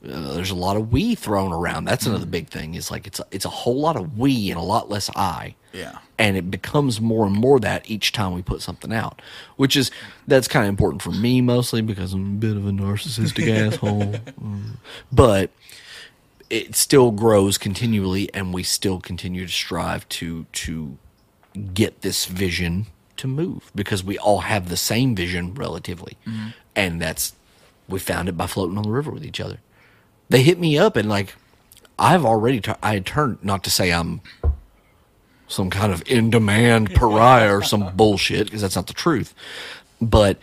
[0.04, 1.86] uh, there's a lot of we thrown around.
[1.86, 2.74] That's another big thing.
[2.74, 5.56] Is like it's a, it's a whole lot of we and a lot less I.
[5.74, 6.00] Yeah.
[6.18, 9.22] And it becomes more and more that each time we put something out,
[9.58, 9.92] which is
[10.28, 14.14] that's kind of important for me mostly because I'm a bit of a narcissistic asshole.
[14.42, 14.78] Mm.
[15.12, 15.52] But
[16.50, 20.98] it still grows continually, and we still continue to strive to to
[21.74, 22.88] get this vision
[23.18, 26.18] to move because we all have the same vision relatively,
[26.76, 27.34] and that's
[27.88, 29.60] we found it by floating on the river with each other.
[30.32, 31.36] They hit me up and like
[32.00, 34.22] I've already tu- I had turned not to say I'm
[35.48, 39.34] some kind of in demand pariah or some bullshit because that's not the truth,
[40.02, 40.40] but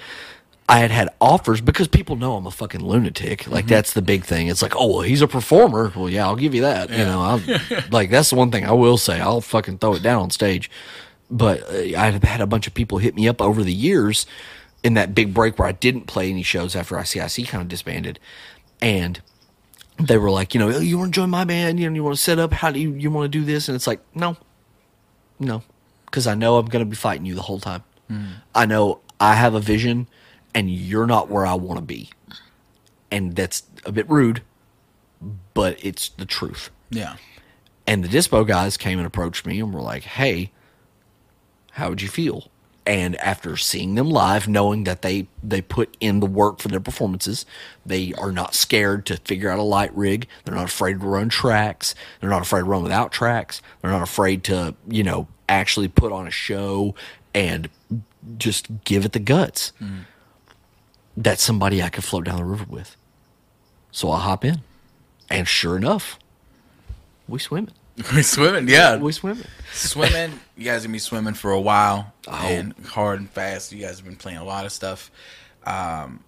[0.68, 3.46] I had had offers because people know I'm a fucking lunatic.
[3.48, 3.68] Like Mm-hmm.
[3.70, 4.48] that's the big thing.
[4.48, 5.90] It's like, oh well, he's a performer.
[5.96, 6.90] Well, yeah, I'll give you that.
[6.90, 7.42] You know, I'm,
[7.90, 9.18] like that's the one thing I will say.
[9.20, 10.70] I'll fucking throw it down on stage.
[11.30, 14.26] But uh, I've had a bunch of people hit me up over the years
[14.84, 18.18] in that big break where I didn't play any shows after ICIC kind of disbanded,
[18.80, 19.20] and
[19.98, 21.80] they were like, you know, "Oh, you want to join my band?
[21.80, 22.52] You know, you want to set up?
[22.52, 23.68] How do you you want to do this?
[23.68, 24.36] And it's like, no,
[25.38, 25.62] no,
[26.06, 27.82] because I know I'm going to be fighting you the whole time.
[28.08, 28.26] Hmm.
[28.54, 30.08] I know I have a vision,
[30.54, 32.10] and you're not where I want to be,
[33.10, 34.42] and that's a bit rude,
[35.54, 36.70] but it's the truth.
[36.90, 37.16] Yeah.
[37.86, 40.52] And the Dispo guys came and approached me and were like, "Hey,
[41.72, 42.50] how would you feel?"
[42.88, 46.80] And after seeing them live, knowing that they they put in the work for their
[46.80, 47.44] performances,
[47.84, 50.26] they are not scared to figure out a light rig.
[50.44, 51.94] They're not afraid to run tracks.
[52.20, 53.60] They're not afraid to run without tracks.
[53.82, 56.94] They're not afraid to you know actually put on a show
[57.34, 57.68] and
[58.38, 59.72] just give it the guts.
[59.78, 59.98] Hmm.
[61.14, 62.96] That's somebody I could float down the river with.
[63.92, 64.62] So I hop in,
[65.30, 66.18] and sure enough,
[67.28, 67.74] we swimming.
[68.14, 68.96] We swimming, yeah.
[68.96, 69.44] We swimming.
[69.72, 70.38] swimming.
[70.56, 72.32] You guys gonna be swimming for a while Oh.
[72.46, 73.72] and hard and fast.
[73.72, 75.10] You guys have been playing a lot of stuff.
[75.66, 76.22] Um,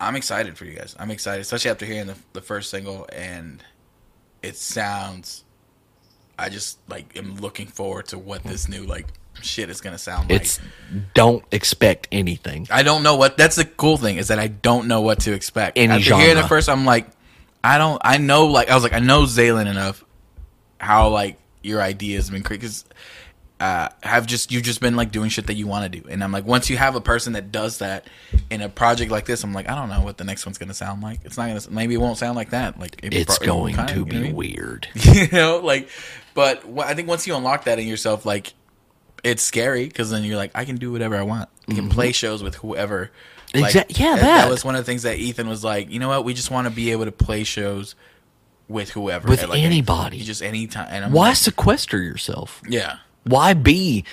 [0.00, 0.94] I'm excited for you guys.
[0.98, 3.62] I'm excited, especially after hearing the, the first single, and
[4.42, 5.44] it sounds.
[6.38, 9.06] I just like am looking forward to what this new like
[9.42, 10.42] shit is gonna sound like.
[10.42, 10.60] It's
[11.14, 12.68] don't expect anything.
[12.70, 13.36] I don't know what.
[13.36, 15.78] That's the cool thing is that I don't know what to expect.
[15.78, 17.06] Any After hearing the first, I'm like,
[17.64, 18.00] I don't.
[18.04, 20.04] I know, like I was like, I know Zalen enough.
[20.78, 22.84] How like your ideas have been crazy because
[23.60, 26.22] uh, have just you've just been like doing shit that you want to do, and
[26.22, 28.06] I'm like, once you have a person that does that
[28.50, 30.74] in a project like this, I'm like, I don't know what the next one's gonna
[30.74, 31.20] sound like.
[31.24, 31.60] It's not gonna.
[31.70, 32.78] Maybe it won't sound like that.
[32.78, 34.88] Like It's pro- going to you know be weird.
[34.94, 35.88] you know, like,
[36.34, 38.54] but I think once you unlock that in yourself, like,
[39.24, 41.48] it's scary because then you're like, I can do whatever I want.
[41.68, 43.10] I can play shows with whoever.
[43.54, 44.22] Like, Exact- yeah, that.
[44.22, 44.50] that.
[44.50, 45.90] was one of the things that Ethan was like.
[45.90, 46.24] You know what?
[46.24, 47.96] We just want to be able to play shows
[48.68, 50.20] with whoever, With like, anybody.
[50.20, 50.88] just any time.
[50.90, 52.62] And I'm Why like, sequester yourself?
[52.68, 54.04] yeah, Why be,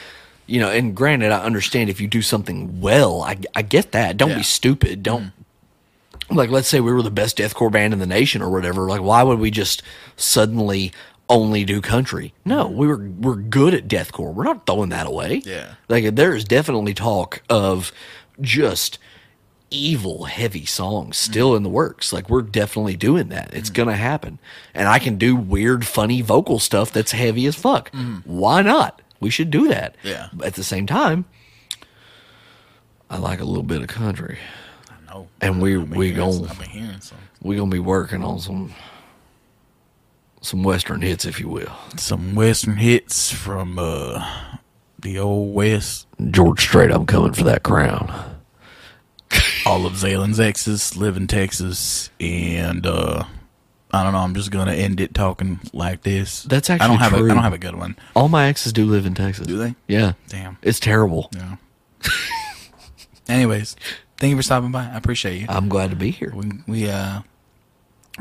[0.47, 4.17] you know, and granted, I understand if you do something well, I, I get that.
[4.17, 4.37] Don't Yeah.
[4.37, 5.03] be stupid.
[5.03, 6.35] Don't, mm-hmm.
[6.35, 8.87] like, let's say we were the best deathcore band in the nation or whatever.
[8.87, 9.83] Like, why would we just
[10.15, 10.91] suddenly
[11.27, 12.33] only do country?
[12.45, 12.77] No, mm-hmm.
[12.77, 14.33] we were, we're good at deathcore.
[14.33, 15.41] We're not throwing that away.
[15.45, 15.73] Yeah.
[15.89, 17.91] Like, there is definitely talk of
[18.41, 18.99] just
[19.69, 21.19] evil, heavy songs mm.
[21.19, 22.13] still in the works.
[22.13, 23.53] Like, we're definitely doing that.
[23.53, 23.73] It's mm.
[23.75, 24.39] going to happen.
[24.73, 27.91] And I can do weird, funny vocal stuff that's heavy as fuck.
[27.91, 28.25] Mm.
[28.25, 29.01] Why not?
[29.19, 29.95] We should do that.
[30.03, 30.29] Yeah.
[30.33, 31.25] But at the same time,
[33.09, 34.39] I like a little bit of country.
[34.89, 35.27] I know.
[35.41, 38.39] And we we hearing some- gon' I've been hearing some we gonna be working on
[38.39, 38.73] some
[40.41, 41.71] some western hits, if you will.
[41.95, 44.57] some western hits from uh
[44.99, 46.07] the old west.
[46.31, 48.34] George Strait, I'm coming for that crown.
[49.65, 53.23] All of Zalen's exes live in Texas, and uh,
[53.91, 54.19] I don't know.
[54.19, 56.43] I'm just gonna end it talking like this.
[56.43, 57.31] That's I don't actually have true.
[57.31, 57.95] I don't have a good one.
[58.15, 59.47] All my exes do live in Texas.
[59.47, 59.75] Do they?
[59.87, 60.13] Yeah.
[60.29, 60.57] Damn.
[60.61, 61.29] It's terrible.
[61.35, 61.55] Yeah.
[63.27, 63.75] Anyways,
[64.17, 64.85] thank you for stopping by.
[64.85, 65.47] I appreciate you.
[65.49, 66.31] I'm glad to be here.
[66.35, 67.21] We we uh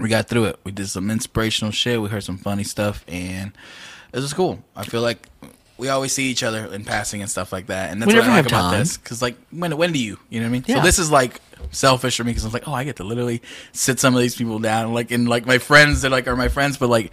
[0.01, 0.61] we got through it.
[0.65, 2.01] We did some inspirational shit.
[2.01, 3.53] We heard some funny stuff, and
[4.13, 4.65] it was cool.
[4.75, 5.29] I feel like
[5.79, 8.29] we always see each other in passing and stuff like that, and that's We what
[8.29, 8.79] I like about time.
[8.79, 8.97] this.
[8.97, 10.19] Because like, when when do you?
[10.31, 10.65] You know what I mean?
[10.67, 10.77] Yeah.
[10.77, 11.41] So this is like
[11.71, 13.43] selfish for me because I'm like, oh, I get to literally
[13.73, 16.49] sit some of these people down, like and like my friends that like are my
[16.49, 17.13] friends, but like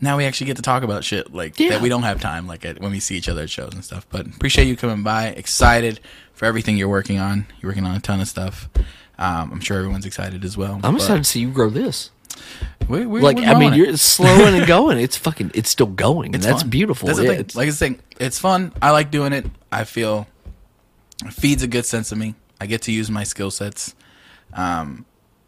[0.00, 1.70] now we actually get to talk about shit like Yeah.
[1.70, 3.82] that we don't have time like at, when we see each other at shows and
[3.84, 4.06] stuff.
[4.10, 5.28] But appreciate you coming by.
[5.28, 6.00] Excited
[6.34, 7.46] for everything you're working on.
[7.60, 8.68] You're working on a ton of stuff.
[9.18, 10.74] Um, I'm sure everyone's excited as well.
[10.74, 12.10] I'm but excited to see you grow this.
[12.88, 13.76] We- we- Like I mean, it.
[13.76, 14.98] you're slowing and going.
[14.98, 15.50] It's fucking.
[15.54, 16.70] It's still going, and It's that's fun.
[16.70, 17.06] beautiful.
[17.06, 17.46] That's the Yeah, thing.
[17.54, 18.72] Like I was saying, it's fun.
[18.80, 19.46] I like doing it.
[19.72, 20.26] I feel
[21.24, 22.34] it feeds a good sense of me.
[22.60, 23.94] I get to use my skill sets,
[24.54, 25.04] um,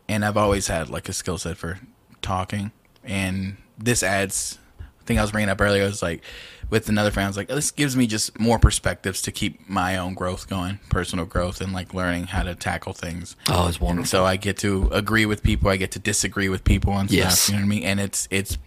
[0.09, 1.79] and I've always had like a skill set for
[2.23, 2.73] talking,
[3.05, 4.59] and this adds.
[4.81, 5.85] I think I was bringing up earlier.
[5.85, 6.23] I was like,
[6.71, 9.97] with another friend, I was like, this gives me just more perspectives to keep my
[9.97, 13.37] own growth going, personal growth, and like learning how to tackle things.
[13.49, 14.07] oh, it's And wonderful.
[14.07, 15.71] so I get to agree with people.
[15.71, 17.41] I get to disagree with people and Yes.
[17.41, 17.49] stuff.
[17.55, 17.85] You know what I mean?
[17.85, 18.59] And it's it's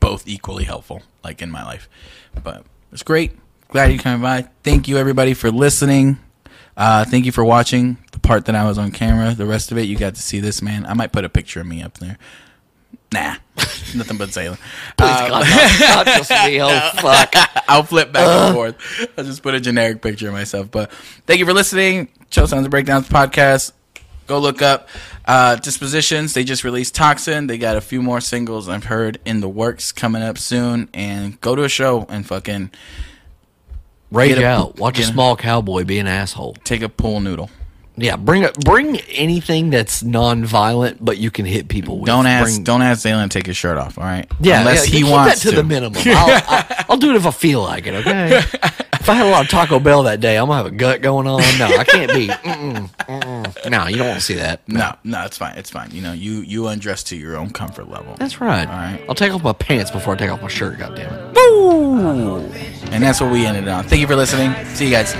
[0.00, 1.88] both equally helpful, like in my life.
[2.42, 3.32] But it's great.
[3.68, 4.48] Glad you came by.
[4.62, 6.18] Thank you everybody for listening.
[6.76, 9.34] Uh, thank you for watching the part that I was on camera.
[9.34, 10.84] The rest of it, you got to see this man.
[10.86, 12.18] I might put a picture of me up there.
[13.12, 13.36] Nah,
[13.94, 14.58] nothing but Zalen.
[14.96, 15.44] Please God, not,
[15.80, 16.60] not just me.
[16.62, 17.32] Oh fuck.
[17.68, 19.08] I'll flip back and forth.
[19.16, 20.70] I'll just put a generic picture of myself.
[20.70, 20.90] But
[21.26, 22.08] thank you for listening.
[22.30, 23.72] Chill Sounds and Breakdowns podcast.
[24.26, 24.88] Go look up
[25.26, 26.34] uh, Dispositions.
[26.34, 27.46] They just released Toxin.
[27.46, 30.88] They got a few more singles I've heard in the works coming up soon.
[30.92, 32.70] And go to a show and fucking
[34.10, 34.78] Rage out.
[34.78, 36.54] Watch a- small cowboy be an asshole.
[36.64, 37.50] take a pool noodle.
[37.98, 42.06] Yeah, bring a, bring anything that's non-violent, but you can hit people with.
[42.06, 42.54] Don't ask.
[42.54, 43.96] Bring- don't ask Zalen to take his shirt off.
[43.98, 44.30] All right.
[44.40, 46.02] yeah, Unless yeah, he keep wants that to, the minimum.
[46.04, 47.94] I'll, I, I'll do it if I feel like it.
[47.94, 48.36] Okay.
[49.06, 51.00] if I had a lot of Taco Bell that day, I'm gonna have a gut
[51.00, 51.40] going on.
[51.58, 52.26] No, I can't be.
[52.26, 53.70] Mm-mm, mm-mm.
[53.70, 54.68] No, you don't want to see that.
[54.68, 55.56] No, no, it's fine.
[55.56, 55.90] It's fine.
[55.92, 58.14] You know, you you undress to your own comfort level.
[58.18, 58.66] That's right.
[58.68, 59.02] All right.
[59.08, 60.78] I'll take off my pants before I take off my shirt.
[60.78, 62.92] God damn it.
[62.92, 63.84] And that's what we ended on.
[63.84, 64.52] Thank you for listening.
[64.74, 65.14] See you guys.